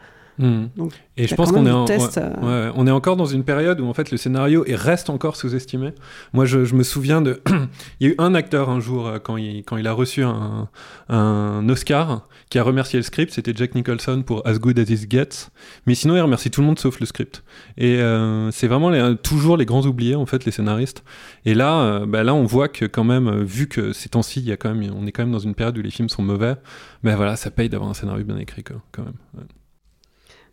Donc, 0.76 0.92
Et 1.18 1.26
je 1.26 1.34
pense 1.34 1.52
qu'on 1.52 1.66
est, 1.66 1.70
en- 1.70 1.84
ouais, 1.86 2.18
euh. 2.18 2.66
ouais, 2.68 2.72
on 2.76 2.86
est 2.86 2.90
encore 2.90 3.16
dans 3.16 3.26
une 3.26 3.44
période 3.44 3.78
où 3.80 3.86
en 3.86 3.92
fait 3.92 4.10
le 4.10 4.16
scénario 4.16 4.64
est, 4.64 4.74
reste 4.74 5.10
encore 5.10 5.36
sous-estimé. 5.36 5.92
Moi, 6.32 6.46
je, 6.46 6.64
je 6.64 6.74
me 6.74 6.82
souviens 6.82 7.20
de, 7.20 7.42
il 8.00 8.06
y 8.06 8.10
a 8.10 8.12
eu 8.12 8.16
un 8.18 8.34
acteur 8.34 8.70
un 8.70 8.80
jour 8.80 9.06
euh, 9.06 9.18
quand 9.18 9.36
il, 9.36 9.64
quand 9.64 9.76
il 9.76 9.86
a 9.86 9.92
reçu 9.92 10.22
un, 10.22 10.68
un 11.10 11.68
Oscar 11.68 12.26
qui 12.48 12.58
a 12.58 12.62
remercié 12.62 12.98
le 12.98 13.02
script, 13.02 13.32
c'était 13.32 13.52
Jack 13.54 13.74
Nicholson 13.74 14.22
pour 14.24 14.46
As 14.46 14.58
Good 14.58 14.78
as 14.78 14.90
It 14.90 15.10
Gets. 15.10 15.50
Mais 15.86 15.94
sinon, 15.94 16.16
il 16.16 16.20
remercie 16.20 16.50
tout 16.50 16.62
le 16.62 16.66
monde 16.66 16.78
sauf 16.78 17.00
le 17.00 17.06
script. 17.06 17.44
Et 17.76 18.00
euh, 18.00 18.50
c'est 18.50 18.66
vraiment 18.66 18.90
les- 18.90 19.16
toujours 19.22 19.56
les 19.56 19.66
grands 19.66 19.84
oubliés 19.86 20.14
en 20.16 20.26
fait, 20.26 20.44
les 20.46 20.52
scénaristes. 20.52 21.04
Et 21.44 21.54
là, 21.54 21.80
euh, 21.82 22.06
bah 22.06 22.24
là, 22.24 22.34
on 22.34 22.44
voit 22.44 22.68
que 22.68 22.86
quand 22.86 23.04
même, 23.04 23.42
vu 23.42 23.68
que 23.68 23.92
ces 23.92 24.08
temps-ci, 24.08 24.40
il 24.40 24.46
y 24.48 24.52
a 24.52 24.56
quand 24.56 24.74
même, 24.74 24.90
on 24.98 25.06
est 25.06 25.12
quand 25.12 25.22
même 25.22 25.32
dans 25.32 25.38
une 25.38 25.54
période 25.54 25.76
où 25.76 25.82
les 25.82 25.90
films 25.90 26.08
sont 26.08 26.22
mauvais. 26.22 26.54
Ben 27.04 27.14
voilà, 27.16 27.36
ça 27.36 27.50
paye 27.50 27.68
d'avoir 27.68 27.90
un 27.90 27.94
scénario 27.94 28.24
bien 28.24 28.36
écrit 28.38 28.64
quoi, 28.64 28.76
quand 28.92 29.02
même. 29.04 29.14
Ouais. 29.36 29.44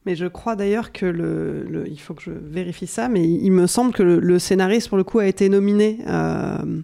Mais 0.06 0.16
je 0.16 0.26
crois 0.26 0.56
d'ailleurs 0.56 0.92
que 0.92 1.06
le, 1.06 1.86
il 1.88 2.00
faut 2.00 2.14
que 2.14 2.24
je 2.24 2.32
vérifie 2.32 2.88
ça, 2.88 3.10
mais 3.10 3.24
il, 3.28 3.52
me 3.52 3.68
semble 3.68 3.94
que 3.94 4.04
le, 4.04 4.40
scénariste 4.40 4.90
pour 4.90 4.98
le 4.98 5.04
coup 5.04 5.20
a 5.20 5.26
été 5.26 5.50
nominé, 5.50 6.00
euh, 6.08 6.82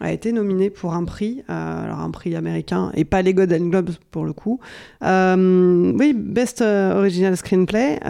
a 0.00 0.12
été 0.12 0.32
nominé 0.32 0.70
pour 0.70 0.94
un 0.94 1.04
prix, 1.04 1.42
euh, 1.50 1.84
alors 1.84 2.00
un 2.00 2.10
prix 2.10 2.34
américain 2.34 2.92
et 2.94 3.04
pas 3.04 3.20
les 3.22 3.34
Golden 3.34 3.70
Globes 3.70 3.90
pour 4.10 4.24
le 4.24 4.32
coup. 4.32 4.58
Euh, 5.04 5.92
oui, 5.98 6.14
Best 6.14 6.62
Original 6.62 7.36
Screenplay, 7.36 8.00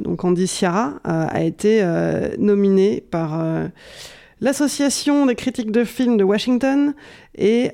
donc 0.00 0.24
Andy 0.24 0.46
Ciara 0.46 1.00
a 1.04 1.42
été 1.42 1.84
nominé 2.38 3.00
par 3.00 3.42
l'association 4.40 5.26
des 5.26 5.34
critiques 5.34 5.72
de 5.72 5.82
films 5.82 6.16
de 6.16 6.24
Washington 6.24 6.94
et 7.36 7.70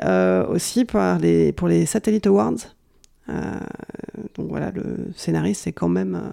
aussi 0.49 0.87
par 0.87 1.19
les, 1.19 1.53
pour 1.53 1.69
les 1.69 1.85
Satellite 1.85 2.27
Awards. 2.27 2.74
Euh, 3.29 3.55
donc 4.37 4.49
voilà, 4.49 4.71
le 4.71 5.09
scénariste 5.17 5.67
est 5.67 5.73
quand 5.73 5.89
même, 5.89 6.15
euh, 6.15 6.29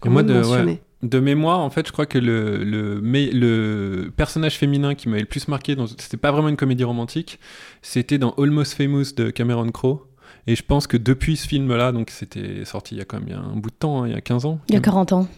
quand 0.00 0.10
Et 0.10 0.12
moi, 0.12 0.22
même 0.22 0.34
de, 0.34 0.40
mentionné. 0.40 0.72
ouais, 0.72 1.08
de 1.08 1.20
mémoire, 1.20 1.60
en 1.60 1.70
fait, 1.70 1.86
je 1.86 1.92
crois 1.92 2.06
que 2.06 2.18
le, 2.18 2.64
le, 2.64 3.00
mais, 3.00 3.30
le 3.30 4.10
personnage 4.16 4.56
féminin 4.56 4.94
qui 4.94 5.08
m'avait 5.08 5.20
le 5.22 5.26
plus 5.28 5.46
marqué, 5.48 5.76
dans- 5.76 5.86
c'était 5.86 6.16
pas 6.16 6.32
vraiment 6.32 6.48
une 6.48 6.56
comédie 6.56 6.84
romantique, 6.84 7.38
c'était 7.82 8.18
dans 8.18 8.30
Almost 8.32 8.74
Famous 8.74 9.12
de 9.16 9.30
Cameron 9.30 9.70
Crowe. 9.70 10.00
Et 10.46 10.56
je 10.56 10.62
pense 10.62 10.86
que 10.86 10.96
depuis 10.96 11.36
ce 11.36 11.46
film-là, 11.46 11.92
donc 11.92 12.08
c'était 12.08 12.64
sorti 12.64 12.94
il 12.94 12.98
y 12.98 13.00
a 13.02 13.04
quand 13.04 13.20
même 13.20 13.38
un 13.38 13.54
bout 13.56 13.68
de 13.68 13.74
temps, 13.74 14.02
hein, 14.02 14.08
il 14.08 14.14
y 14.14 14.16
a 14.16 14.20
15 14.22 14.46
ans. 14.46 14.60
Il 14.68 14.74
y 14.74 14.78
a 14.78 14.80
40 14.80 15.12
ans. 15.12 15.28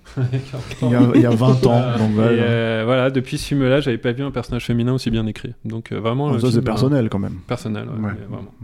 Il 0.83 0.91
y 0.91 0.95
a, 0.95 1.03
il 1.17 1.21
y 1.21 1.27
a 1.27 1.31
20 1.31 1.67
ans. 1.67 1.99
Donc, 1.99 2.11
Et, 2.11 2.15
voilà. 2.15 2.31
euh, 2.43 2.83
voilà, 2.85 3.11
depuis 3.11 3.37
ce 3.37 3.47
film-là, 3.49 3.81
j'avais 3.81 3.99
pas 3.99 4.13
vu 4.13 4.23
un 4.23 4.31
personnage 4.31 4.65
féminin 4.67 4.93
aussi 4.93 5.11
bien 5.11 5.27
écrit. 5.27 5.53
Donc 5.65 5.91
euh, 5.91 5.99
vraiment. 5.99 6.31
Le 6.31 6.39
ça, 6.39 6.53
c'est 6.53 6.63
personnel 6.63 7.09
quand 7.09 7.19
même. 7.19 7.39
Personnel, 7.49 7.89
ouais, 7.89 8.13
vraiment. 8.29 8.55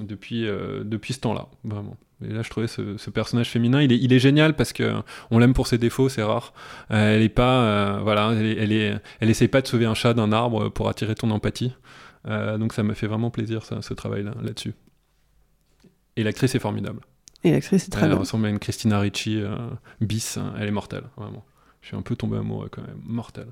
Depuis, 0.00 0.46
euh, 0.46 0.84
depuis 0.84 1.14
ce 1.14 1.20
temps-là, 1.20 1.48
vraiment. 1.64 1.96
Et 2.24 2.28
là, 2.28 2.42
je 2.42 2.50
trouvais 2.50 2.66
ce, 2.66 2.96
ce 2.98 3.10
personnage 3.10 3.48
féminin, 3.50 3.80
il 3.82 3.92
est, 3.92 3.98
il 3.98 4.12
est 4.12 4.18
génial 4.18 4.54
parce 4.54 4.72
que 4.72 4.94
on 5.30 5.38
l'aime 5.38 5.54
pour 5.54 5.66
ses 5.66 5.78
défauts, 5.78 6.08
c'est 6.08 6.22
rare. 6.22 6.52
Euh, 6.90 7.14
elle 7.16 7.22
est 7.22 7.28
pas, 7.30 7.62
euh, 7.62 8.00
voilà, 8.02 8.32
elle, 8.32 8.44
est- 8.46 8.56
elle, 8.58 8.72
est, 8.72 8.94
elle 9.20 9.30
essaye 9.30 9.48
pas 9.48 9.60
de 9.62 9.66
sauver 9.66 9.86
un 9.86 9.94
chat 9.94 10.12
d'un 10.14 10.32
arbre 10.32 10.68
pour 10.68 10.88
attirer 10.88 11.14
ton 11.14 11.30
empathie. 11.30 11.72
Donc 12.24 12.72
ça 12.72 12.82
m'a 12.82 12.94
fait 12.94 13.06
vraiment 13.06 13.30
plaisir, 13.30 13.64
ça, 13.64 13.82
ce 13.82 13.94
travail-là, 13.94 14.32
là-dessus. 14.42 14.74
Et 16.16 16.24
l'actrice 16.24 16.54
est 16.56 16.58
formidable. 16.58 17.00
Et 17.44 17.52
l'actrice 17.52 17.86
est 17.86 17.90
très 17.90 18.06
Elle 18.06 18.14
ressemble 18.14 18.46
à 18.46 18.48
une 18.48 18.58
Christina 18.58 18.98
Ricci 18.98 19.40
bis, 20.00 20.36
hein. 20.36 20.52
elle 20.58 20.66
est 20.66 20.72
mortelle, 20.72 21.04
vraiment. 21.16 21.44
Je 21.82 21.88
suis 21.88 21.96
un 21.96 22.02
peu 22.02 22.16
tombé 22.16 22.36
amoureux 22.38 22.68
quand 22.68 22.82
même, 22.82 23.00
mortelle. 23.04 23.46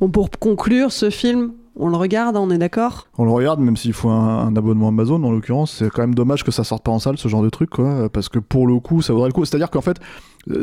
Bon, 0.00 0.08
pour 0.08 0.30
conclure, 0.30 0.92
ce 0.92 1.10
film, 1.10 1.52
on 1.76 1.88
le 1.88 1.96
regarde, 1.96 2.34
on 2.38 2.50
est 2.50 2.56
d'accord? 2.56 3.06
On 3.18 3.26
le 3.26 3.30
regarde, 3.30 3.60
même 3.60 3.76
s'il 3.76 3.92
faut 3.92 4.08
un, 4.08 4.56
abonnement 4.56 4.88
Amazon, 4.88 5.22
en 5.22 5.30
l'occurrence, 5.30 5.72
c'est 5.72 5.90
quand 5.90 6.00
même 6.00 6.14
dommage 6.14 6.42
que 6.42 6.50
ça 6.50 6.64
sorte 6.64 6.82
pas 6.82 6.90
en 6.90 6.98
salle, 6.98 7.18
ce 7.18 7.28
genre 7.28 7.42
de 7.42 7.50
truc, 7.50 7.68
quoi, 7.68 8.08
parce 8.08 8.30
que 8.30 8.38
pour 8.38 8.66
le 8.66 8.80
coup, 8.80 9.02
ça 9.02 9.12
vaudrait 9.12 9.28
le 9.28 9.34
coup. 9.34 9.44
C'est-à-dire 9.44 9.68
qu'en 9.70 9.82
fait, 9.82 9.98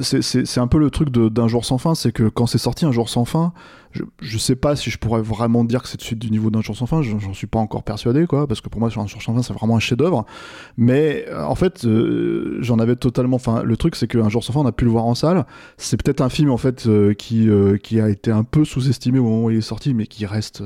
c'est- 0.02 0.58
un 0.58 0.68
peu 0.68 0.80
le 0.80 0.90
truc 0.90 1.10
d'un 1.10 1.48
jour 1.48 1.64
sans 1.66 1.78
fin, 1.78 1.96
c'est 1.96 2.12
que 2.12 2.28
quand 2.30 2.48
c'est 2.48 2.58
sorti 2.58 2.86
un 2.86 2.92
jour 2.92 3.10
sans 3.10 3.26
fin, 3.26 3.54
je, 3.92 4.04
je 4.22 4.38
sais 4.38 4.56
pas 4.56 4.76
si 4.76 4.90
je 4.90 4.98
pourrais 4.98 5.22
vraiment 5.22 5.64
dire 5.64 5.82
que 5.84 5.88
c'est 5.88 5.98
de 5.98 6.02
suite 6.04 6.20
du 6.20 6.30
niveau 6.32 6.50
d'un 6.50 6.62
jour 6.62 6.76
sans 6.76 6.86
fin, 6.88 7.02
j'en 7.02 7.34
suis 7.34 7.48
pas 7.48 7.60
encore 7.60 7.84
persuadé, 7.84 8.28
quoi, 8.28 8.48
parce 8.48 8.60
que 8.62 8.70
pour 8.70 8.80
moi, 8.80 8.90
sur 8.90 9.02
un 9.02 9.08
jour 9.08 9.22
sans 9.22 9.34
fin, 9.36 9.42
c'est 9.44 9.54
vraiment 9.54 9.76
un 9.76 9.80
chef-d'œuvre. 9.80 10.26
Mais 10.78 11.26
euh, 11.30 11.44
en 11.46 11.56
fait, 11.56 11.86
euh, 11.86 12.58
j'en 12.62 12.80
avais 12.80 12.96
totalement. 12.96 13.36
Enfin, 13.38 13.64
le 13.64 13.78
truc, 13.78 13.96
c'est 13.96 14.08
qu'un 14.08 14.30
jour 14.30 14.44
sans 14.44 14.54
fin, 14.54 14.60
on 14.62 14.66
a 14.66 14.72
pu 14.72 14.86
le 14.86 14.92
voir 14.92 15.06
en 15.06 15.16
salle. 15.16 15.46
C'est 15.78 16.02
peut-être 16.02 16.22
un 16.22 16.30
film, 16.30 16.50
en 16.52 16.58
fait, 16.58 16.88
euh, 16.88 17.14
qui, 17.14 17.48
qui 17.84 18.00
a 18.02 18.10
été 18.10 18.32
un 18.32 18.44
peu 18.44 18.66
sous-estimé 18.66 19.20
au 19.20 19.24
moment 19.24 19.44
où 19.46 19.52
il 19.52 19.58
est 19.58 19.62
sorti, 19.62 19.94
mais 19.94 20.08
qui 20.08 20.26
reste. 20.26 20.64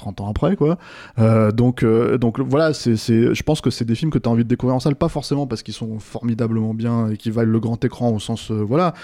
Euh, 0.00 0.12
30 0.12 0.20
ans 0.20 0.28
après 0.28 0.56
quoi. 0.56 0.78
Euh, 1.18 1.52
donc 1.52 1.82
euh, 1.82 2.18
donc 2.18 2.40
voilà 2.40 2.72
c'est 2.72 2.96
je 2.96 3.42
pense 3.42 3.60
que 3.60 3.70
c'est 3.70 3.84
des 3.84 3.94
films 3.94 4.10
que 4.10 4.18
tu 4.18 4.28
as 4.28 4.32
envie 4.32 4.44
de 4.44 4.48
découvrir 4.48 4.76
en 4.76 4.80
salle 4.80 4.96
pas 4.96 5.08
forcément 5.08 5.46
parce 5.46 5.62
qu'ils 5.62 5.74
sont 5.74 5.98
formidablement 5.98 6.74
bien 6.74 7.10
et 7.10 7.16
qui 7.16 7.30
valent 7.30 7.50
le 7.50 7.60
grand 7.60 7.82
écran 7.84 8.10
au 8.10 8.18
sens 8.18 8.50
euh, 8.50 8.54
voilà. 8.54 8.94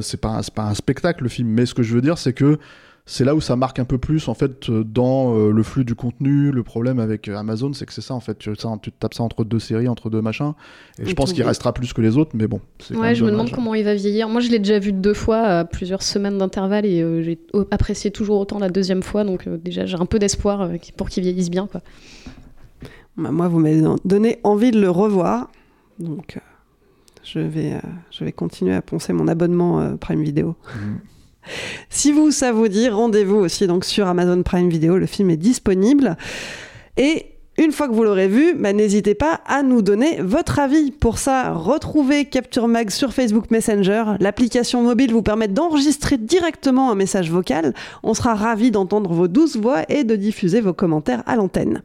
C'est 0.00 0.20
pas 0.20 0.40
pas 0.54 0.64
un 0.64 0.74
spectacle 0.74 1.22
le 1.22 1.28
film 1.28 1.48
mais 1.48 1.66
ce 1.66 1.74
que 1.74 1.82
je 1.82 1.94
veux 1.94 2.02
dire 2.02 2.18
c'est 2.18 2.32
que 2.32 2.58
c'est 3.06 3.24
là 3.24 3.34
où 3.34 3.40
ça 3.40 3.54
marque 3.56 3.78
un 3.78 3.84
peu 3.84 3.98
plus 3.98 4.28
en 4.28 4.34
fait 4.34 4.70
euh, 4.70 4.82
dans 4.82 5.34
euh, 5.36 5.50
le 5.50 5.62
flux 5.62 5.84
du 5.84 5.94
contenu 5.94 6.50
le 6.50 6.62
problème 6.62 6.98
avec 6.98 7.28
euh, 7.28 7.36
Amazon 7.36 7.72
c'est 7.74 7.84
que 7.84 7.92
c'est 7.92 8.00
ça 8.00 8.14
en 8.14 8.20
fait 8.20 8.38
tu, 8.38 8.54
ça, 8.56 8.70
tu 8.80 8.90
te 8.92 8.98
tapes 8.98 9.12
ça 9.12 9.22
entre 9.22 9.44
deux 9.44 9.58
séries 9.58 9.88
entre 9.88 10.08
deux 10.08 10.22
machins 10.22 10.54
et 10.98 11.04
je 11.04 11.14
pense 11.14 11.32
qu'il 11.34 11.42
restera 11.42 11.74
plus 11.74 11.92
que 11.92 12.00
les 12.00 12.16
autres 12.16 12.30
mais 12.34 12.46
bon 12.46 12.60
quand 12.88 12.94
Ouais, 12.94 13.08
même 13.08 13.14
je 13.14 13.24
me 13.24 13.30
demande 13.30 13.50
comment 13.50 13.74
il 13.74 13.84
va 13.84 13.94
vieillir. 13.94 14.28
Moi, 14.28 14.40
je 14.40 14.50
l'ai 14.50 14.58
déjà 14.58 14.78
vu 14.78 14.92
deux 14.92 15.14
fois 15.14 15.38
à 15.38 15.64
plusieurs 15.64 16.02
semaines 16.02 16.38
d'intervalle 16.38 16.84
et 16.84 17.02
euh, 17.02 17.22
j'ai 17.22 17.38
apprécié 17.70 18.10
toujours 18.10 18.38
autant 18.40 18.58
la 18.58 18.68
deuxième 18.68 19.02
fois. 19.02 19.24
Donc, 19.24 19.46
euh, 19.46 19.56
déjà, 19.56 19.86
j'ai 19.86 19.96
un 19.96 20.06
peu 20.06 20.18
d'espoir 20.18 20.62
euh, 20.62 20.76
pour 20.96 21.08
qu'il 21.08 21.22
vieillisse 21.22 21.50
bien. 21.50 21.66
Quoi. 21.66 21.80
Bah, 23.16 23.30
Moi, 23.30 23.48
vous 23.48 23.58
m'avez 23.58 23.82
donné 24.04 24.38
envie 24.44 24.70
de 24.70 24.80
le 24.80 24.90
revoir. 24.90 25.50
Donc, 25.98 26.36
euh, 26.36 26.40
je, 27.22 27.38
vais, 27.40 27.74
euh, 27.74 27.78
je 28.10 28.24
vais 28.24 28.32
continuer 28.32 28.74
à 28.74 28.82
poncer 28.82 29.12
mon 29.12 29.28
abonnement 29.28 29.80
euh, 29.80 29.96
Prime 29.96 30.22
Video. 30.22 30.56
Mhm. 30.76 31.00
Si 31.90 32.12
vous, 32.12 32.30
ça 32.30 32.52
vous 32.52 32.68
dit, 32.68 32.88
rendez-vous 32.88 33.36
aussi 33.36 33.66
donc 33.66 33.84
sur 33.84 34.06
Amazon 34.06 34.42
Prime 34.42 34.68
Video. 34.68 34.98
Le 34.98 35.06
film 35.06 35.30
est 35.30 35.36
disponible. 35.36 36.16
Et 36.96 37.26
une 37.56 37.70
fois 37.70 37.86
que 37.86 37.92
vous 37.92 38.02
l'aurez 38.02 38.26
vu, 38.26 38.54
bah, 38.54 38.72
n'hésitez 38.72 39.14
pas 39.14 39.40
à 39.46 39.62
nous 39.62 39.80
donner 39.80 40.20
votre 40.20 40.58
avis. 40.58 40.90
Pour 40.90 41.18
ça, 41.18 41.52
retrouvez 41.52 42.24
Capture 42.24 42.66
Mag 42.66 42.90
sur 42.90 43.12
Facebook 43.12 43.50
Messenger. 43.52 44.04
L'application 44.18 44.82
mobile 44.82 45.12
vous 45.12 45.22
permet 45.22 45.46
d'enregistrer 45.46 46.18
directement 46.18 46.90
un 46.90 46.96
message 46.96 47.30
vocal. 47.30 47.72
On 48.02 48.12
sera 48.12 48.34
ravis 48.34 48.72
d'entendre 48.72 49.12
vos 49.12 49.28
douces 49.28 49.56
voix 49.56 49.82
et 49.88 50.02
de 50.02 50.16
diffuser 50.16 50.60
vos 50.60 50.72
commentaires 50.72 51.22
à 51.26 51.36
l'antenne. 51.36 51.82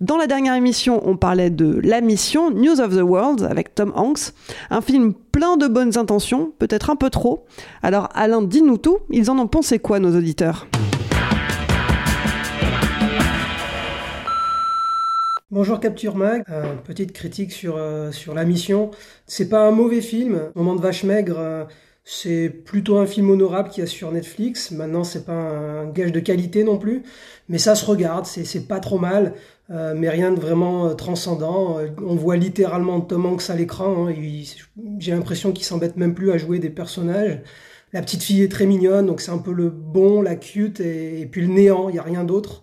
Dans 0.00 0.16
la 0.16 0.28
dernière 0.28 0.54
émission, 0.54 1.02
on 1.08 1.16
parlait 1.16 1.50
de 1.50 1.80
La 1.82 2.00
Mission, 2.00 2.52
News 2.52 2.80
of 2.80 2.94
the 2.94 3.00
World, 3.00 3.42
avec 3.42 3.74
Tom 3.74 3.92
Hanks. 3.96 4.32
Un 4.70 4.80
film 4.80 5.12
plein 5.12 5.56
de 5.56 5.66
bonnes 5.66 5.98
intentions, 5.98 6.52
peut-être 6.60 6.90
un 6.90 6.94
peu 6.94 7.10
trop. 7.10 7.46
Alors 7.82 8.08
Alain, 8.14 8.42
dis-nous 8.42 8.78
tout, 8.78 8.98
ils 9.10 9.28
en 9.28 9.40
ont 9.40 9.48
pensé 9.48 9.80
quoi, 9.80 9.98
nos 9.98 10.16
auditeurs? 10.16 10.68
Bonjour 15.50 15.80
Capture 15.80 16.14
Mag, 16.14 16.44
Euh, 16.48 16.74
petite 16.84 17.12
critique 17.12 17.50
sur, 17.50 17.74
euh, 17.76 18.12
sur 18.12 18.34
la 18.34 18.44
mission. 18.44 18.92
C'est 19.26 19.48
pas 19.48 19.66
un 19.66 19.72
mauvais 19.72 20.00
film, 20.00 20.42
Moment 20.54 20.76
de 20.76 20.80
vache 20.80 21.02
maigre, 21.02 21.38
euh, 21.40 21.64
c'est 22.04 22.48
plutôt 22.48 22.98
un 22.98 23.06
film 23.06 23.30
honorable 23.30 23.68
qu'il 23.68 23.82
y 23.82 23.84
a 23.84 23.88
sur 23.88 24.12
Netflix. 24.12 24.70
Maintenant, 24.70 25.02
c'est 25.02 25.26
pas 25.26 25.32
un 25.32 25.86
gage 25.86 26.12
de 26.12 26.20
qualité 26.20 26.62
non 26.62 26.78
plus, 26.78 27.02
mais 27.48 27.58
ça 27.58 27.74
se 27.74 27.84
regarde, 27.84 28.24
c'est 28.26 28.68
pas 28.68 28.78
trop 28.80 28.98
mal, 28.98 29.34
euh, 29.70 29.94
mais 29.94 30.08
rien 30.08 30.32
de 30.32 30.40
vraiment 30.40 30.86
euh, 30.86 30.94
transcendant. 30.94 31.78
Euh, 31.78 31.88
On 32.02 32.14
voit 32.14 32.36
littéralement 32.36 33.00
Tom 33.00 33.26
Hanks 33.26 33.50
à 33.50 33.54
l'écran, 33.54 34.08
hein, 34.08 34.14
j'ai 34.98 35.12
l'impression 35.12 35.52
qu'il 35.52 35.64
s'embête 35.64 35.96
même 35.96 36.14
plus 36.14 36.30
à 36.32 36.38
jouer 36.38 36.58
des 36.58 36.70
personnages. 36.70 37.40
La 37.92 38.00
petite 38.00 38.22
fille 38.22 38.42
est 38.42 38.50
très 38.50 38.66
mignonne, 38.66 39.06
donc 39.06 39.20
c'est 39.20 39.30
un 39.30 39.38
peu 39.38 39.52
le 39.52 39.70
bon, 39.70 40.22
la 40.22 40.36
cute, 40.36 40.80
et, 40.80 41.26
puis 41.30 41.42
le 41.42 41.48
néant, 41.48 41.88
il 41.88 41.96
y 41.96 41.98
a 41.98 42.02
rien 42.02 42.24
d'autre. 42.24 42.62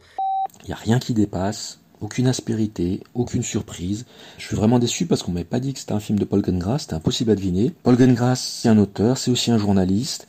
Il 0.64 0.68
n'y 0.68 0.74
a 0.74 0.78
rien 0.78 1.00
qui 1.00 1.14
dépasse, 1.14 1.80
aucune 2.02 2.28
aspérité, 2.28 3.02
aucune 3.14 3.44
surprise. 3.44 4.06
Je 4.38 4.46
suis 4.46 4.56
vraiment 4.56 4.80
déçu 4.80 5.06
parce 5.06 5.22
qu'on 5.22 5.32
m'avait 5.32 5.44
pas 5.44 5.60
dit 5.60 5.74
que 5.74 5.80
c'était 5.80 5.94
un 5.94 6.00
film 6.00 6.18
de 6.18 6.26
Paul 6.26 6.42
Greengrass, 6.42 6.84
c'était 6.84 6.96
impossible 6.96 7.32
à 7.32 7.36
deviner. 7.36 7.72
Paul 7.84 7.96
Greengrass, 7.96 8.40
c'est 8.40 8.70
un 8.70 8.78
auteur, 8.80 9.18
c'est 9.18 9.30
aussi 9.32 9.52
un 9.52 9.58
journaliste, 9.60 10.28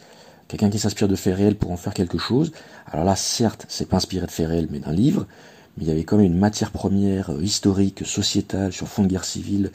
quelqu'un 0.49 0.71
qui 0.71 0.79
s'inspire 0.79 1.09
de 1.09 1.17
faits 1.17 1.37
réels 1.37 1.57
pour 1.57 1.73
en 1.73 1.77
faire 1.77 1.95
quelque 1.95 2.19
chose. 2.19 2.53
Alors 2.87 3.05
là, 3.05 3.17
certes, 3.17 3.65
c'est 3.69 3.89
pas 3.89 3.97
inspiré 3.97 4.27
de 4.27 4.31
faits 4.31 4.49
réels, 4.49 4.69
mais 4.71 4.79
d'un 4.79 4.93
livre, 4.93 5.27
mais 5.77 5.85
il 5.85 5.89
y 5.89 5.91
avait 5.91 6.05
quand 6.05 6.17
même 6.17 6.27
une 6.27 6.39
matière 6.39 6.71
première 6.71 7.31
euh, 7.31 7.43
historique, 7.43 8.07
sociétale, 8.07 8.73
sur 8.73 8.89
fond 8.89 9.03
de 9.03 9.09
guerre 9.09 9.25
civile, 9.25 9.71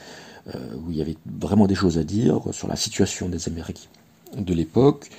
euh, 0.54 0.76
où 0.84 0.92
il 0.92 0.98
y 0.98 1.02
avait 1.02 1.18
vraiment 1.40 1.68
des 1.68 1.76
choses 1.76 1.98
à 1.98 2.04
dire 2.04 2.42
sur 2.52 2.68
la 2.68 2.76
situation 2.76 3.30
des 3.30 3.48
Amériques 3.48 3.90
de 4.36 4.54
l'époque, 4.54 5.10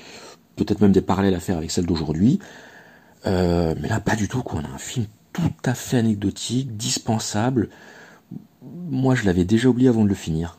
peut-être 0.56 0.80
même 0.80 0.92
des 0.92 1.00
parallèles 1.00 1.34
à 1.34 1.40
faire 1.40 1.56
avec 1.56 1.70
celle 1.70 1.86
d'aujourd'hui. 1.86 2.40
Euh, 3.26 3.74
mais 3.80 3.88
là, 3.88 4.00
pas 4.00 4.16
du 4.16 4.28
tout, 4.28 4.42
quoi. 4.42 4.60
On 4.62 4.64
a 4.64 4.74
un 4.74 4.78
film 4.78 5.06
tout 5.32 5.52
à 5.64 5.74
fait 5.74 5.98
anecdotique, 5.98 6.76
dispensable. 6.76 7.68
Moi, 8.90 9.14
je 9.14 9.24
l'avais 9.24 9.44
déjà 9.44 9.68
oublié 9.68 9.88
avant 9.88 10.04
de 10.04 10.08
le 10.08 10.14
finir. 10.14 10.58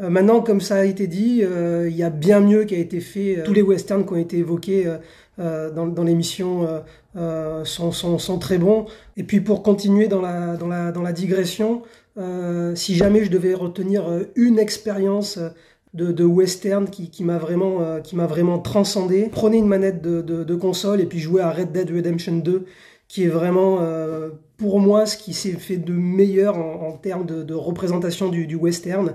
Euh, 0.00 0.10
maintenant, 0.10 0.40
comme 0.40 0.60
ça 0.60 0.76
a 0.76 0.84
été 0.84 1.06
dit, 1.06 1.42
euh, 1.42 1.88
il 1.90 1.96
y 1.96 2.02
a 2.02 2.10
bien 2.10 2.40
mieux 2.40 2.64
qui 2.64 2.74
a 2.74 2.78
été 2.78 3.00
fait. 3.00 3.38
Euh, 3.38 3.44
Tous 3.44 3.52
les 3.52 3.62
westerns 3.62 4.04
qui 4.06 4.12
ont 4.12 4.16
été 4.16 4.38
évoqués 4.38 4.86
euh, 5.38 5.70
dans, 5.70 5.86
dans 5.86 6.04
l'émission 6.04 6.66
sont, 7.64 7.92
sont, 7.92 8.18
sont 8.18 8.38
très 8.38 8.58
bons. 8.58 8.86
Et 9.16 9.24
puis 9.24 9.40
pour 9.40 9.62
continuer 9.62 10.08
dans 10.08 10.20
la, 10.20 10.56
dans 10.56 10.68
la, 10.68 10.92
dans 10.92 11.02
la 11.02 11.12
digression, 11.12 11.82
si 12.74 12.96
jamais 12.96 13.24
je 13.24 13.30
devais 13.30 13.54
retenir 13.54 14.04
une 14.34 14.58
expérience 14.58 15.38
de, 15.94 16.12
de 16.12 16.24
western 16.24 16.88
qui, 16.88 17.10
qui 17.10 17.24
m'a 17.24 17.38
vraiment, 17.38 17.80
euh, 17.82 18.00
vraiment 18.12 18.58
transcendé, 18.58 19.28
prenez 19.30 19.58
une 19.58 19.66
manette 19.68 20.02
de, 20.02 20.20
de, 20.20 20.44
de 20.44 20.54
console 20.54 21.00
et 21.00 21.06
puis 21.06 21.18
jouez 21.18 21.42
à 21.42 21.50
Red 21.50 21.72
Dead 21.72 21.90
Redemption 21.90 22.36
2, 22.36 22.66
qui 23.08 23.24
est 23.24 23.28
vraiment 23.28 23.78
euh, 23.80 24.30
pour 24.58 24.80
moi 24.80 25.06
ce 25.06 25.16
qui 25.16 25.32
s'est 25.32 25.52
fait 25.52 25.76
de 25.76 25.92
meilleur 25.92 26.58
en, 26.58 26.88
en 26.88 26.92
termes 26.92 27.26
de, 27.26 27.42
de 27.42 27.54
représentation 27.54 28.28
du, 28.28 28.46
du 28.46 28.56
western. 28.56 29.12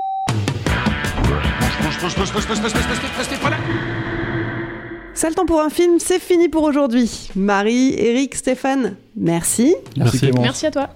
Ça 5.13 5.29
le 5.29 5.35
temps 5.35 5.45
pour 5.45 5.61
un 5.61 5.69
film, 5.69 5.99
c'est 5.99 6.19
fini 6.19 6.49
pour 6.49 6.63
aujourd'hui. 6.63 7.29
Marie, 7.35 7.93
Eric, 7.97 8.35
Stéphane, 8.35 8.95
merci. 9.15 9.75
Merci. 9.95 10.19
Clémence. 10.19 10.41
Merci 10.41 10.65
à 10.65 10.71
toi. 10.71 10.89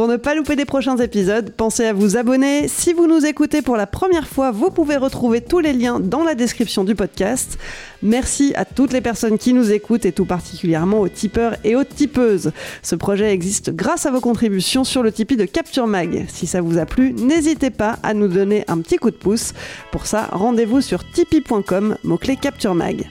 Pour 0.00 0.08
ne 0.08 0.16
pas 0.16 0.34
louper 0.34 0.56
des 0.56 0.64
prochains 0.64 0.96
épisodes, 0.96 1.52
pensez 1.54 1.84
à 1.84 1.92
vous 1.92 2.16
abonner. 2.16 2.68
Si 2.68 2.94
vous 2.94 3.06
nous 3.06 3.26
écoutez 3.26 3.60
pour 3.60 3.76
la 3.76 3.86
première 3.86 4.26
fois, 4.26 4.50
vous 4.50 4.70
pouvez 4.70 4.96
retrouver 4.96 5.42
tous 5.42 5.58
les 5.58 5.74
liens 5.74 6.00
dans 6.00 6.24
la 6.24 6.34
description 6.34 6.84
du 6.84 6.94
podcast. 6.94 7.58
Merci 8.02 8.54
à 8.56 8.64
toutes 8.64 8.94
les 8.94 9.02
personnes 9.02 9.36
qui 9.36 9.52
nous 9.52 9.70
écoutent 9.72 10.06
et 10.06 10.12
tout 10.12 10.24
particulièrement 10.24 11.00
aux 11.00 11.10
tipeurs 11.10 11.54
et 11.64 11.76
aux 11.76 11.84
tipeuses. 11.84 12.50
Ce 12.82 12.94
projet 12.94 13.30
existe 13.30 13.76
grâce 13.76 14.06
à 14.06 14.10
vos 14.10 14.22
contributions 14.22 14.84
sur 14.84 15.02
le 15.02 15.12
Tipeee 15.12 15.36
de 15.36 15.44
Capture 15.44 15.86
Mag. 15.86 16.24
Si 16.28 16.46
ça 16.46 16.62
vous 16.62 16.78
a 16.78 16.86
plu, 16.86 17.12
n'hésitez 17.12 17.68
pas 17.68 17.98
à 18.02 18.14
nous 18.14 18.28
donner 18.28 18.64
un 18.68 18.78
petit 18.78 18.96
coup 18.96 19.10
de 19.10 19.16
pouce. 19.16 19.52
Pour 19.92 20.06
ça, 20.06 20.30
rendez-vous 20.32 20.80
sur 20.80 21.04
tipeee.com, 21.12 21.98
mot-clé 22.04 22.36
Capture 22.36 22.74
Mag. 22.74 23.04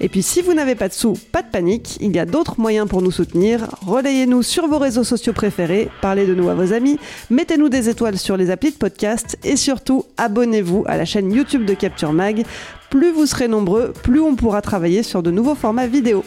Et 0.00 0.08
puis 0.08 0.22
si 0.22 0.42
vous 0.42 0.54
n'avez 0.54 0.74
pas 0.74 0.88
de 0.88 0.92
sous, 0.92 1.14
pas 1.32 1.42
de 1.42 1.48
panique, 1.48 1.98
il 2.00 2.14
y 2.14 2.18
a 2.18 2.26
d'autres 2.26 2.60
moyens 2.60 2.88
pour 2.88 3.02
nous 3.02 3.10
soutenir. 3.10 3.68
Relayez-nous 3.86 4.42
sur 4.42 4.66
vos 4.68 4.78
réseaux 4.78 5.04
sociaux 5.04 5.32
préférés, 5.32 5.88
parlez 6.00 6.26
de 6.26 6.34
nous 6.34 6.48
à 6.48 6.54
vos 6.54 6.72
amis, 6.72 6.98
mettez-nous 7.30 7.68
des 7.68 7.88
étoiles 7.88 8.18
sur 8.18 8.36
les 8.36 8.50
applis 8.50 8.72
de 8.72 8.76
podcast 8.76 9.38
et 9.44 9.56
surtout 9.56 10.04
abonnez-vous 10.16 10.84
à 10.86 10.96
la 10.96 11.04
chaîne 11.04 11.32
YouTube 11.32 11.64
de 11.64 11.74
Capture 11.74 12.12
Mag. 12.12 12.44
Plus 12.90 13.10
vous 13.10 13.26
serez 13.26 13.48
nombreux, 13.48 13.92
plus 14.02 14.20
on 14.20 14.36
pourra 14.36 14.62
travailler 14.62 15.02
sur 15.02 15.22
de 15.22 15.30
nouveaux 15.30 15.54
formats 15.54 15.86
vidéo. 15.86 16.24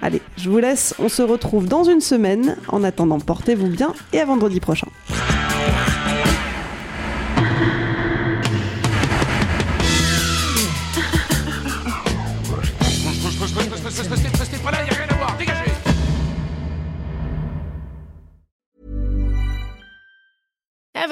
Allez, 0.00 0.22
je 0.36 0.48
vous 0.48 0.58
laisse, 0.58 0.94
on 0.98 1.08
se 1.08 1.22
retrouve 1.22 1.66
dans 1.66 1.84
une 1.84 2.00
semaine. 2.00 2.56
En 2.68 2.84
attendant, 2.84 3.18
portez-vous 3.18 3.68
bien 3.68 3.94
et 4.12 4.20
à 4.20 4.24
vendredi 4.24 4.60
prochain. 4.60 4.86